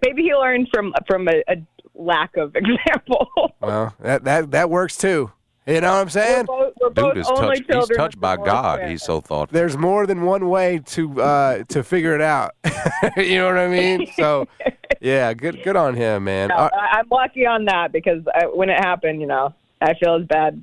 Maybe 0.04 0.22
he 0.24 0.34
learned 0.34 0.68
from 0.72 0.92
from 1.06 1.26
a, 1.28 1.42
a 1.48 1.56
lack 1.94 2.36
of 2.36 2.54
example. 2.56 3.54
Well, 3.60 3.94
that 4.00 4.24
that 4.24 4.50
that 4.50 4.70
works 4.70 4.96
too. 4.96 5.32
You 5.66 5.80
know 5.80 5.92
what 5.92 5.98
I'm 5.98 6.06
we're 6.06 6.10
saying? 6.10 6.44
both, 6.44 6.74
we're 6.80 6.90
both 6.90 7.14
Dude 7.14 7.20
is 7.22 7.26
touched. 7.26 7.62
He's 7.72 7.96
touched 7.96 8.20
by 8.20 8.36
God. 8.36 8.80
parents. 8.80 8.90
He's 8.90 9.02
so 9.02 9.20
thoughtful. 9.20 9.54
There's 9.54 9.78
more 9.78 10.06
than 10.06 10.22
one 10.22 10.48
way 10.50 10.80
to 10.86 11.22
uh, 11.22 11.64
to 11.68 11.82
figure 11.82 12.14
it 12.14 12.20
out. 12.20 12.52
you 13.16 13.38
know 13.38 13.46
what 13.46 13.58
I 13.58 13.68
mean? 13.68 14.06
So, 14.16 14.46
yeah, 15.00 15.32
good 15.32 15.62
good 15.64 15.76
on 15.76 15.94
him, 15.94 16.24
man. 16.24 16.48
No, 16.48 16.56
I- 16.56 16.98
I'm 16.98 17.08
lucky 17.10 17.46
on 17.46 17.64
that 17.64 17.92
because 17.92 18.22
I, 18.34 18.46
when 18.46 18.68
it 18.68 18.78
happened, 18.78 19.22
you 19.22 19.26
know, 19.26 19.54
I 19.80 19.94
feel 19.94 20.16
as 20.16 20.26
bad 20.26 20.62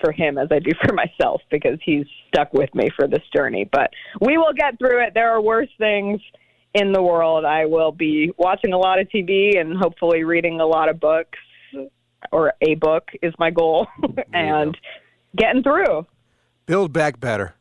for 0.00 0.12
him 0.12 0.38
as 0.38 0.48
I 0.50 0.60
do 0.60 0.70
for 0.82 0.94
myself 0.94 1.42
because 1.50 1.78
he's 1.84 2.06
stuck 2.28 2.52
with 2.54 2.74
me 2.74 2.88
for 2.96 3.06
this 3.06 3.22
journey. 3.34 3.68
But 3.70 3.90
we 4.20 4.38
will 4.38 4.52
get 4.54 4.78
through 4.78 5.04
it. 5.04 5.12
There 5.14 5.30
are 5.30 5.40
worse 5.42 5.68
things 5.76 6.20
in 6.74 6.92
the 6.92 7.02
world. 7.02 7.44
I 7.44 7.66
will 7.66 7.92
be 7.92 8.32
watching 8.38 8.72
a 8.72 8.78
lot 8.78 8.98
of 8.98 9.08
TV 9.08 9.60
and 9.60 9.76
hopefully 9.76 10.24
reading 10.24 10.60
a 10.60 10.66
lot 10.66 10.88
of 10.88 11.00
books, 11.00 11.38
or 12.32 12.52
a 12.60 12.74
book 12.74 13.10
is 13.22 13.34
my 13.38 13.50
goal, 13.50 13.86
and 14.32 14.76
getting 15.36 15.62
through 15.62 16.06
build 16.68 16.92
back 16.92 17.18
better. 17.18 17.54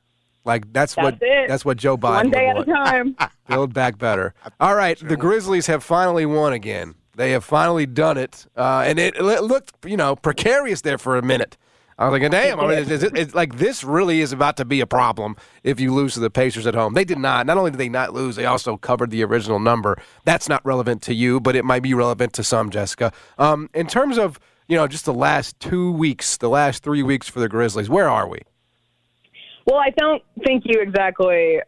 Like 0.46 0.72
that's, 0.72 0.93
That's 0.93 1.04
what 1.04 1.17
it. 1.22 1.48
that's 1.50 1.65
what 1.65 1.78
Joe 1.78 1.98
Biden 1.98 2.15
one 2.15 2.30
day 2.30 2.48
at 2.48 2.56
would 2.56 2.70
a 2.70 2.72
time. 2.72 3.17
Build 3.50 3.74
back 3.74 3.98
better. 3.98 4.34
All 4.62 4.76
right, 4.76 4.98
the 4.98 5.17
Grizzlies 5.17 5.67
have 5.67 5.84
finally 5.84 6.26
won 6.26 6.54
again. 6.54 6.96
They 7.15 7.32
have 7.32 7.43
finally 7.43 7.86
done 7.86 8.17
it, 8.17 8.46
uh, 8.56 8.84
and 8.86 8.98
it, 9.00 9.17
it 9.17 9.41
looked 9.41 9.74
you 9.86 9.98
know 9.98 10.15
precarious 10.15 10.82
there 10.82 10.98
for 10.98 11.17
a 11.17 11.22
minute. 11.22 11.58
I 12.00 12.06
was 12.08 12.14
thinking, 12.14 12.30
damn, 12.30 12.60
I 12.60 12.68
mean, 12.68 12.78
it's, 12.78 12.92
it's, 12.92 13.04
it's 13.04 13.34
like 13.34 13.58
this 13.58 13.84
really 13.84 14.22
is 14.22 14.32
about 14.32 14.58
to 14.58 14.66
be 14.66 14.82
a 14.82 14.88
problem 14.88 15.36
if 15.64 15.80
you 15.80 15.92
lose 15.92 16.14
to 16.14 16.20
the 16.20 16.30
Pacers 16.30 16.68
at 16.68 16.76
home. 16.76 16.94
They 16.94 17.04
did 17.04 17.18
not. 17.18 17.48
Not 17.48 17.58
only 17.58 17.72
did 17.72 17.80
they 17.80 17.90
not 17.90 18.14
lose, 18.14 18.36
they 18.36 18.46
also 18.46 18.78
covered 18.78 19.10
the 19.10 19.24
original 19.24 19.60
number. 19.60 19.98
That's 20.24 20.48
not 20.48 20.64
relevant 20.64 21.02
to 21.04 21.16
you, 21.16 21.40
but 21.40 21.56
it 21.56 21.66
might 21.66 21.82
be 21.82 21.96
relevant 21.96 22.34
to 22.34 22.44
some, 22.44 22.70
Jessica. 22.70 23.12
Um, 23.40 23.70
in 23.74 23.88
terms 23.88 24.20
of 24.20 24.40
you 24.68 24.78
know 24.78 24.88
just 24.88 25.06
the 25.06 25.14
last 25.14 25.60
two 25.60 25.92
weeks, 25.92 26.38
the 26.38 26.50
last 26.50 26.84
three 26.84 27.02
weeks 27.02 27.30
for 27.30 27.40
the 27.40 27.50
Grizzlies, 27.50 27.90
where 27.90 28.10
are 28.10 28.28
we? 28.28 28.42
Well, 29.66 29.78
I 29.78 29.90
don't 29.90 30.22
think 30.46 30.64
you 30.66 30.80
exactly 30.80 31.62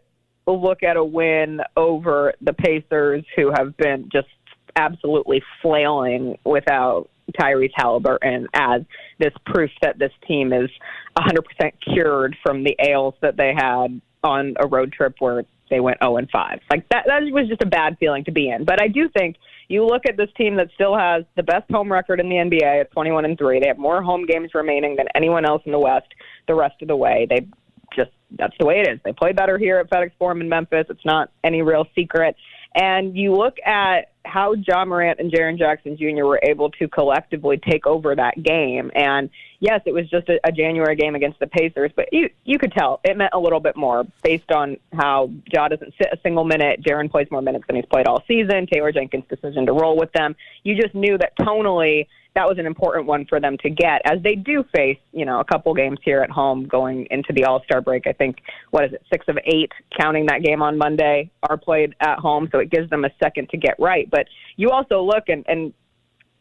look 0.46 0.84
at 0.84 0.96
a 0.96 1.04
win 1.04 1.62
over 1.76 2.34
the 2.42 2.54
Pacers, 2.54 3.26
who 3.36 3.52
have 3.58 3.76
been 3.78 4.10
just 4.12 4.28
absolutely 4.76 5.42
flailing 5.62 6.38
without 6.46 7.10
Tyrese 7.32 7.72
Halliburton, 7.76 8.48
as 8.54 8.82
this 9.20 9.34
proof 9.46 9.72
that 9.82 10.00
this 10.00 10.12
team 10.28 10.54
is 10.54 10.70
100% 11.18 11.72
cured 11.94 12.36
from 12.44 12.64
the 12.64 12.76
ails 12.80 13.16
that 13.22 13.38
they 13.38 13.54
had 13.56 14.02
on 14.24 14.56
a 14.60 14.68
road 14.68 14.92
trip 14.92 15.16
where 15.20 15.46
they 15.70 15.80
went 15.80 15.98
0 16.02 16.18
and 16.18 16.30
5. 16.30 16.60
Like 16.72 16.88
that, 16.90 17.06
that 17.08 17.22
was 17.32 17.48
just 17.48 17.62
a 17.62 17.68
bad 17.68 17.98
feeling 18.00 18.24
to 18.26 18.32
be 18.32 18.50
in. 18.50 18.66
But 18.66 18.82
I 18.82 18.88
do 18.88 19.08
think 19.10 19.38
you 19.68 19.86
look 19.86 20.04
at 20.08 20.18
this 20.18 20.30
team 20.36 20.56
that 20.58 20.70
still 20.74 20.98
has 20.98 21.24
the 21.36 21.44
best 21.44 21.70
home 21.72 21.92
record 21.92 22.20
in 22.20 22.28
the 22.28 22.36
NBA 22.36 22.82
at 22.82 22.92
21 22.92 23.26
and 23.26 23.38
3. 23.38 23.60
They 23.60 23.68
have 23.68 23.78
more 23.78 24.02
home 24.02 24.26
games 24.26 24.52
remaining 24.54 24.96
than 24.96 25.06
anyone 25.16 25.46
else 25.46 25.62
in 25.66 25.72
the 25.72 25.80
West 25.80 26.08
the 26.48 26.56
rest 26.56 26.82
of 26.82 26.88
the 26.88 26.96
way. 26.96 27.28
They 27.30 27.48
just 27.96 28.12
that's 28.38 28.54
the 28.60 28.66
way 28.66 28.80
it 28.80 28.88
is. 28.88 29.00
They 29.04 29.14
play 29.14 29.32
better 29.32 29.58
here 29.58 29.78
at 29.78 29.90
FedEx 29.90 30.12
Forum 30.20 30.42
in 30.42 30.50
Memphis. 30.50 30.86
It's 30.90 31.06
not 31.06 31.32
any 31.44 31.62
real 31.62 31.86
secret. 31.96 32.36
And 32.76 33.18
you 33.18 33.36
look 33.36 33.58
at 33.66 34.12
how 34.26 34.54
Ja 34.54 34.86
Morant 34.86 35.20
and 35.20 35.32
Jaren 35.32 35.58
Jackson 35.58 35.98
Jr. 35.98 36.26
were 36.26 36.40
able 36.44 36.70
to 36.72 36.88
collectively 36.88 37.58
take 37.58 37.88
over 37.88 38.16
that 38.16 38.42
game. 38.42 38.92
And 38.94 39.30
yes, 39.60 39.82
it 39.86 39.92
was 39.92 40.08
just 40.10 40.30
a, 40.30 40.40
a 40.44 40.52
January 40.52 40.96
game 40.96 41.16
against 41.16 41.40
the 41.40 41.48
Pacers, 41.48 41.92
but 41.96 42.10
you 42.12 42.30
you 42.46 42.60
could 42.60 42.72
tell 42.72 43.00
it 43.04 43.18
meant 43.18 43.34
a 43.34 43.40
little 43.40 43.60
bit 43.60 43.76
more 43.76 44.06
based 44.22 44.52
on 44.52 44.78
how 44.94 45.32
Ja 45.52 45.68
doesn't 45.68 45.94
sit 45.98 46.10
a 46.12 46.20
single 46.22 46.44
minute. 46.44 46.82
Jaren 46.84 47.10
plays 47.10 47.28
more 47.32 47.42
minutes 47.42 47.66
than 47.68 47.76
he's 47.76 47.86
played 47.86 48.08
all 48.08 48.24
season. 48.28 48.68
Taylor 48.68 48.92
Jenkins' 48.92 49.26
decision 49.30 49.66
to 49.66 49.74
roll 49.74 49.98
with 49.98 50.12
them. 50.12 50.36
You 50.64 50.80
just 50.80 50.94
knew 50.94 51.18
that 51.18 51.36
tonally 51.38 52.08
that 52.36 52.48
was 52.48 52.58
an 52.58 52.66
important 52.66 53.06
one 53.06 53.26
for 53.26 53.40
them 53.40 53.58
to 53.64 53.70
get 53.70 54.02
as 54.06 54.22
they 54.24 54.36
do 54.36 54.64
face, 54.76 55.00
you 55.12 55.26
know, 55.26 55.40
a 55.40 55.44
couple 55.44 55.74
games 55.74 55.98
here 56.04 56.22
at 56.22 56.30
home 56.30 56.66
going 56.68 57.08
into 57.12 57.34
the 57.34 57.44
All 57.46 57.62
Star 57.64 57.82
break. 57.82 58.08
I 58.08 58.14
think, 58.14 58.38
what 58.72 58.86
is 58.86 58.94
it, 58.94 59.04
six 59.12 59.26
of 59.28 59.38
eight, 59.46 59.72
counting 60.00 60.26
that 60.28 60.44
game 60.44 60.62
on 60.62 60.78
Monday, 60.78 61.32
are 61.50 61.58
played 61.58 61.96
at 62.00 62.20
home. 62.20 62.48
So 62.52 62.60
it 62.60 62.70
gives 62.70 62.90
them 62.90 63.04
a 63.04 63.10
second 63.22 63.50
to 63.50 63.58
get 63.58 63.76
right. 63.80 64.10
But 64.10 64.28
you 64.58 64.70
also 64.70 65.02
look 65.02 65.26
and, 65.28 65.44
and 65.48 65.74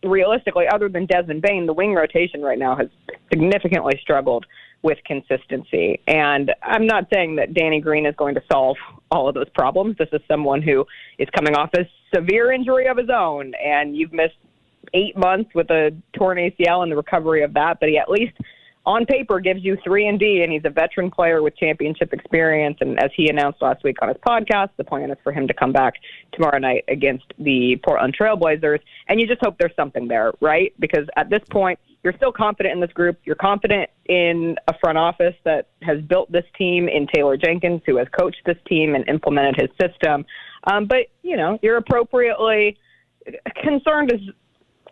realistically, 0.04 0.66
other 0.68 0.88
than 0.88 1.06
Desmond 1.06 1.42
Bane, 1.42 1.66
the 1.66 1.72
wing 1.72 1.94
rotation 1.94 2.42
right 2.42 2.58
now 2.58 2.76
has 2.76 2.88
significantly 3.32 3.98
struggled 4.00 4.46
with 4.82 4.98
consistency. 5.04 6.00
And 6.06 6.54
I'm 6.62 6.86
not 6.86 7.08
saying 7.12 7.36
that 7.36 7.54
Danny 7.54 7.80
Green 7.80 8.06
is 8.06 8.14
going 8.16 8.34
to 8.36 8.42
solve 8.50 8.76
all 9.10 9.28
of 9.28 9.34
those 9.34 9.48
problems. 9.54 9.96
This 9.98 10.08
is 10.12 10.20
someone 10.28 10.62
who 10.62 10.84
is 11.18 11.28
coming 11.36 11.56
off 11.56 11.70
a 11.74 11.88
severe 12.14 12.52
injury 12.52 12.86
of 12.86 12.96
his 12.96 13.08
own, 13.12 13.54
and 13.54 13.96
you've 13.96 14.12
missed 14.12 14.36
eight 14.94 15.16
months 15.16 15.50
with 15.54 15.70
a 15.70 15.94
torn 16.16 16.38
ACL 16.38 16.82
and 16.82 16.90
the 16.90 16.96
recovery 16.96 17.42
of 17.42 17.54
that, 17.54 17.78
but 17.80 17.88
he 17.88 17.98
at 17.98 18.10
least 18.10 18.34
on 18.88 19.04
paper 19.04 19.38
gives 19.38 19.62
you 19.62 19.76
three 19.84 20.08
and 20.08 20.18
D, 20.18 20.42
and 20.42 20.50
he's 20.50 20.62
a 20.64 20.70
veteran 20.70 21.10
player 21.10 21.42
with 21.42 21.54
championship 21.58 22.14
experience. 22.14 22.78
And 22.80 22.98
as 22.98 23.10
he 23.14 23.28
announced 23.28 23.60
last 23.60 23.84
week 23.84 23.96
on 24.00 24.08
his 24.08 24.16
podcast, 24.26 24.70
the 24.78 24.84
plan 24.84 25.10
is 25.10 25.18
for 25.22 25.30
him 25.30 25.46
to 25.46 25.52
come 25.52 25.72
back 25.72 25.94
tomorrow 26.32 26.58
night 26.58 26.84
against 26.88 27.26
the 27.38 27.76
Portland 27.84 28.16
Trailblazers. 28.18 28.80
And 29.08 29.20
you 29.20 29.26
just 29.26 29.42
hope 29.42 29.56
there's 29.58 29.76
something 29.76 30.08
there, 30.08 30.32
right? 30.40 30.72
Because 30.80 31.06
at 31.16 31.28
this 31.28 31.42
point, 31.50 31.78
you're 32.02 32.14
still 32.14 32.32
confident 32.32 32.72
in 32.72 32.80
this 32.80 32.92
group. 32.92 33.18
You're 33.24 33.36
confident 33.36 33.90
in 34.06 34.56
a 34.68 34.78
front 34.78 34.96
office 34.96 35.34
that 35.44 35.68
has 35.82 36.00
built 36.00 36.32
this 36.32 36.46
team 36.56 36.88
in 36.88 37.06
Taylor 37.14 37.36
Jenkins, 37.36 37.82
who 37.84 37.98
has 37.98 38.08
coached 38.18 38.40
this 38.46 38.56
team 38.66 38.94
and 38.94 39.06
implemented 39.06 39.56
his 39.56 39.70
system. 39.78 40.24
Um, 40.64 40.86
but 40.86 41.08
you 41.22 41.36
know, 41.36 41.58
you're 41.62 41.76
appropriately 41.76 42.78
concerned 43.62 44.12
is 44.12 44.20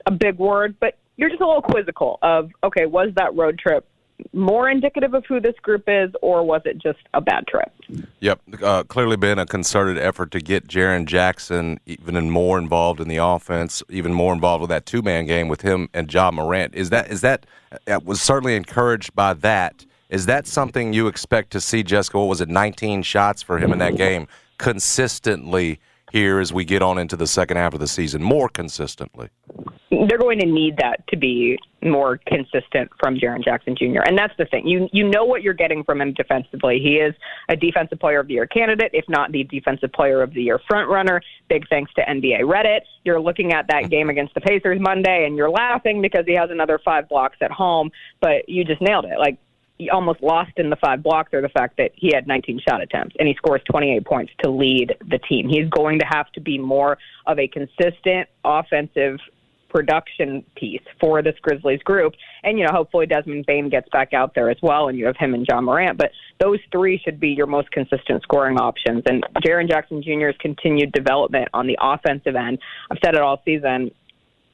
a 0.07 0.11
big 0.11 0.39
word, 0.39 0.77
but 0.81 0.99
you're 1.17 1.29
just 1.29 1.41
a 1.41 1.47
little 1.47 1.63
quizzical 1.63 2.19
of 2.23 2.51
okay, 2.65 2.87
was 2.87 3.11
that 3.17 3.35
road 3.35 3.59
trip 3.59 3.87
more 4.33 4.69
indicative 4.69 5.15
of 5.15 5.25
who 5.27 5.41
this 5.41 5.55
group 5.63 5.85
is, 5.87 6.11
or 6.23 6.43
was 6.45 6.63
it 6.65 6.79
just 6.79 6.99
a 7.15 7.21
bad 7.21 7.47
trip? 7.47 7.71
Yep, 8.21 8.41
uh, 8.63 8.83
clearly 8.85 9.17
been 9.17 9.39
a 9.39 9.47
concerted 9.47 9.99
effort 9.99 10.31
to 10.33 10.41
get 10.41 10.67
Jaren 10.67 11.07
Jackson 11.07 11.79
even 11.87 12.31
more 12.31 12.59
involved 12.59 13.01
in 13.01 13.09
the 13.09 13.19
offense, 13.19 13.83
even 13.89 14.15
more 14.15 14.33
involved 14.33 14.63
with 14.63 14.71
that 14.71 14.87
two 14.87 15.03
man 15.03 15.27
game 15.27 15.49
with 15.49 15.63
him 15.63 15.89
and 15.93 16.13
Ja 16.13 16.31
Morant. 16.31 16.75
Is 16.75 16.91
that 16.91 17.11
is 17.11 17.21
that 17.21 17.47
uh, 17.87 18.01
was 18.05 18.21
certainly 18.21 18.57
encouraged 18.57 19.15
by 19.15 19.35
that? 19.35 19.85
Is 20.09 20.27
that 20.27 20.47
something 20.47 20.93
you 20.93 21.09
expect 21.09 21.51
to 21.51 21.61
see, 21.61 21.83
Jessica? 21.83 22.19
What 22.19 22.29
was 22.29 22.41
it, 22.41 22.49
19 22.49 23.03
shots 23.03 23.43
for 23.43 23.59
him 23.59 23.73
in 23.73 23.79
that 23.81 23.97
game 23.97 24.29
consistently 24.59 25.81
here 26.13 26.41
as 26.41 26.53
we 26.53 26.65
get 26.65 26.83
on 26.83 26.99
into 26.99 27.17
the 27.17 27.27
second 27.27 27.57
half 27.57 27.75
of 27.75 27.81
the 27.81 27.89
season, 27.89 28.23
more 28.23 28.49
consistently? 28.49 29.29
They're 29.91 30.19
going 30.19 30.39
to 30.41 30.47
need 30.47 30.77
that 30.79 31.07
to 31.09 31.17
be 31.17 31.59
more 31.83 32.19
consistent 32.27 32.91
from 32.99 33.17
Jaren 33.17 33.45
Jackson 33.45 33.77
Jr. 33.77 34.01
And 34.05 34.19
that's 34.19 34.35
the 34.37 34.45
thing. 34.47 34.67
You 34.67 34.89
you 34.93 35.09
know 35.09 35.25
what 35.25 35.43
you're 35.43 35.55
getting 35.55 35.85
from 35.85 36.01
him 36.01 36.13
defensively. 36.13 36.81
He 36.81 36.97
is 36.97 37.15
a 37.49 37.57
defensive 37.57 38.01
player 38.01 38.21
of 38.21 38.27
the 38.27 38.35
year 38.35 38.47
candidate, 38.47 38.91
if 38.93 39.05
not 39.09 39.33
the 39.33 39.45
defensive 39.45 39.93
player 39.93 40.23
of 40.23 40.35
the 40.35 40.43
year 40.43 40.61
front 40.69 40.89
runner. 40.89 41.23
Big 41.49 41.69
thanks 41.69 41.93
to 41.95 42.03
NBA 42.03 42.41
Reddit. 42.41 42.81
You're 43.05 43.21
looking 43.21 43.53
at 43.53 43.67
that 43.69 43.89
game 43.89 44.11
against 44.11 44.35
the 44.35 44.41
Pacers 44.41 44.81
Monday 44.81 45.27
and 45.27 45.37
you're 45.37 45.51
laughing 45.51 46.03
because 46.03 46.25
he 46.27 46.35
has 46.35 46.51
another 46.51 46.81
five 46.85 47.09
blocks 47.09 47.37
at 47.41 47.51
home, 47.51 47.91
but 48.21 48.49
you 48.49 48.65
just 48.65 48.81
nailed 48.81 49.05
it. 49.05 49.19
Like 49.19 49.39
almost 49.93 50.23
lost 50.23 50.53
in 50.57 50.71
the 50.71 50.77
five 50.77 51.03
blocks 51.03 51.33
are 51.35 51.43
the 51.43 51.49
fact 51.49 51.77
that 51.77 51.91
he 51.95 52.13
had 52.15 52.27
19 52.27 52.61
shot 52.67 52.81
attempts 52.81 53.15
and 53.19 53.29
he 53.29 53.35
scores 53.35 53.61
28 53.71 54.05
points 54.05 54.33
to 54.43 54.51
lead 54.51 54.97
the 55.09 55.19
team. 55.19 55.49
He's 55.49 55.69
going 55.69 55.99
to 55.99 56.07
have 56.07 56.31
to 56.33 56.41
be 56.41 56.59
more 56.59 56.99
of 57.27 57.39
a 57.39 57.49
consistent 57.49 58.29
offensive 58.45 59.19
production 59.69 60.45
piece 60.55 60.83
for 60.99 61.23
this 61.23 61.35
Grizzlies 61.43 61.83
group. 61.83 62.15
And, 62.45 62.59
you 62.59 62.65
know, 62.65 62.73
hopefully 62.73 63.07
Desmond 63.07 63.45
Bane 63.47 63.69
gets 63.69 63.89
back 63.91 64.15
out 64.15 64.35
there 64.35 64.49
as 64.49 64.57
well 64.63 64.89
and 64.89 64.97
you 64.97 65.05
have 65.07 65.17
him 65.19 65.35
and 65.35 65.47
Ja 65.47 65.61
Morant. 65.61 65.99
But 65.99 66.13
those 66.41 66.61
three 66.73 66.99
should 67.05 67.21
be 67.21 67.31
your 67.31 67.47
most 67.47 67.71
consistent 67.73 68.23
scoring 68.23 68.57
options. 68.57 69.03
And 69.07 69.23
Jaren 69.45 69.69
Jackson 69.69 70.03
Jr.'s 70.03 70.37
continued 70.41 70.93
development 70.93 71.49
on 71.53 71.67
the 71.67 71.77
offensive 71.81 72.37
end, 72.37 72.59
I've 72.91 72.99
said 73.05 73.15
it 73.15 73.21
all 73.21 73.43
season, 73.45 73.91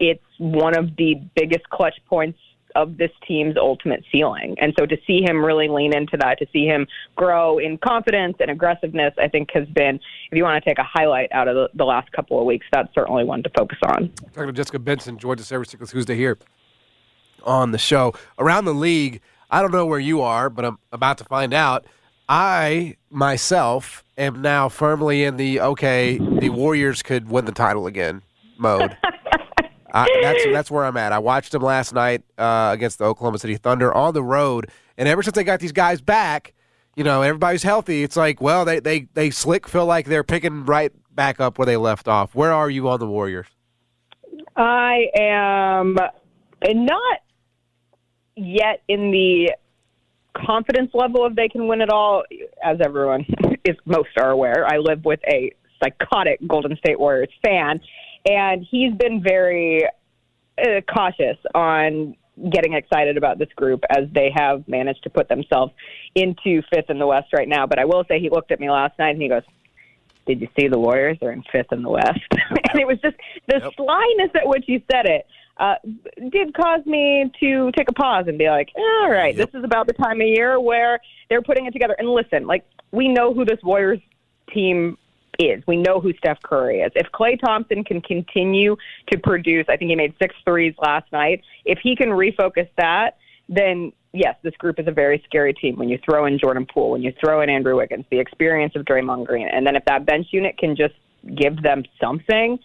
it's 0.01 0.25
one 0.39 0.77
of 0.77 0.97
the 0.97 1.15
biggest 1.37 1.69
clutch 1.71 1.95
points 2.09 2.39
of 2.75 2.97
this 2.97 3.11
team's 3.27 3.57
ultimate 3.57 4.05
ceiling. 4.11 4.57
And 4.61 4.75
so 4.79 4.87
to 4.87 4.97
see 5.07 5.23
him 5.23 5.45
really 5.45 5.69
lean 5.69 5.95
into 5.95 6.17
that, 6.19 6.39
to 6.39 6.47
see 6.53 6.67
him 6.67 6.87
grow 7.17 7.59
in 7.59 7.79
confidence 7.79 8.37
and 8.41 8.51
aggressiveness, 8.51 9.15
I 9.19 9.29
think 9.29 9.51
has 9.53 9.69
been, 9.69 9.97
if 10.31 10.37
you 10.37 10.45
want 10.45 10.63
to 10.63 10.69
take 10.69 10.79
a 10.79 10.85
highlight 10.85 11.31
out 11.33 11.49
of 11.49 11.55
the, 11.55 11.69
the 11.75 11.85
last 11.85 12.11
couple 12.13 12.39
of 12.39 12.47
weeks, 12.47 12.67
that's 12.73 12.93
certainly 12.95 13.25
one 13.25 13.43
to 13.43 13.51
focus 13.51 13.79
on. 13.85 14.11
Talking 14.33 14.49
to 14.49 14.53
Jessica 14.53 14.79
Benson, 14.79 15.19
joins 15.19 15.41
us 15.41 15.53
every 15.53 15.67
single 15.67 15.87
Tuesday 15.87 16.17
here 16.17 16.39
on 17.45 17.73
the 17.73 17.79
show. 17.79 18.15
Around 18.39 18.67
the 18.67 18.75
league, 18.75 19.21
I 19.51 19.61
don't 19.61 19.73
know 19.73 19.87
where 19.87 19.99
you 19.99 20.21
are, 20.23 20.49
but 20.49 20.65
I'm 20.65 20.79
about 20.93 21.19
to 21.19 21.25
find 21.25 21.53
out. 21.53 21.87
I 22.29 22.97
myself 23.11 24.05
am 24.17 24.41
now 24.41 24.69
firmly 24.69 25.25
in 25.25 25.37
the 25.37 25.61
okay, 25.61 26.19
the 26.19 26.49
Warriors 26.51 27.03
could 27.03 27.29
win 27.29 27.45
the 27.45 27.53
title 27.53 27.87
again 27.87 28.23
mode. 28.59 28.97
I, 29.93 30.09
that's 30.23 30.45
that's 30.53 30.71
where 30.71 30.85
I'm 30.85 30.97
at. 30.97 31.13
I 31.13 31.19
watched 31.19 31.53
them 31.53 31.63
last 31.63 31.93
night 31.93 32.23
uh, 32.39 32.71
against 32.73 32.99
the 32.99 33.05
Oklahoma 33.05 33.39
City 33.39 33.57
Thunder 33.57 33.93
on 33.93 34.15
the 34.15 34.23
road, 34.23 34.71
and 34.97 35.07
ever 35.07 35.23
since 35.23 35.35
they 35.35 35.45
got 35.45 35.61
these 35.61 35.73
guys 35.73 36.01
back, 36.01 36.55
you 36.97 37.05
know, 37.05 37.23
everybody's 37.23 37.63
healthy. 37.63 38.03
It's 38.03 38.17
like, 38.17 38.41
well, 38.41 38.65
they 38.65 38.81
they 38.81 39.09
they 39.15 39.31
slick 39.31 39.69
feel 39.69 39.87
like 39.87 40.07
they're 40.07 40.25
picking 40.25 40.65
right 40.65 40.93
back 41.15 41.41
up 41.41 41.59
where 41.59 41.67
they 41.67 41.77
left 41.77 42.09
off. 42.09 42.35
Where 42.35 42.53
are 42.53 42.71
you 42.71 42.89
on 42.89 43.01
the 43.01 43.07
Warriors? 43.07 43.47
I 44.57 45.07
am 45.19 45.97
not 46.65 47.19
yet 48.37 48.83
in 48.89 49.11
the 49.11 49.53
confidence 50.35 50.91
level 50.95 51.25
of 51.25 51.37
they 51.37 51.49
can 51.49 51.69
win 51.69 51.81
it 51.81 51.91
all, 51.91 52.25
as 52.65 52.79
everyone 52.83 53.27
is 53.65 53.77
most 53.85 54.09
are 54.17 54.31
aware. 54.31 54.67
I 54.67 54.79
live 54.79 55.05
with 55.05 55.21
a 55.27 55.53
psychotic 55.83 56.41
Golden 56.47 56.77
State 56.77 56.99
Warriors 56.99 57.29
fan, 57.45 57.81
and 58.27 58.67
he's 58.69 58.95
been 58.95 59.23
very 59.23 59.87
uh, 60.59 60.81
cautious 60.93 61.39
on 61.55 62.17
getting 62.51 62.73
excited 62.73 63.17
about 63.17 63.39
this 63.39 63.49
group 63.57 63.83
as 63.91 64.05
they 64.13 64.31
have 64.35 64.67
managed 64.67 65.03
to 65.03 65.11
put 65.11 65.29
themselves 65.29 65.73
into 66.15 66.63
fifth 66.73 66.89
in 66.89 66.99
the 66.99 67.07
West 67.07 67.33
right 67.33 67.49
now. 67.49 67.67
But 67.67 67.79
I 67.79 67.85
will 67.85 68.05
say 68.09 68.21
he 68.21 68.31
looked 68.31 68.51
at 68.51 68.61
me 68.61 68.71
last 68.71 68.99
night 68.99 69.11
and 69.11 69.23
he 69.23 69.29
goes, 69.29 69.43
"Did 70.27 70.41
you 70.41 70.49
see 70.59 70.69
the 70.69 70.79
Warriors? 70.79 71.19
They're 71.21 71.33
in 71.33 71.45
fifth 71.53 71.73
in 71.73 71.83
the 71.83 71.91
West." 71.91 72.21
and 72.71 72.81
it 72.81 72.87
was 72.87 72.99
just 73.01 73.17
the 73.49 73.61
yep. 73.63 73.73
slyness 73.77 74.31
at 74.35 74.49
which 74.49 74.65
he 74.67 74.85
said 74.91 75.07
it 75.07 75.27
uh, 75.59 75.75
did 76.31 76.55
cause 76.55 76.85
me 76.87 77.31
to 77.41 77.71
take 77.77 77.89
a 77.89 77.93
pause 77.93 78.25
and 78.27 78.39
be 78.39 78.49
like, 78.49 78.71
"All 78.77 79.11
right, 79.11 79.37
yep. 79.37 79.51
this 79.51 79.59
is 79.59 79.65
about 79.65 79.87
the 79.87 79.93
time 79.93 80.21
of 80.21 80.27
year 80.27 80.59
where 80.59 81.01
they're 81.29 81.43
putting 81.43 81.67
it 81.67 81.73
together." 81.73 81.95
And 81.99 82.09
listen, 82.09 82.47
like 82.47 82.65
we 82.91 83.09
know 83.09 83.35
who 83.35 83.45
this 83.45 83.59
Warriors 83.63 84.01
team 84.53 84.97
is. 85.39 85.63
We 85.67 85.77
know 85.77 86.01
who 86.01 86.13
Steph 86.15 86.41
Curry 86.43 86.81
is. 86.81 86.93
If 86.95 87.09
Klay 87.13 87.41
Thompson 87.41 87.85
can 87.85 88.01
continue 88.01 88.77
to 89.11 89.19
produce, 89.19 89.67
I 89.69 89.77
think 89.77 89.89
he 89.91 89.97
made 89.97 90.15
six 90.21 90.35
threes 90.45 90.75
last 90.79 91.11
night. 91.13 91.43
If 91.65 91.79
he 91.83 91.97
can 91.97 92.09
refocus 92.09 92.69
that, 92.77 93.17
then 93.49 93.93
yes, 94.13 94.37
this 94.43 94.55
group 94.57 94.79
is 94.79 94.87
a 94.87 94.93
very 94.93 95.23
scary 95.27 95.55
team. 95.55 95.77
When 95.77 95.89
you 95.89 95.99
throw 96.05 96.27
in 96.27 96.39
Jordan 96.39 96.67
Poole, 96.67 96.91
when 96.91 97.03
you 97.03 97.13
throw 97.19 97.41
in 97.43 97.51
Andrew 97.51 97.77
Wiggins, 97.77 98.05
the 98.11 98.19
experience 98.19 98.75
of 98.77 98.85
Draymond 98.85 99.27
Green, 99.27 99.49
and 99.49 99.67
then 99.67 99.77
if 99.77 99.85
that 99.87 100.07
bench 100.07 100.29
unit 100.31 100.59
can 100.59 100.77
just 100.77 100.95
give 101.37 101.63
them 101.63 101.85
something, 102.01 102.59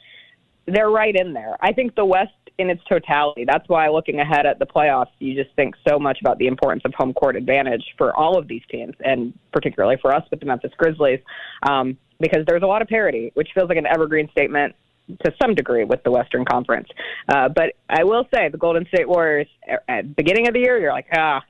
they're 0.68 0.90
right 0.90 1.16
in 1.16 1.34
there. 1.34 1.56
I 1.62 1.74
think 1.74 1.96
the 1.96 2.06
West 2.06 2.32
in 2.58 2.70
its 2.70 2.82
totality. 2.90 3.46
That's 3.46 3.68
why 3.70 3.88
looking 3.90 4.20
ahead 4.20 4.46
at 4.46 4.60
the 4.60 4.66
playoffs, 4.66 5.12
you 5.20 5.42
just 5.42 5.56
think 5.56 5.76
so 5.88 6.00
much 6.00 6.20
about 6.22 6.40
the 6.40 6.48
importance 6.48 6.84
of 6.86 6.94
home 6.96 7.14
court 7.14 7.36
advantage 7.36 7.84
for 7.98 8.16
all 8.16 8.38
of 8.38 8.48
these 8.48 8.64
teams, 8.70 8.96
and 9.04 9.34
particularly 9.52 9.98
for 10.02 10.14
us 10.14 10.24
with 10.32 10.40
the 10.40 10.46
Memphis 10.46 10.72
Grizzlies. 10.78 11.20
Um, 11.68 11.98
because 12.20 12.44
there's 12.48 12.64
a 12.64 12.68
lot 12.68 12.82
of 12.82 12.88
parity, 12.88 13.32
which 13.36 13.50
feels 13.54 13.70
like 13.70 13.78
an 13.78 13.86
evergreen 13.86 14.28
statement 14.32 14.76
to 15.24 15.32
some 15.42 15.54
degree 15.54 15.84
with 15.84 16.04
the 16.04 16.12
Western 16.12 16.44
Conference. 16.46 16.88
Uh, 17.30 17.48
but 17.48 17.74
I 17.90 18.04
will 18.04 18.28
say 18.34 18.50
the 18.50 18.58
Golden 18.58 18.86
State 18.88 19.08
Warriors 19.08 19.48
at 19.88 20.04
the 20.04 20.14
beginning 20.18 20.48
of 20.48 20.54
the 20.54 20.60
year, 20.60 20.80
you're 20.80 20.92
like, 20.92 21.08
ah, 21.14 21.42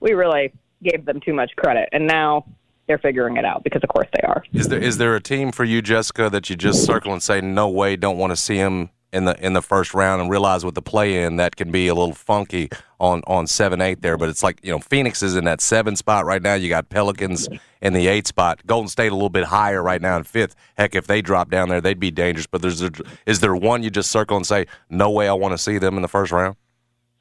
we 0.00 0.12
really 0.12 0.52
gave 0.82 1.04
them 1.04 1.20
too 1.20 1.34
much 1.34 1.50
credit, 1.56 1.88
and 1.92 2.06
now 2.06 2.46
they're 2.88 2.98
figuring 2.98 3.36
it 3.36 3.44
out 3.44 3.62
because 3.62 3.82
of 3.82 3.88
course 3.90 4.08
they 4.12 4.26
are. 4.26 4.42
Is 4.52 4.68
there 4.68 4.82
is 4.82 4.98
there 4.98 5.14
a 5.14 5.20
team 5.20 5.52
for 5.52 5.64
you, 5.64 5.80
Jessica, 5.80 6.28
that 6.30 6.50
you 6.50 6.56
just 6.56 6.84
circle 6.84 7.12
and 7.12 7.22
say, 7.22 7.40
no 7.40 7.68
way, 7.68 7.94
don't 7.96 8.18
want 8.18 8.32
to 8.32 8.36
see 8.36 8.56
them 8.56 8.90
in 9.12 9.24
the 9.24 9.44
in 9.44 9.52
the 9.52 9.62
first 9.62 9.94
round 9.94 10.20
and 10.20 10.30
realize 10.30 10.64
with 10.64 10.74
the 10.74 10.82
play 10.82 11.22
in 11.22 11.36
that 11.36 11.56
can 11.56 11.70
be 11.70 11.88
a 11.88 11.94
little 11.94 12.14
funky 12.14 12.68
on 13.00 13.22
on 13.26 13.46
seven 13.46 13.80
eight 13.80 14.02
there. 14.02 14.16
But 14.16 14.28
it's 14.28 14.42
like 14.42 14.60
you 14.62 14.72
know 14.72 14.78
Phoenix 14.78 15.22
is 15.22 15.36
in 15.36 15.44
that 15.44 15.60
seven 15.60 15.96
spot 15.96 16.26
right 16.26 16.42
now. 16.42 16.54
You 16.54 16.68
got 16.68 16.88
Pelicans 16.88 17.48
in 17.80 17.92
the 17.92 18.08
eight 18.08 18.26
spot. 18.26 18.60
Golden 18.66 18.88
State 18.88 19.12
a 19.12 19.14
little 19.14 19.30
bit 19.30 19.44
higher 19.44 19.82
right 19.82 20.02
now 20.02 20.16
in 20.16 20.24
fifth. 20.24 20.54
Heck, 20.76 20.94
if 20.94 21.06
they 21.06 21.22
drop 21.22 21.50
down 21.50 21.68
there, 21.68 21.80
they'd 21.80 22.00
be 22.00 22.10
dangerous. 22.10 22.46
But 22.46 22.62
there's 22.62 22.82
a, 22.82 22.90
is 23.26 23.40
there 23.40 23.54
one 23.54 23.82
you 23.82 23.90
just 23.90 24.10
circle 24.10 24.36
and 24.36 24.46
say 24.46 24.66
no 24.90 25.10
way 25.10 25.28
I 25.28 25.34
want 25.34 25.52
to 25.52 25.58
see 25.58 25.78
them 25.78 25.96
in 25.96 26.02
the 26.02 26.08
first 26.08 26.32
round? 26.32 26.56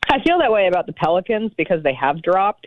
I 0.10 0.22
feel 0.24 0.40
that 0.40 0.52
way 0.52 0.68
about 0.68 0.88
the 0.88 0.94
Pelicans 0.94 1.52
because 1.58 1.84
they 1.84 1.94
have 1.94 2.22
dropped 2.22 2.66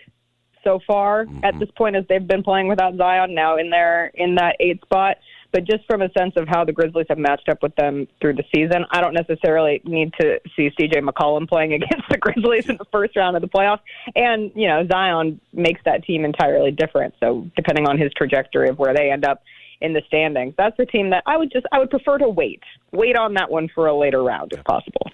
so 0.65 0.81
far 0.87 1.25
mm-hmm. 1.25 1.45
at 1.45 1.59
this 1.59 1.71
point 1.77 1.97
as 1.97 2.05
they've 2.09 2.27
been 2.27 2.43
playing 2.43 2.69
without 2.69 2.97
Zion 2.97 3.35
now 3.35 3.57
in 3.57 3.71
their 3.71 4.07
in 4.15 4.35
that 4.37 4.57
eight 4.61 4.81
spot. 4.83 5.17
But 5.53 5.65
just 5.65 5.85
from 5.87 6.01
a 6.01 6.11
sense 6.17 6.35
of 6.37 6.47
how 6.47 6.65
the 6.65 6.73
Grizzlies 6.73 7.07
have 7.09 7.19
matched 7.19 7.49
up 7.49 7.63
with 7.63 7.75
them 7.75 8.07
through 8.21 8.35
the 8.35 8.45
season, 8.55 8.85
I 8.91 9.01
don't 9.01 9.15
necessarily 9.15 9.81
need 9.85 10.13
to 10.21 10.41
see 10.55 10.71
CJ 10.79 10.99
McCollum 10.99 11.49
playing 11.49 11.73
against 11.83 12.09
the 12.09 12.19
Grizzlies 12.19 12.69
in 12.69 12.77
the 12.77 12.85
first 12.93 13.17
round 13.17 13.37
of 13.37 13.43
the 13.43 13.49
playoffs. 13.49 13.81
And, 14.15 14.53
you 14.55 14.69
know, 14.69 14.87
Zion 14.87 15.41
makes 15.53 15.81
that 15.85 16.05
team 16.05 16.25
entirely 16.25 16.71
different. 16.71 17.15
So 17.21 17.51
depending 17.57 17.89
on 17.89 17.99
his 17.99 18.13
trajectory 18.17 18.69
of 18.69 18.79
where 18.79 18.95
they 18.95 19.11
end 19.11 19.25
up 19.25 19.43
in 19.81 19.93
the 19.93 20.03
standings, 20.07 20.55
that's 20.57 20.77
the 20.77 20.87
team 20.87 21.11
that 21.11 21.25
I 21.27 21.37
would 21.37 21.51
just 21.51 21.67
I 21.73 21.79
would 21.79 21.91
prefer 21.91 22.19
to 22.19 22.29
wait. 22.29 22.63
Wait 22.93 23.17
on 23.17 23.35
that 23.35 23.51
one 23.51 23.69
for 23.75 23.87
a 23.87 23.97
later 23.97 24.23
round 24.23 24.53
if 24.53 24.63
possible. 24.65 25.11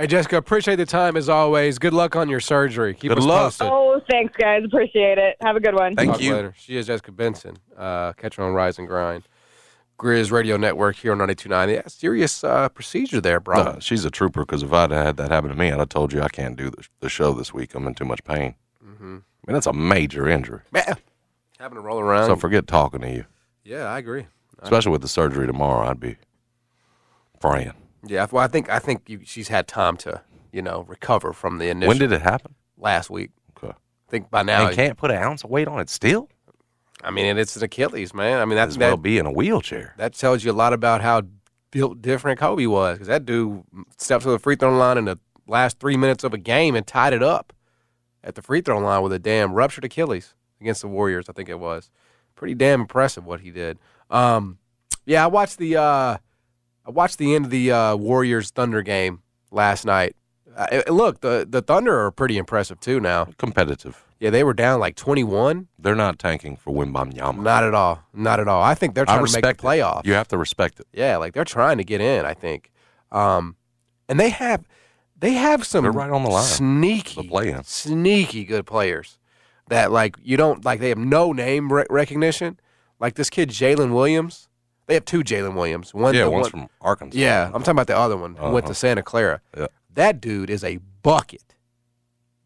Hey 0.00 0.06
Jessica, 0.06 0.38
appreciate 0.38 0.76
the 0.76 0.86
time 0.86 1.14
as 1.14 1.28
always. 1.28 1.78
Good 1.78 1.92
luck 1.92 2.16
on 2.16 2.30
your 2.30 2.40
surgery. 2.40 2.94
Keep 2.94 3.10
good 3.10 3.18
us 3.18 3.24
luck. 3.26 3.42
posted. 3.42 3.66
Oh, 3.70 4.00
thanks 4.10 4.34
guys. 4.34 4.64
Appreciate 4.64 5.18
it. 5.18 5.36
Have 5.42 5.56
a 5.56 5.60
good 5.60 5.74
one. 5.74 5.94
Thank 5.94 6.12
Talk 6.12 6.22
you. 6.22 6.34
Later. 6.36 6.54
She 6.56 6.78
is 6.78 6.86
Jessica 6.86 7.12
Benson. 7.12 7.58
Uh, 7.76 8.14
catch 8.14 8.36
her 8.36 8.44
on 8.44 8.54
Rise 8.54 8.78
and 8.78 8.88
Grind. 8.88 9.24
Grizz 9.98 10.32
Radio 10.32 10.56
Network 10.56 10.96
here 10.96 11.12
on 11.12 11.18
92.9. 11.18 11.74
Yeah, 11.74 11.82
serious 11.86 12.42
uh, 12.42 12.70
procedure 12.70 13.20
there, 13.20 13.40
bro. 13.40 13.62
No, 13.62 13.78
she's 13.78 14.06
a 14.06 14.10
trooper 14.10 14.40
because 14.46 14.62
if 14.62 14.72
I'd 14.72 14.90
had 14.90 15.18
that 15.18 15.30
happen 15.30 15.50
to 15.50 15.54
me, 15.54 15.70
I'd 15.70 15.78
have 15.78 15.90
told 15.90 16.14
you 16.14 16.22
I 16.22 16.30
can't 16.30 16.56
do 16.56 16.70
the, 16.70 16.82
the 17.00 17.10
show 17.10 17.34
this 17.34 17.52
week. 17.52 17.74
I'm 17.74 17.86
in 17.86 17.92
too 17.92 18.06
much 18.06 18.24
pain. 18.24 18.54
Mm-hmm. 18.82 19.16
I 19.18 19.50
mean, 19.50 19.52
that's 19.52 19.66
a 19.66 19.74
major 19.74 20.26
injury. 20.26 20.62
Yeah. 20.74 20.94
Having 21.58 21.76
to 21.76 21.82
roll 21.82 22.00
around. 22.00 22.24
So 22.24 22.36
forget 22.36 22.66
talking 22.66 23.02
to 23.02 23.10
you. 23.10 23.26
Yeah, 23.64 23.84
I 23.84 23.98
agree. 23.98 24.28
Especially 24.62 24.92
with 24.92 25.02
the 25.02 25.08
surgery 25.08 25.46
tomorrow, 25.46 25.86
I'd 25.86 26.00
be 26.00 26.16
praying. 27.38 27.74
Yeah, 28.06 28.26
well, 28.30 28.42
I 28.42 28.48
think 28.48 28.70
I 28.70 28.78
think 28.78 29.08
you, 29.08 29.20
she's 29.24 29.48
had 29.48 29.68
time 29.68 29.96
to, 29.98 30.22
you 30.52 30.62
know, 30.62 30.84
recover 30.88 31.32
from 31.32 31.58
the 31.58 31.68
initial. 31.68 31.88
When 31.88 31.98
did 31.98 32.12
it 32.12 32.22
happen? 32.22 32.54
Last 32.78 33.10
week. 33.10 33.30
Okay. 33.56 33.72
I 33.72 34.10
think 34.10 34.30
by 34.30 34.42
now. 34.42 34.66
And 34.66 34.76
can't 34.76 34.96
put 34.96 35.10
an 35.10 35.18
ounce 35.18 35.44
of 35.44 35.50
weight 35.50 35.68
on 35.68 35.80
it 35.80 35.90
still? 35.90 36.28
I 37.02 37.10
mean, 37.10 37.38
it's 37.38 37.56
an 37.56 37.64
Achilles, 37.64 38.12
man. 38.12 38.40
I 38.40 38.44
mean, 38.44 38.56
that's 38.56 38.76
well 38.76 38.96
that, 38.96 39.02
be 39.02 39.18
in 39.18 39.26
a 39.26 39.32
wheelchair. 39.32 39.94
That 39.96 40.14
tells 40.14 40.44
you 40.44 40.50
a 40.50 40.54
lot 40.54 40.72
about 40.72 41.00
how 41.00 41.22
built 41.70 42.02
different 42.02 42.40
Kobe 42.40 42.66
was, 42.66 42.94
because 42.94 43.08
that 43.08 43.24
dude 43.24 43.62
stepped 43.96 44.24
to 44.24 44.30
the 44.30 44.38
free 44.38 44.56
throw 44.56 44.76
line 44.76 44.98
in 44.98 45.04
the 45.06 45.18
last 45.46 45.78
three 45.78 45.96
minutes 45.96 46.24
of 46.24 46.34
a 46.34 46.38
game 46.38 46.74
and 46.74 46.86
tied 46.86 47.12
it 47.12 47.22
up. 47.22 47.52
at 48.22 48.34
the 48.34 48.42
free 48.42 48.60
throw 48.60 48.78
line 48.78 49.02
with 49.02 49.12
a 49.12 49.18
damn 49.18 49.52
ruptured 49.54 49.84
Achilles 49.84 50.34
against 50.60 50.82
the 50.82 50.88
Warriors. 50.88 51.28
I 51.28 51.32
think 51.32 51.48
it 51.48 51.58
was 51.58 51.90
pretty 52.34 52.54
damn 52.54 52.82
impressive 52.82 53.24
what 53.24 53.40
he 53.40 53.50
did. 53.50 53.78
Um, 54.10 54.58
yeah, 55.06 55.24
I 55.24 55.26
watched 55.26 55.58
the 55.58 55.76
uh, 55.76 56.16
I 56.90 56.92
watched 56.92 57.18
the 57.18 57.36
end 57.36 57.44
of 57.44 57.52
the 57.52 57.70
uh, 57.70 57.94
Warriors 57.94 58.50
Thunder 58.50 58.82
game 58.82 59.22
last 59.52 59.84
night. 59.84 60.16
Uh, 60.56 60.82
look, 60.88 61.20
the 61.20 61.46
the 61.48 61.62
Thunder 61.62 62.00
are 62.04 62.10
pretty 62.10 62.36
impressive 62.36 62.80
too 62.80 62.98
now. 62.98 63.26
Competitive. 63.38 64.04
Yeah, 64.18 64.30
they 64.30 64.42
were 64.42 64.54
down 64.54 64.80
like 64.80 64.96
twenty 64.96 65.22
one. 65.22 65.68
They're 65.78 65.94
not 65.94 66.18
tanking 66.18 66.56
for 66.56 66.74
Wembanyama. 66.74 67.40
Not 67.44 67.62
at 67.62 67.74
all. 67.74 68.02
Not 68.12 68.40
at 68.40 68.48
all. 68.48 68.60
I 68.60 68.74
think 68.74 68.96
they're 68.96 69.04
trying 69.04 69.24
to 69.24 69.32
make 69.32 69.44
the 69.44 69.54
playoffs. 69.54 70.00
it. 70.00 70.06
You 70.06 70.14
have 70.14 70.26
to 70.28 70.36
respect 70.36 70.80
it. 70.80 70.88
Yeah, 70.92 71.16
like 71.18 71.32
they're 71.32 71.44
trying 71.44 71.78
to 71.78 71.84
get 71.84 72.00
in. 72.00 72.26
I 72.26 72.34
think, 72.34 72.72
um, 73.12 73.54
and 74.08 74.18
they 74.18 74.30
have 74.30 74.66
they 75.16 75.34
have 75.34 75.64
some 75.64 75.84
They're 75.84 75.92
right 75.92 76.10
on 76.10 76.24
the 76.24 76.30
line. 76.30 76.42
sneaky 76.42 77.28
The 77.28 77.62
sneaky 77.62 78.44
good 78.44 78.66
players 78.66 79.16
that 79.68 79.92
like 79.92 80.16
you 80.20 80.36
don't 80.36 80.64
like. 80.64 80.80
They 80.80 80.88
have 80.88 80.98
no 80.98 81.32
name 81.32 81.72
re- 81.72 81.86
recognition. 81.88 82.58
Like 82.98 83.14
this 83.14 83.30
kid 83.30 83.50
Jalen 83.50 83.94
Williams. 83.94 84.48
They 84.90 84.94
have 84.94 85.04
two 85.04 85.20
Jalen 85.22 85.54
Williams. 85.54 85.94
One, 85.94 86.14
yeah, 86.14 86.24
the 86.24 86.30
one's 86.32 86.46
one- 86.46 86.50
from 86.50 86.68
Arkansas. 86.80 87.16
yeah, 87.16 87.46
I'm 87.54 87.60
talking 87.62 87.70
about 87.78 87.86
the 87.86 87.96
other 87.96 88.16
one 88.16 88.34
who 88.34 88.50
went 88.50 88.66
to 88.66 88.70
Uh-huh. 88.72 88.74
Santa 88.74 89.04
Clara. 89.04 89.40
Yeah. 89.56 89.68
That 89.94 90.20
dude 90.20 90.50
is 90.50 90.64
a 90.64 90.78
bucket. 91.04 91.54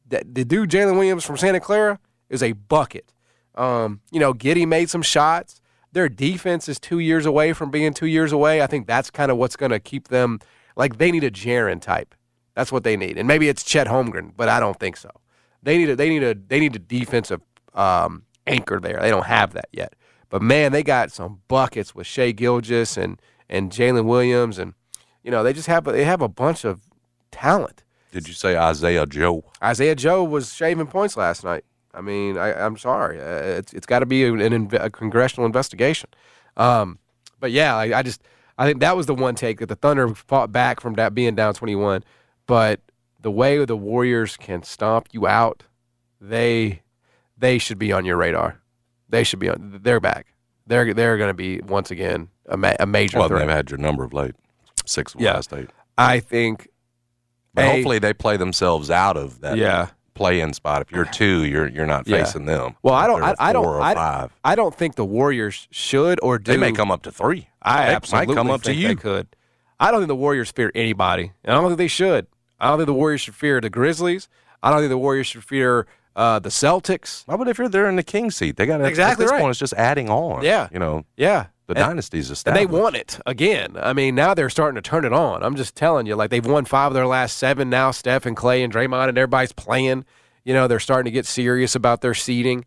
That 0.09 0.35
the 0.35 0.45
dude 0.45 0.69
Jalen 0.71 0.93
Williams 0.99 1.25
from 1.25 1.39
Santa 1.39 1.59
Clara 1.59 1.99
is 2.29 2.43
a 2.43 2.53
bucket. 2.53 3.15
Um, 3.55 4.01
you 4.13 4.21
know, 4.21 4.35
Giddey 4.35 4.69
made 4.69 4.91
some 4.91 5.01
shots. 5.01 5.63
Their 5.93 6.11
defense 6.11 6.69
is 6.69 6.79
two 6.79 6.99
years 6.99 7.25
away 7.25 7.55
from 7.55 7.71
being 7.71 7.95
two 7.95 8.05
years 8.07 8.31
away. 8.31 8.61
I 8.61 8.67
think 8.67 8.87
that's 8.87 9.11
kind 9.11 9.31
of 9.31 9.39
what's 9.39 9.57
going 9.57 9.71
to 9.73 9.81
keep 9.81 10.09
them. 10.09 10.39
Like 10.77 10.99
they 10.99 11.11
need 11.11 11.25
a 11.25 11.31
Jaren 11.31 11.81
type. 11.81 12.15
That's 12.55 12.71
what 12.71 12.85
they 12.85 12.97
need, 12.99 13.17
and 13.17 13.27
maybe 13.27 13.49
it's 13.49 13.65
Chet 13.65 13.87
Holmgren, 13.87 14.33
but 14.37 14.51
I 14.51 14.61
don't 14.61 14.79
think 14.79 14.99
so. 14.99 15.11
They 15.63 15.79
need 15.79 15.89
a 15.89 15.97
they 15.97 16.11
need 16.11 16.23
a 16.23 16.35
they 16.35 16.61
need 16.61 16.77
a 16.77 16.79
defensive 16.79 17.41
um, 17.73 18.25
anchor 18.47 18.79
there. 18.81 18.99
They 19.01 19.09
don't 19.09 19.25
have 19.25 19.55
that 19.55 19.69
yet. 19.73 19.95
But 20.35 20.43
man, 20.43 20.73
they 20.73 20.83
got 20.83 21.13
some 21.13 21.43
buckets 21.47 21.95
with 21.95 22.09
Shai 22.09 22.33
Gilgeous 22.33 22.97
and 22.97 23.23
and 23.49 23.71
Jalen 23.71 24.05
Williams, 24.05 24.59
and 24.59 24.75
you 25.23 25.31
know 25.31 25.45
they 25.45 25.53
just 25.53 25.69
have 25.69 25.85
they 25.85 26.03
have 26.03 26.21
a 26.21 26.27
bunch 26.27 26.65
of 26.65 26.81
talent. 27.31 27.85
Did 28.11 28.27
you 28.27 28.35
say 28.35 28.57
Isaiah 28.57 29.07
Joe? 29.07 29.45
Isaiah 29.63 29.95
Joe 29.95 30.25
was 30.25 30.53
shaving 30.53 30.89
points 30.89 31.17
last 31.17 31.45
night. 31.45 31.65
I 31.95 32.01
mean, 32.01 32.37
I, 32.37 32.53
I'm 32.53 32.77
sorry, 32.77 33.21
uh, 33.21 33.59
it's 33.61 33.73
it's 33.73 33.87
got 33.87 34.01
to 34.01 34.07
be 34.07 34.25
an, 34.25 34.41
an 34.41 34.71
a 34.73 34.91
congressional 34.91 35.47
investigation. 35.47 36.11
Um, 36.57 36.99
but 37.39 37.53
yeah, 37.53 37.77
I, 37.77 38.01
I 38.01 38.03
just 38.03 38.21
I 38.59 38.67
think 38.67 38.81
that 38.81 38.97
was 38.97 39.07
the 39.07 39.15
one 39.15 39.37
take 39.37 39.61
that 39.61 39.69
the 39.69 39.77
Thunder 39.77 40.13
fought 40.17 40.51
back 40.51 40.81
from 40.81 40.95
that 40.95 41.15
being 41.15 41.37
down 41.37 41.55
21. 41.55 42.03
But 42.49 42.81
the 43.21 43.31
way 43.31 43.65
the 43.65 43.77
Warriors 43.77 44.37
can 44.37 44.65
stomp 44.65 45.11
you 45.13 45.29
out, 45.29 45.63
they 46.21 46.83
they 47.39 47.59
should 47.59 47.79
be 47.79 47.93
on 47.93 48.05
your 48.05 48.17
radar. 48.17 48.64
They 49.15 49.23
should 49.25 49.39
be 49.39 49.49
on. 49.49 49.79
They're 49.83 50.01
back. 50.01 50.27
They're 50.67 50.93
they're 50.93 51.17
going 51.17 51.31
to 51.31 51.35
be 51.35 51.61
once 51.61 51.91
again 51.93 52.29
a, 52.47 52.57
ma- 52.57 52.75
a 52.81 52.87
major 52.87 53.19
Well, 53.21 53.29
threat. 53.29 53.41
they've 53.47 53.57
had 53.57 53.71
your 53.71 53.79
number 53.79 54.03
of 54.03 54.13
late. 54.13 54.35
Six 54.87 55.15
of 55.15 55.21
Yeah. 55.21 55.35
last 55.35 55.53
eight. 55.53 55.71
I 55.97 56.19
think. 56.21 56.69
But 57.55 57.65
A- 57.67 57.71
hopefully 57.71 58.01
they 58.01 58.13
play 58.13 58.37
themselves 58.37 58.91
out 58.91 59.17
of 59.17 59.41
that 59.43 59.57
Yeah. 59.57 59.89
play-in 60.15 60.53
spot. 60.53 60.83
If 60.83 60.91
you're 60.91 61.05
two, 61.05 61.45
you're 61.45 61.69
you're 61.69 61.87
not 61.87 62.09
Yeah. 62.09 62.19
facing 62.25 62.47
them. 62.47 62.75
Well, 62.83 62.95
I 62.95 63.07
don't. 63.07 63.23
I, 63.23 63.35
I 63.39 63.53
don't. 63.53 63.81
I, 63.81 63.95
five. 63.95 64.33
I 64.45 64.55
don't 64.57 64.75
think 64.75 64.97
the 64.97 65.05
Warriors 65.05 65.69
should 65.71 66.19
or 66.23 66.39
do. 66.41 66.51
They 66.53 66.59
may 66.59 66.73
come 66.73 66.91
up 66.91 67.03
to 67.03 67.13
three. 67.13 67.49
I 67.63 67.87
They 67.87 67.95
absolutely 67.95 68.35
come 68.35 68.51
up 68.51 68.63
to 68.63 68.75
you. 68.75 68.89
They 68.89 68.95
could. 68.97 69.29
I 69.79 69.91
don't 69.93 70.01
think 70.01 70.09
the 70.09 70.17
Warriors 70.17 70.51
fear 70.51 70.73
anybody, 70.75 71.31
and 71.45 71.55
I 71.57 71.61
don't 71.61 71.69
think 71.69 71.79
they 71.79 71.89
should. 71.89 72.27
I 72.59 72.69
don't 72.69 72.79
think 72.79 72.87
the 72.87 72.95
Warriors 72.95 73.21
should 73.21 73.35
fear 73.37 73.61
the 73.61 73.71
Grizzlies. 73.71 74.29
I 74.63 74.71
don't 74.71 74.81
think 74.81 74.91
the 74.91 74.99
Warriors 74.99 75.27
should 75.29 75.45
fear 75.45 75.87
uh, 76.17 76.39
the 76.39 76.49
Celtics. 76.49 77.25
How 77.27 77.35
about 77.35 77.49
if 77.49 77.59
you're 77.59 77.69
there 77.69 77.89
in 77.89 77.97
the 77.97 78.03
king 78.03 78.31
seat? 78.31 78.57
They 78.57 78.67
got 78.67 78.81
Exactly 78.85 79.25
At 79.25 79.27
this 79.27 79.31
right. 79.33 79.41
point, 79.41 79.51
it's 79.51 79.59
just 79.61 79.73
adding 79.75 80.09
on. 80.09 80.43
Yeah. 80.45 80.69
you 80.73 80.79
know 80.79 81.05
Yeah, 81.17 81.47
the 81.67 81.75
And- 81.75 81.79
dynasty's 81.85 82.29
and 82.31 82.37
established. 82.37 82.69
they 82.71 82.81
want 82.81 82.97
it 82.97 83.19
again. 83.27 83.77
I 83.81 83.93
mean, 83.93 84.15
now 84.15 84.35
they're 84.35 84.51
starting 84.51 84.77
to 84.77 84.83
turn 84.83 85.05
it 85.05 85.13
on. 85.13 85.43
I'm 85.43 85.57
just 85.57 85.75
telling 85.75 86.07
you, 86.07 86.15
like 86.17 86.31
they've 86.31 86.45
won 86.45 86.65
five 86.67 86.89
of 86.89 86.95
their 86.95 87.07
last 87.07 87.37
seven. 87.39 87.69
Now 87.71 87.91
Steph 87.91 88.27
and 88.27 88.37
Klay 88.37 88.63
and 88.63 88.73
Draymond 88.73 89.09
and 89.09 89.19
everybody's 89.19 89.53
playing. 89.53 90.05
You 90.45 90.55
know, 90.55 90.69
they're 90.69 90.79
starting 90.81 91.07
to 91.07 91.11
get 91.15 91.27
serious 91.27 91.75
about 91.75 92.01
their 92.01 92.15
seeding. 92.15 92.65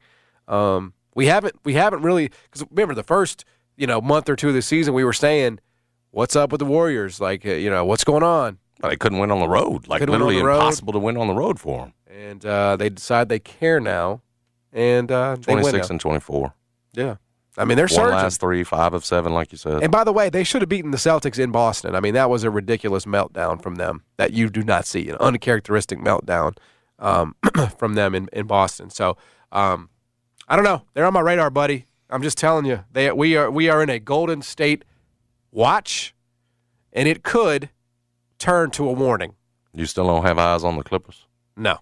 Um, 0.48 0.94
we 1.16 1.28
haven't 1.28 1.56
we 1.64 1.74
haven't 1.74 2.02
really 2.04 2.32
because 2.52 2.66
remember 2.72 2.94
the 2.96 3.04
first 3.04 3.46
you 3.76 3.88
know 3.88 4.02
month 4.02 4.30
or 4.30 4.36
two 4.36 4.50
of 4.50 4.54
the 4.56 4.62
season 4.62 4.94
we 4.94 5.04
were 5.04 5.14
saying, 5.14 5.60
"What's 6.12 6.36
up 6.36 6.52
with 6.52 6.60
the 6.60 6.66
Warriors? 6.66 7.20
Like, 7.22 7.46
uh, 7.46 7.52
you 7.52 7.70
know, 7.70 7.86
what's 7.86 8.04
going 8.04 8.24
on?" 8.24 8.58
Well, 8.82 8.92
they 8.92 8.96
couldn't 8.98 9.18
win 9.20 9.32
on 9.32 9.40
the 9.40 9.48
road. 9.48 9.88
Like 9.88 10.00
Couldn't 10.00 10.14
literally 10.14 10.42
road. 10.42 10.56
impossible 10.58 10.94
to 10.94 11.00
win 11.00 11.18
on 11.18 11.28
the 11.28 11.34
road 11.34 11.60
for 11.60 11.80
them. 11.86 11.94
And 12.18 12.46
uh, 12.46 12.76
they 12.76 12.90
decide 12.90 13.30
they 13.30 13.40
care 13.40 13.80
now, 13.80 14.22
and 14.74 15.12
uh, 15.12 15.36
they 15.40 15.54
win 15.54 15.64
26 15.64 15.90
now. 15.90 15.94
and 15.94 16.02
24. 16.02 16.54
yeah. 16.94 17.16
I 17.60 17.66
mean, 17.66 17.76
they're 17.76 17.86
One 17.86 17.90
surging. 17.90 18.12
last 18.14 18.40
three, 18.40 18.64
five 18.64 18.94
of 18.94 19.04
seven, 19.04 19.34
like 19.34 19.52
you 19.52 19.58
said. 19.58 19.82
And 19.82 19.92
by 19.92 20.04
the 20.04 20.14
way, 20.14 20.30
they 20.30 20.44
should 20.44 20.62
have 20.62 20.70
beaten 20.70 20.92
the 20.92 20.98
Celtics 20.98 21.40
in 21.40 21.52
Boston. 21.52 21.96
I 21.96 22.00
mean, 22.00 22.14
that 22.14 22.30
was 22.30 22.44
a 22.44 22.52
ridiculous 22.52 23.06
meltdown 23.06 23.60
from 23.64 23.76
them 23.76 24.04
that 24.18 24.32
you 24.32 24.48
do 24.52 24.62
not 24.62 24.86
see, 24.86 25.10
an 25.10 25.16
uncharacteristic 25.16 25.98
meltdown 25.98 26.56
um, 27.00 27.36
from 27.80 27.96
them 27.96 28.14
in, 28.14 28.30
in 28.32 28.46
Boston. 28.46 28.92
So 28.92 29.18
um, 29.52 29.90
I 30.48 30.56
don't 30.56 30.66
know. 30.66 30.84
They're 30.94 31.06
on 31.06 31.14
my 31.14 31.20
radar, 31.22 31.50
buddy. 31.50 31.86
I'm 32.12 32.22
just 32.22 32.38
telling 32.38 32.66
you, 32.66 32.84
they 32.92 33.12
we 33.12 33.36
are 33.36 33.50
we 33.50 33.70
are 33.70 33.82
in 33.82 33.90
a 33.90 33.98
Golden 33.98 34.44
State 34.44 34.86
watch, 35.52 36.14
and 36.94 37.08
it 37.08 37.24
could 37.24 37.70
turn 38.38 38.70
to 38.72 38.88
a 38.88 38.92
warning. 38.94 39.34
you 39.74 39.88
still 39.88 40.06
don't 40.06 40.24
have 40.24 40.38
eyes 40.38 40.64
on 40.64 40.78
the 40.78 40.84
Clippers? 40.84 41.26
No. 41.56 41.80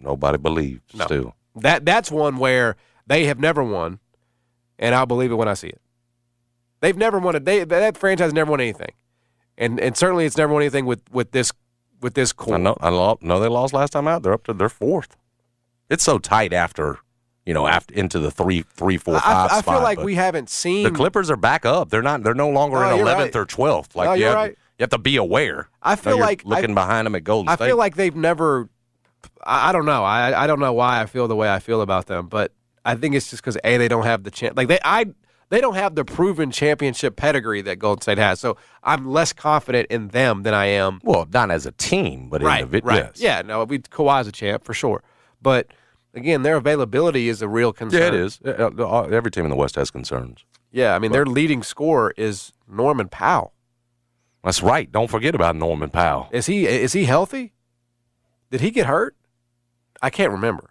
Nobody 0.00 0.38
believes 0.38 0.80
No. 0.94 1.04
still. 1.06 1.34
That 1.54 1.84
that's 1.84 2.10
one 2.10 2.36
where 2.38 2.76
they 3.06 3.24
have 3.26 3.38
never 3.38 3.62
won, 3.64 3.98
and 4.78 4.94
I'll 4.94 5.06
believe 5.06 5.30
it 5.30 5.36
when 5.36 5.48
I 5.48 5.54
see 5.54 5.68
it. 5.68 5.80
They've 6.80 6.96
never 6.96 7.18
won. 7.18 7.34
A, 7.36 7.40
they 7.40 7.64
that 7.64 7.96
franchise 7.96 8.32
never 8.34 8.50
won 8.50 8.60
anything, 8.60 8.92
and 9.56 9.80
and 9.80 9.96
certainly 9.96 10.26
it's 10.26 10.36
never 10.36 10.52
won 10.52 10.62
anything 10.62 10.84
with 10.86 11.00
with 11.10 11.30
this 11.30 11.52
with 12.02 12.12
this 12.14 12.32
core. 12.32 12.56
I 12.56 12.58
know, 12.58 12.76
I 12.80 12.90
lo- 12.90 13.18
know 13.22 13.40
they 13.40 13.48
lost 13.48 13.72
last 13.72 13.90
time 13.90 14.06
out. 14.06 14.22
They're 14.22 14.34
up 14.34 14.44
to 14.44 14.52
their 14.52 14.68
fourth. 14.68 15.16
It's 15.88 16.04
so 16.04 16.18
tight 16.18 16.52
after, 16.52 16.98
you 17.46 17.54
know, 17.54 17.66
after 17.66 17.94
into 17.94 18.18
the 18.18 18.30
three, 18.30 18.62
three, 18.62 18.98
four, 18.98 19.18
five. 19.18 19.50
I, 19.50 19.58
I 19.58 19.62
feel 19.62 19.80
like 19.80 19.98
we 20.00 20.14
haven't 20.16 20.50
seen 20.50 20.84
the 20.84 20.90
Clippers 20.90 21.30
are 21.30 21.36
back 21.36 21.64
up. 21.64 21.88
They're 21.88 22.02
not. 22.02 22.22
They're 22.22 22.34
no 22.34 22.50
longer 22.50 22.80
No, 22.80 22.94
in 22.94 23.00
eleventh 23.00 23.34
right. 23.34 23.40
or 23.40 23.46
twelfth. 23.46 23.96
Like 23.96 24.08
No, 24.08 24.12
you 24.12 24.24
have, 24.26 24.34
right. 24.34 24.50
you 24.50 24.82
have 24.82 24.90
to 24.90 24.98
be 24.98 25.16
aware. 25.16 25.68
I 25.82 25.96
feel 25.96 26.18
like 26.18 26.44
looking 26.44 26.72
I, 26.72 26.74
behind 26.74 27.06
them 27.06 27.14
at 27.14 27.24
Golden 27.24 27.48
I 27.48 27.54
State. 27.54 27.68
feel 27.68 27.78
like 27.78 27.96
they've 27.96 28.14
never. 28.14 28.68
I, 29.44 29.70
I 29.70 29.72
don't 29.72 29.86
know. 29.86 30.04
I 30.04 30.44
I 30.44 30.46
don't 30.46 30.60
know 30.60 30.72
why 30.72 31.00
I 31.00 31.06
feel 31.06 31.28
the 31.28 31.36
way 31.36 31.50
I 31.50 31.58
feel 31.58 31.80
about 31.80 32.06
them, 32.06 32.28
but 32.28 32.52
I 32.84 32.94
think 32.94 33.14
it's 33.14 33.30
just 33.30 33.42
because 33.42 33.58
a 33.64 33.76
they 33.78 33.88
don't 33.88 34.04
have 34.04 34.24
the 34.24 34.30
chance. 34.30 34.56
Like 34.56 34.68
they 34.68 34.78
I 34.84 35.06
they 35.48 35.60
don't 35.60 35.74
have 35.74 35.94
the 35.94 36.04
proven 36.04 36.50
championship 36.50 37.16
pedigree 37.16 37.62
that 37.62 37.78
Golden 37.78 38.02
State 38.02 38.18
has. 38.18 38.40
So 38.40 38.56
I'm 38.82 39.08
less 39.08 39.32
confident 39.32 39.88
in 39.90 40.08
them 40.08 40.42
than 40.42 40.54
I 40.54 40.66
am 40.66 41.00
well, 41.04 41.26
not 41.32 41.50
as 41.50 41.66
a 41.66 41.72
team, 41.72 42.28
but 42.28 42.42
right, 42.42 42.64
individ- 42.68 42.84
right. 42.84 42.96
yes. 42.96 43.20
Yeah, 43.20 43.42
no, 43.42 43.64
we 43.64 43.78
Kawhi's 43.78 44.26
a 44.26 44.32
champ 44.32 44.64
for 44.64 44.74
sure, 44.74 45.02
but 45.40 45.68
again, 46.14 46.42
their 46.42 46.56
availability 46.56 47.28
is 47.28 47.42
a 47.42 47.48
real 47.48 47.72
concern. 47.72 48.00
Yeah, 48.00 48.08
it 48.08 48.14
is. 48.14 48.40
Uh, 48.44 48.70
uh, 48.78 49.02
Every 49.10 49.30
team 49.30 49.44
in 49.44 49.50
the 49.50 49.56
West 49.56 49.76
has 49.76 49.90
concerns. 49.90 50.44
Yeah, 50.72 50.94
I 50.94 50.98
mean, 50.98 51.12
their 51.12 51.26
leading 51.26 51.62
scorer 51.62 52.12
is 52.16 52.52
Norman 52.68 53.08
Powell. 53.08 53.52
That's 54.44 54.62
right. 54.62 54.90
Don't 54.90 55.08
forget 55.08 55.34
about 55.34 55.56
Norman 55.56 55.90
Powell. 55.90 56.28
Is 56.30 56.46
he 56.46 56.66
is 56.66 56.92
he 56.92 57.04
healthy? 57.04 57.52
Did 58.50 58.60
he 58.60 58.70
get 58.70 58.86
hurt? 58.86 59.16
I 60.02 60.10
can't 60.10 60.32
remember. 60.32 60.70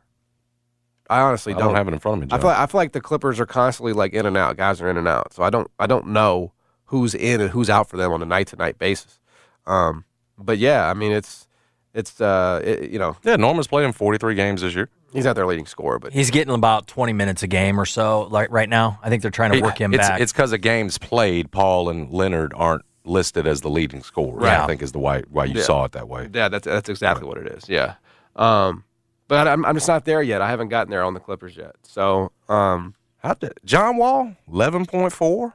I 1.10 1.22
honestly 1.22 1.54
I 1.54 1.58
don't. 1.58 1.68
don't 1.68 1.76
have 1.76 1.88
it 1.88 1.94
in 1.94 2.00
front 2.00 2.24
of 2.24 2.30
me. 2.30 2.36
I 2.36 2.40
feel 2.40 2.48
like, 2.48 2.58
I 2.58 2.66
feel 2.66 2.80
like 2.80 2.92
the 2.94 3.02
Clippers 3.02 3.40
are 3.40 3.46
constantly 3.46 3.94
like 3.94 4.14
in 4.14 4.26
and 4.26 4.36
out. 4.36 4.58
Guys 4.58 4.82
are 4.82 4.90
in 4.90 4.98
and 4.98 5.08
out, 5.08 5.34
so 5.34 5.44
I 5.44 5.50
don't 5.50 5.70
I 5.80 5.88
don't 5.88 6.08
know 6.08 6.54
who's 6.86 7.14
in 7.14 7.42
and 7.42 7.52
who's 7.52 7.70
out 7.70 7.90
for 7.90 7.98
them 7.98 8.12
on 8.12 8.22
a 8.22 8.26
night 8.26 8.48
to 8.48 8.56
night 8.56 8.80
basis. 8.80 9.20
Um, 9.68 10.06
but 10.38 10.58
yeah, 10.58 10.90
I 10.90 10.94
mean 10.94 11.12
it's 11.12 11.48
it's 11.94 12.20
uh 12.20 12.62
it, 12.64 12.90
you 12.92 13.00
know 13.00 13.18
yeah, 13.24 13.36
Norman's 13.36 13.68
playing 13.68 13.92
43 13.92 14.36
games 14.36 14.62
this 14.62 14.74
year. 14.74 14.90
he's 15.14 15.26
not 15.26 15.36
their 15.36 15.46
leading 15.46 15.68
scorer, 15.68 16.00
but 16.00 16.12
He's 16.12 16.32
getting 16.32 16.54
about 16.54 16.88
20 16.88 17.14
minutes 17.14 17.44
a 17.44 17.48
game 17.48 17.80
or 17.80 17.86
so 17.86 18.24
like 18.32 18.52
right 18.52 18.70
now. 18.70 19.00
I 19.04 19.10
think 19.10 19.22
they're 19.22 19.32
trying 19.32 19.52
to 19.52 19.62
work 19.62 19.80
him 19.80 19.94
it's, 19.94 20.08
back. 20.08 20.22
It's 20.22 20.32
because 20.32 20.54
of 20.54 20.62
games 20.62 20.98
played. 20.98 21.52
Paul 21.52 21.90
and 21.90 22.10
Leonard 22.10 22.52
aren't 22.56 22.84
listed 23.06 23.46
as 23.48 23.62
the 23.62 23.70
leading 23.70 24.02
scorer. 24.04 24.38
Right. 24.40 24.60
I 24.60 24.68
think 24.68 24.82
is 24.82 24.92
the 24.92 25.00
why 25.00 25.22
why 25.30 25.46
you 25.46 25.56
Yeah. 25.56 25.64
saw 25.64 25.86
it 25.86 25.92
that 25.94 26.08
way. 26.08 26.30
yeah, 26.34 26.50
that's 26.50 26.66
that's 26.66 26.90
exactly 26.90 27.28
what 27.28 27.38
it 27.38 27.48
is. 27.48 27.70
Yeah, 27.70 27.96
um, 28.36 28.84
but 29.28 29.48
I'm 29.48 29.66
I'm 29.66 29.76
just 29.76 29.88
not 29.88 30.06
there 30.06 30.22
yet. 30.22 30.42
I 30.42 30.50
haven't 30.50 30.70
gotten 30.70 30.92
there 30.92 31.04
on 31.04 31.14
the 31.14 31.20
Clippers 31.20 31.56
yet. 31.58 31.76
So 31.84 32.32
um, 32.50 32.96
How 33.20 33.34
did 33.34 33.54
John 33.66 33.98
Wall 33.98 34.36
11.4 34.52 35.54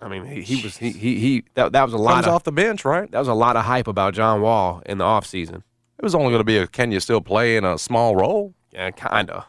I 0.00 0.08
mean 0.08 0.24
he, 0.26 0.42
he 0.42 0.62
was 0.62 0.76
he 0.76 0.90
he, 0.90 1.18
he 1.18 1.44
that 1.54 1.72
that 1.72 1.84
was 1.84 1.92
a 1.92 1.98
lot 1.98 2.14
comes 2.14 2.26
of 2.28 2.34
off 2.34 2.44
the 2.44 2.52
bench, 2.52 2.84
right? 2.84 3.10
that 3.10 3.18
was 3.18 3.28
a 3.28 3.34
lot 3.34 3.56
of 3.56 3.64
hype 3.64 3.88
about 3.88 4.14
John 4.14 4.40
Wall 4.40 4.82
in 4.86 4.98
the 4.98 5.04
offseason. 5.04 5.62
It 5.98 6.04
was 6.04 6.14
only 6.14 6.28
going 6.28 6.38
to 6.40 6.44
be 6.44 6.58
a 6.58 6.66
can 6.68 6.92
you 6.92 7.00
still 7.00 7.20
play 7.20 7.56
in 7.56 7.64
a 7.64 7.76
small 7.78 8.14
role? 8.14 8.54
Yeah, 8.72 8.90
kinda. 8.92 9.46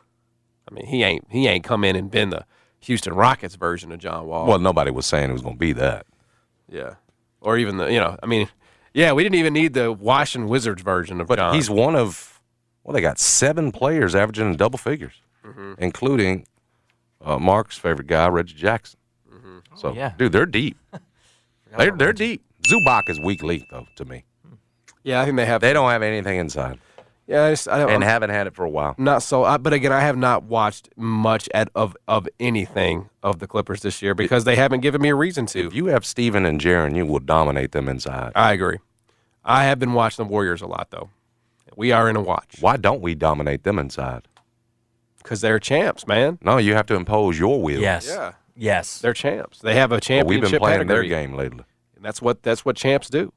I 0.69 0.73
mean, 0.73 0.87
he 0.87 1.03
ain't 1.03 1.25
he 1.29 1.47
ain't 1.47 1.63
come 1.63 1.83
in 1.83 1.95
and 1.95 2.09
been 2.09 2.31
the 2.31 2.45
Houston 2.81 3.13
Rockets 3.13 3.55
version 3.55 3.91
of 3.91 3.99
John 3.99 4.25
Wall. 4.25 4.47
Well, 4.47 4.57
nobody 4.59 4.89
was 4.89 5.05
saying 5.05 5.29
it 5.29 5.33
was 5.33 5.41
going 5.43 5.55
to 5.55 5.59
be 5.59 5.73
that. 5.73 6.05
Yeah, 6.71 6.95
or 7.41 7.57
even 7.57 7.77
the 7.77 7.91
you 7.91 7.99
know, 7.99 8.17
I 8.21 8.25
mean, 8.25 8.47
yeah, 8.93 9.11
we 9.13 9.23
didn't 9.23 9.35
even 9.39 9.53
need 9.53 9.73
the 9.73 9.91
Washington 9.91 10.49
Wizards 10.49 10.81
version 10.81 11.19
of 11.21 11.27
But 11.27 11.39
John. 11.39 11.53
he's 11.55 11.69
one 11.69 11.95
of 11.95 12.41
Well, 12.83 12.93
they 12.93 13.01
got 13.01 13.19
seven 13.19 13.71
players 13.71 14.15
averaging 14.15 14.49
in 14.51 14.57
double 14.57 14.77
figures, 14.77 15.21
including 15.77 16.45
uh, 17.23 17.37
Mark's 17.39 17.77
favorite 17.77 18.07
guy, 18.07 18.27
Reggie 18.27 18.55
Jackson. 18.55 18.99
So, 19.75 19.93
yeah. 19.93 20.13
dude, 20.17 20.31
they're 20.33 20.45
deep. 20.45 20.77
they're 21.77 21.91
they're 21.95 22.13
deep. 22.13 22.43
Zubac 22.67 23.09
is 23.09 23.19
weak 23.19 23.41
link 23.43 23.63
though 23.71 23.87
to 23.95 24.05
me. 24.05 24.25
Yeah, 25.03 25.21
I 25.21 25.25
think 25.25 25.37
they 25.37 25.45
have. 25.45 25.61
They 25.61 25.71
don't 25.71 25.89
have 25.89 26.01
anything 26.01 26.37
inside, 26.39 26.79
yeah, 27.29 27.45
I 27.45 27.51
just, 27.51 27.67
I 27.67 27.81
and 27.81 27.91
I'm 27.91 28.01
haven't 28.01 28.31
had 28.31 28.47
it 28.47 28.55
for 28.55 28.65
a 28.65 28.69
while. 28.69 28.95
not 28.97 29.21
so. 29.23 29.43
I, 29.43 29.57
but 29.57 29.71
again, 29.71 29.91
I 29.93 29.99
have 30.01 30.17
not 30.17 30.43
watched 30.43 30.89
much 30.97 31.47
at, 31.53 31.69
of 31.75 31.95
of 32.07 32.27
anything 32.39 33.09
of 33.23 33.39
the 33.39 33.47
Clippers 33.47 33.81
this 33.81 34.01
year 34.01 34.15
because 34.15 34.43
they 34.43 34.55
haven't 34.55 34.79
given 34.81 35.01
me 35.01 35.09
a 35.09 35.15
reason 35.15 35.45
to. 35.47 35.67
If 35.67 35.73
you 35.73 35.85
have 35.87 36.05
Steven 36.05 36.45
and 36.45 36.59
Jaren, 36.59 36.95
you 36.95 37.05
will 37.05 37.19
dominate 37.19 37.71
them 37.71 37.87
inside. 37.87 38.31
I 38.35 38.53
agree. 38.53 38.79
I 39.45 39.63
have 39.65 39.79
been 39.79 39.93
watching 39.93 40.25
the 40.25 40.31
Warriors 40.31 40.61
a 40.61 40.67
lot 40.67 40.89
though. 40.91 41.09
We 41.75 41.91
are 41.93 42.09
in 42.09 42.15
a 42.17 42.21
watch 42.21 42.57
Why 42.59 42.75
don't 42.75 42.99
we 43.01 43.15
dominate 43.15 43.63
them 43.63 43.79
inside? 43.79 44.27
because 45.19 45.41
they're 45.41 45.59
champs, 45.59 46.07
man. 46.07 46.39
No, 46.41 46.57
you 46.57 46.73
have 46.73 46.87
to 46.87 46.95
impose 46.95 47.37
your 47.37 47.61
will. 47.61 47.79
Yes. 47.79 48.07
Yeah. 48.07 48.31
Yes. 48.55 48.99
They're 48.99 49.13
champs. 49.13 49.59
They 49.59 49.75
have 49.75 49.91
a 49.91 49.97
But 49.97 50.03
championship. 50.03 50.43
we've 50.43 50.51
been 50.51 50.59
playing 50.59 50.87
their 50.87 51.03
game 51.03 51.33
lately. 51.35 51.63
And 51.95 52.03
that's 52.03 52.21
what 52.21 52.41
that's 52.41 52.65
what 52.65 52.75
champs 52.75 53.09
do. 53.09 53.31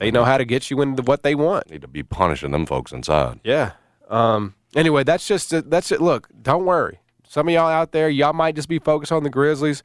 They 0.00 0.10
know 0.10 0.24
how 0.24 0.38
to 0.38 0.44
get 0.44 0.70
you 0.70 0.80
into 0.80 1.02
what 1.02 1.22
they 1.22 1.34
want. 1.34 1.70
Need 1.70 1.82
to 1.82 1.88
be 1.88 2.02
punishing 2.02 2.50
them 2.50 2.66
folks 2.66 2.90
inside. 2.90 3.38
Yeah. 3.44 3.72
Um. 4.08 4.54
Anyway, 4.74 5.04
that's 5.04 5.26
just 5.28 5.50
that's 5.70 5.92
it. 5.92 6.00
Look, 6.00 6.28
don't 6.42 6.64
worry. 6.64 6.98
Some 7.28 7.46
of 7.48 7.54
y'all 7.54 7.68
out 7.68 7.92
there, 7.92 8.08
y'all 8.08 8.32
might 8.32 8.56
just 8.56 8.68
be 8.68 8.78
focused 8.80 9.12
on 9.12 9.22
the 9.22 9.30
Grizzlies. 9.30 9.82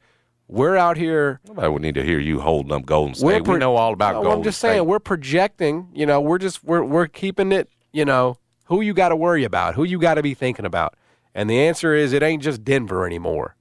We're 0.48 0.76
out 0.76 0.96
here. 0.96 1.40
Nobody 1.46 1.68
would 1.68 1.82
need 1.82 1.94
to 1.96 2.02
hear 2.04 2.18
you 2.18 2.40
holding 2.40 2.72
up 2.72 2.86
Golden 2.86 3.14
State. 3.14 3.26
We're 3.26 3.42
we 3.54 3.58
know 3.58 3.76
all 3.76 3.92
about 3.92 4.14
No, 4.14 4.22
Golden 4.22 4.38
I'm 4.38 4.44
just 4.44 4.58
State. 4.58 4.68
saying 4.70 4.86
we're 4.86 4.98
projecting. 5.00 5.88
You 5.94 6.06
know, 6.06 6.20
we're 6.20 6.38
just 6.38 6.64
we're 6.64 6.82
we're 6.82 7.08
keeping 7.08 7.52
it. 7.52 7.68
You 7.92 8.04
know, 8.04 8.38
who 8.66 8.80
you 8.80 8.94
got 8.94 9.10
to 9.10 9.16
worry 9.16 9.44
about, 9.44 9.74
who 9.74 9.84
you 9.84 9.98
got 9.98 10.14
to 10.14 10.22
be 10.22 10.34
thinking 10.34 10.64
about, 10.64 10.94
and 11.34 11.50
the 11.50 11.58
answer 11.58 11.94
is 11.94 12.12
it 12.12 12.22
ain't 12.22 12.42
just 12.42 12.64
Denver 12.64 13.06
anymore. 13.06 13.56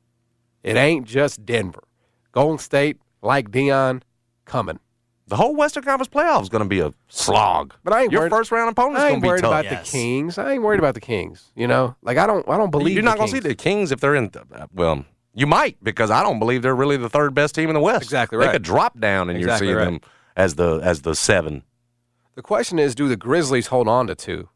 It 0.64 0.78
ain't 0.78 1.06
just 1.06 1.46
Denver. 1.46 1.84
Golden 2.32 2.58
State, 2.60 2.98
like 3.22 3.52
Dion, 3.52 4.04
coming. 4.46 4.80
The 5.28 5.36
whole 5.36 5.56
Western 5.56 5.84
Conference 5.84 6.08
playoff 6.08 6.44
is 6.44 6.50
going 6.50 6.64
to 6.64 6.70
be 6.70 6.80
a 6.80 6.94
slog. 7.08 7.74
But 7.84 7.94
I 7.94 8.04
ain't 8.04 8.12
Your 8.12 8.22
worried- 8.22 8.30
first 8.32 8.52
round 8.52 8.70
opponent 8.70 8.98
I 8.98 9.00
going 9.10 9.14
ain't 9.14 9.22
to 9.22 9.22
be 9.22 9.28
worried 9.30 9.42
tough. 9.42 9.52
about 9.52 9.66
Yes. 9.66 9.92
the 9.92 9.98
Kings. 9.98 10.38
I 10.38 10.52
ain't 10.54 10.62
worried 10.64 10.80
about 10.80 10.94
the 10.94 11.02
Kings. 11.02 11.52
You 11.56 11.68
know, 11.68 11.96
like 12.02 12.18
I 12.18 12.28
don't 12.28 12.48
I 12.48 12.58
don't 12.58 12.72
believe 12.72 12.94
You're 12.96 13.04
not 13.04 13.18
going 13.18 13.30
to 13.30 13.34
see 13.36 13.40
the 13.40 13.56
Kings 13.56 13.92
if 13.92 14.00
they're 14.00 14.16
in. 14.16 14.30
The, 14.30 14.68
well, 14.74 15.04
you 15.34 15.48
might 15.48 15.84
because 15.84 16.12
I 16.12 16.22
don't 16.24 16.40
believe 16.40 16.62
they're 16.62 16.76
really 16.76 16.98
the 16.98 17.10
third 17.10 17.34
best 17.34 17.56
team 17.56 17.70
in 17.70 17.74
the 17.74 17.80
West. 17.82 18.04
Exactly 18.04 18.38
right. 18.38 18.44
They 18.44 18.48
right. 18.50 18.54
could 18.54 18.62
drop 18.64 19.00
down 19.00 19.30
and 19.30 19.38
Exactly 19.38 19.68
you're 19.70 19.80
seeing 19.82 19.94
right. 19.94 20.02
them 20.02 20.10
as 20.36 20.56
the 20.56 20.80
as 20.84 21.02
the 21.02 21.16
seven. 21.16 21.64
The 22.36 22.42
question 22.42 22.80
is, 22.80 22.96
do 22.96 23.08
the 23.08 23.16
Grizzlies 23.16 23.68
hold 23.68 23.88
on 23.88 24.08
to 24.08 24.16
two? 24.16 24.50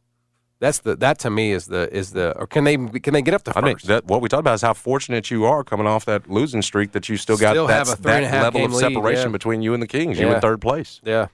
That's 0.60 0.80
the 0.80 0.96
that 0.98 1.20
to 1.20 1.30
me 1.30 1.52
is 1.52 1.68
the 1.68 1.90
is 1.96 2.12
the 2.12 2.38
or 2.38 2.46
can 2.46 2.66
they 2.66 2.76
can 2.76 3.14
they 3.14 3.22
get 3.22 3.34
up 3.34 3.44
to 3.44 3.52
I 3.52 3.62
first? 3.62 3.64
think 3.64 3.82
that 3.84 4.06
what 4.06 4.22
we 4.22 4.28
talked 4.28 4.42
about 4.42 4.56
is 4.56 4.62
how 4.62 4.74
fortunate 4.74 5.32
you 5.32 5.46
are 5.46 5.64
coming 5.64 5.88
off 5.88 6.04
that 6.06 6.30
losing 6.30 6.62
streak 6.62 6.92
that 6.92 7.08
you 7.08 7.16
still 7.16 7.38
got 7.38 7.52
Still 7.52 7.68
have 7.68 7.88
that's- 7.88 8.00
a 8.00 8.02
three 8.04 8.12
and 8.12 8.26
a 8.26 8.28
that 8.28 8.34
half 8.36 8.54
level 8.54 8.66
of 8.66 8.76
separation 8.76 9.30
yeah. 9.30 9.32
between 9.32 9.62
you 9.62 9.74
and 9.74 9.82
the 9.82 9.88
Kings. 9.88 10.20
You 10.20 10.28
Yeah. 10.28 10.36
in 10.36 10.42
third 10.42 10.60
place, 10.60 11.00
yeah, 11.06 11.28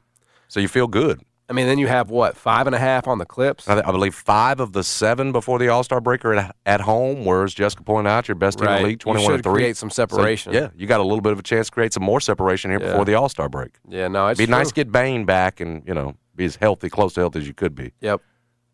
so 0.47 0.59
you 0.59 0.67
feel 0.67 0.87
good. 0.87 1.21
I 1.47 1.53
mean, 1.53 1.67
then 1.67 1.77
you 1.77 1.85
have 1.87 2.09
what 2.09 2.35
five 2.37 2.65
and 2.67 2.75
a 2.75 2.79
half 2.79 3.07
on 3.07 3.17
the 3.19 3.25
Clips. 3.25 3.67
I, 3.67 3.77
I 3.79 3.91
believe 3.91 4.13
five 4.15 4.59
of 4.59 4.73
the 4.73 4.83
seven 4.83 5.31
before 5.31 5.57
the 5.59 5.69
All 5.69 5.83
Star 5.83 6.01
break 6.01 6.23
are 6.25 6.33
at, 6.35 6.55
at 6.65 6.81
home. 6.81 7.23
Whereas 7.25 7.53
Jessica 7.53 7.83
pointed 7.83 8.09
out, 8.09 8.27
your 8.27 8.33
best 8.35 8.57
team 8.59 8.67
in 8.67 8.81
the 8.81 8.87
league, 8.87 8.99
twenty 8.99 9.23
one 9.23 9.33
and 9.35 9.43
three, 9.43 9.53
create 9.53 9.77
some 9.77 9.89
So, 9.91 10.07
separation. 10.07 10.53
yeah, 10.53 10.69
you 10.75 10.85
got 10.87 10.99
a 10.99 11.03
little 11.03 11.21
bit 11.21 11.33
of 11.33 11.39
a 11.39 11.43
chance 11.43 11.67
to 11.67 11.71
create 11.71 11.93
some 11.93 12.03
more 12.03 12.19
separation 12.19 12.69
here 12.71 12.79
Yeah. 12.79 12.87
before 12.91 13.05
the 13.05 13.15
All 13.15 13.29
Star 13.29 13.49
break. 13.49 13.71
Yeah, 13.89 14.07
no, 14.07 14.27
it's 14.27 14.39
It'd 14.39 14.49
be 14.49 14.51
nice 14.55 14.67
to 14.69 14.73
get 14.75 14.91
Bane 14.91 15.25
back 15.25 15.59
and 15.61 15.81
you 15.87 15.93
know 15.95 16.15
be 16.35 16.45
as 16.45 16.55
healthy, 16.57 16.89
close 16.89 17.13
to 17.15 17.21
health 17.21 17.35
as 17.35 17.47
you 17.47 17.53
could 17.53 17.75
be. 17.75 17.91
Yep, 18.01 18.21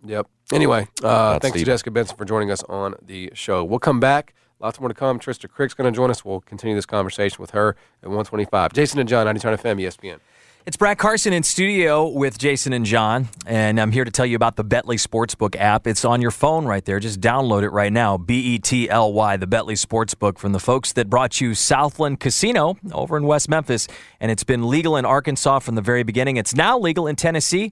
yep. 0.06 0.28
Anyway, 0.52 0.88
uh, 1.04 1.08
About 1.08 1.42
thanks 1.42 1.58
to 1.58 1.66
Jessica 1.66 1.92
Benson 1.92 2.18
for 2.18 2.26
joining 2.26 2.52
us 2.52 2.64
on 2.64 2.96
the 3.02 3.32
show. 3.34 3.64
We'll 3.64 3.80
come 3.80 4.00
back. 4.00 4.34
Lots 4.60 4.80
more 4.80 4.90
to 4.90 4.96
come. 4.96 5.18
Trysta 5.20 5.48
Krick's 5.48 5.74
going 5.74 5.92
to 5.92 5.96
join 5.96 6.12
us. 6.12 6.24
We'll 6.24 6.42
continue 6.42 6.76
this 6.76 6.86
conversation 6.86 7.38
with 7.42 7.52
her 7.52 7.70
at 8.04 8.10
125. 8.10 8.74
Jason 8.74 9.00
and 9.00 9.10
John, 9.10 9.26
90 9.26 9.40
FM, 9.40 9.82
ESPN. 9.82 10.20
It's 10.64 10.78
Brad 10.78 11.00
Carson 11.00 11.34
in 11.34 11.42
studio 11.42 12.08
with 12.08 12.38
Jason 12.38 12.72
and 12.72 12.86
John, 12.86 13.30
and 13.48 13.82
I'm 13.82 13.92
here 13.92 14.06
to 14.06 14.12
tell 14.12 14.28
you 14.28 14.36
about 14.36 14.58
the 14.58 14.64
Betly 14.64 15.04
Sportsbook 15.04 15.56
app. 15.60 15.88
It's 15.88 16.06
on 16.06 16.22
your 16.22 16.30
phone 16.30 16.66
right 16.66 16.86
there. 16.86 17.00
Just 17.00 17.20
download 17.20 17.64
it 17.64 17.70
right 17.70 17.92
now. 17.92 18.20
B 18.20 18.40
E 18.42 18.60
T 18.60 18.88
L 18.88 19.12
Y, 19.12 19.38
the 19.38 19.48
Betly 19.48 19.74
Sportsbook 19.74 20.38
from 20.38 20.52
the 20.52 20.60
folks 20.60 20.94
that 20.94 21.10
brought 21.10 21.42
you 21.42 21.56
Southland 21.56 22.20
Casino 22.20 22.78
over 22.94 23.18
in 23.18 23.24
West 23.26 23.50
Memphis. 23.50 23.88
And 24.20 24.32
it's 24.32 24.44
been 24.44 24.68
legal 24.70 24.98
in 24.98 25.04
Arkansas 25.04 25.60
from 25.60 25.74
the 25.74 25.82
very 25.82 26.04
beginning. 26.04 26.38
It's 26.38 26.54
now 26.54 26.78
legal 26.78 27.08
in 27.08 27.16
Tennessee. 27.16 27.72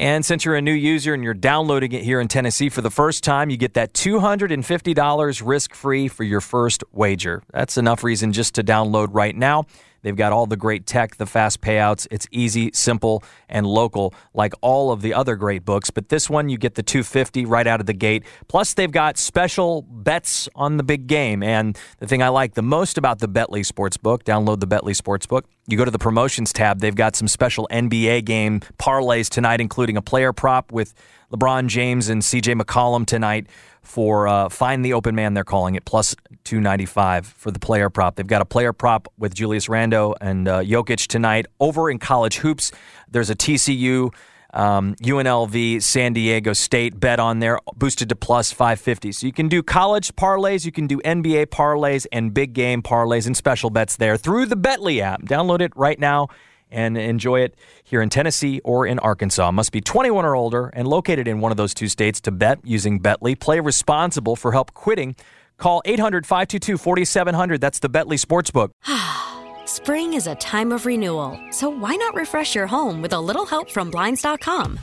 And 0.00 0.24
since 0.24 0.46
you're 0.46 0.54
a 0.54 0.62
new 0.62 0.72
user 0.72 1.12
and 1.12 1.22
you're 1.22 1.34
downloading 1.34 1.92
it 1.92 2.02
here 2.02 2.22
in 2.22 2.28
Tennessee 2.28 2.70
for 2.70 2.80
the 2.80 2.90
first 2.90 3.22
time, 3.22 3.50
you 3.50 3.58
get 3.58 3.74
that 3.74 3.92
$250 3.92 5.42
risk 5.44 5.74
free 5.74 6.08
for 6.08 6.24
your 6.24 6.40
first 6.40 6.82
wager. 6.90 7.42
That's 7.52 7.76
enough 7.76 8.02
reason 8.02 8.32
just 8.32 8.54
to 8.54 8.64
download 8.64 9.08
right 9.10 9.36
now. 9.36 9.66
They've 10.02 10.16
got 10.16 10.32
all 10.32 10.46
the 10.46 10.56
great 10.56 10.86
tech, 10.86 11.16
the 11.16 11.26
fast 11.26 11.60
payouts. 11.60 12.06
It's 12.10 12.26
easy, 12.30 12.70
simple, 12.72 13.22
and 13.48 13.66
local, 13.66 14.14
like 14.34 14.54
all 14.60 14.92
of 14.92 15.02
the 15.02 15.14
other 15.14 15.36
great 15.36 15.64
books. 15.64 15.90
But 15.90 16.08
this 16.08 16.30
one, 16.30 16.48
you 16.48 16.58
get 16.58 16.74
the 16.74 16.82
250 16.82 17.44
right 17.44 17.66
out 17.66 17.80
of 17.80 17.86
the 17.86 17.92
gate. 17.92 18.24
Plus, 18.48 18.74
they've 18.74 18.90
got 18.90 19.18
special 19.18 19.82
bets 19.82 20.48
on 20.54 20.76
the 20.76 20.82
big 20.82 21.06
game. 21.06 21.42
And 21.42 21.78
the 21.98 22.06
thing 22.06 22.22
I 22.22 22.28
like 22.28 22.54
the 22.54 22.62
most 22.62 22.98
about 22.98 23.18
the 23.18 23.28
Betly 23.28 23.64
Sportsbook, 23.66 24.22
download 24.22 24.60
the 24.60 24.66
Betly 24.66 24.96
Sportsbook. 24.96 25.42
You 25.66 25.76
go 25.76 25.84
to 25.84 25.90
the 25.90 25.98
promotions 25.98 26.52
tab. 26.52 26.80
They've 26.80 26.94
got 26.94 27.14
some 27.14 27.28
special 27.28 27.68
NBA 27.70 28.24
game 28.24 28.60
parlays 28.78 29.28
tonight, 29.28 29.60
including 29.60 29.96
a 29.96 30.02
player 30.02 30.32
prop 30.32 30.72
with 30.72 30.94
LeBron 31.32 31.68
James 31.68 32.08
and 32.08 32.22
CJ 32.22 32.60
McCollum 32.60 33.06
tonight 33.06 33.46
for 33.82 34.28
uh, 34.28 34.48
Find 34.48 34.84
the 34.84 34.92
Open 34.92 35.14
Man, 35.14 35.34
they're 35.34 35.44
calling 35.44 35.74
it, 35.74 35.84
plus 35.84 36.14
295 36.44 37.26
for 37.26 37.50
the 37.50 37.58
player 37.58 37.90
prop. 37.90 38.16
They've 38.16 38.26
got 38.26 38.42
a 38.42 38.46
player 38.46 38.72
prop 38.72 39.08
with 39.18 39.34
Julius 39.34 39.68
Randle 39.68 40.16
and 40.20 40.48
uh, 40.48 40.60
Jokic 40.60 41.06
tonight. 41.06 41.46
Over 41.58 41.90
in 41.90 41.98
college 41.98 42.38
hoops, 42.38 42.72
there's 43.10 43.30
a 43.30 43.34
TCU, 43.34 44.14
um, 44.52 44.94
UNLV, 44.96 45.82
San 45.82 46.12
Diego 46.12 46.52
State 46.52 46.98
bet 46.98 47.20
on 47.20 47.38
there, 47.38 47.58
boosted 47.76 48.08
to 48.08 48.16
plus 48.16 48.52
550. 48.52 49.12
So 49.12 49.26
you 49.26 49.32
can 49.32 49.48
do 49.48 49.62
college 49.62 50.14
parlays, 50.16 50.64
you 50.64 50.72
can 50.72 50.86
do 50.86 50.98
NBA 50.98 51.46
parlays, 51.46 52.06
and 52.12 52.34
big 52.34 52.52
game 52.52 52.82
parlays 52.82 53.26
and 53.26 53.36
special 53.36 53.70
bets 53.70 53.96
there 53.96 54.16
through 54.16 54.46
the 54.46 54.56
Betly 54.56 55.00
app. 55.00 55.22
Download 55.22 55.60
it 55.60 55.72
right 55.76 55.98
now 55.98 56.28
and 56.70 56.96
enjoy 56.96 57.40
it 57.40 57.54
here 57.84 58.02
in 58.02 58.08
Tennessee 58.08 58.60
or 58.64 58.86
in 58.86 58.98
Arkansas. 58.98 59.50
Must 59.50 59.72
be 59.72 59.80
21 59.80 60.24
or 60.24 60.34
older 60.34 60.68
and 60.68 60.86
located 60.86 61.28
in 61.28 61.40
one 61.40 61.50
of 61.50 61.56
those 61.56 61.74
two 61.74 61.88
states 61.88 62.20
to 62.22 62.30
bet 62.30 62.58
using 62.64 63.00
Betly. 63.00 63.38
Play 63.38 63.60
responsible 63.60 64.36
for 64.36 64.52
help 64.52 64.74
quitting. 64.74 65.16
Call 65.58 65.82
800 65.84 66.26
522 66.26 66.78
4700. 66.78 67.60
That's 67.60 67.78
the 67.78 67.90
Betly 67.90 68.18
Sportsbook. 68.18 68.70
Spring 69.66 70.14
is 70.14 70.26
a 70.26 70.34
time 70.36 70.72
of 70.72 70.86
renewal, 70.86 71.38
so 71.50 71.68
why 71.68 71.94
not 71.96 72.14
refresh 72.14 72.54
your 72.54 72.66
home 72.66 73.02
with 73.02 73.12
a 73.12 73.20
little 73.20 73.46
help 73.46 73.70
from 73.70 73.90
Blinds.com? 73.90 74.78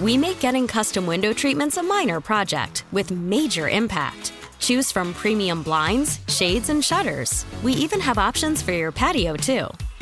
We 0.00 0.16
make 0.16 0.40
getting 0.40 0.66
custom 0.66 1.06
window 1.06 1.32
treatments 1.32 1.76
a 1.76 1.82
minor 1.82 2.20
project 2.20 2.84
with 2.92 3.10
major 3.10 3.68
impact. 3.68 4.32
Choose 4.60 4.92
from 4.92 5.12
premium 5.14 5.62
blinds, 5.62 6.20
shades, 6.28 6.68
and 6.68 6.84
shutters. 6.84 7.44
We 7.62 7.72
even 7.72 8.00
have 8.00 8.18
options 8.18 8.62
for 8.62 8.72
your 8.72 8.92
patio, 8.92 9.34
too. 9.34 9.66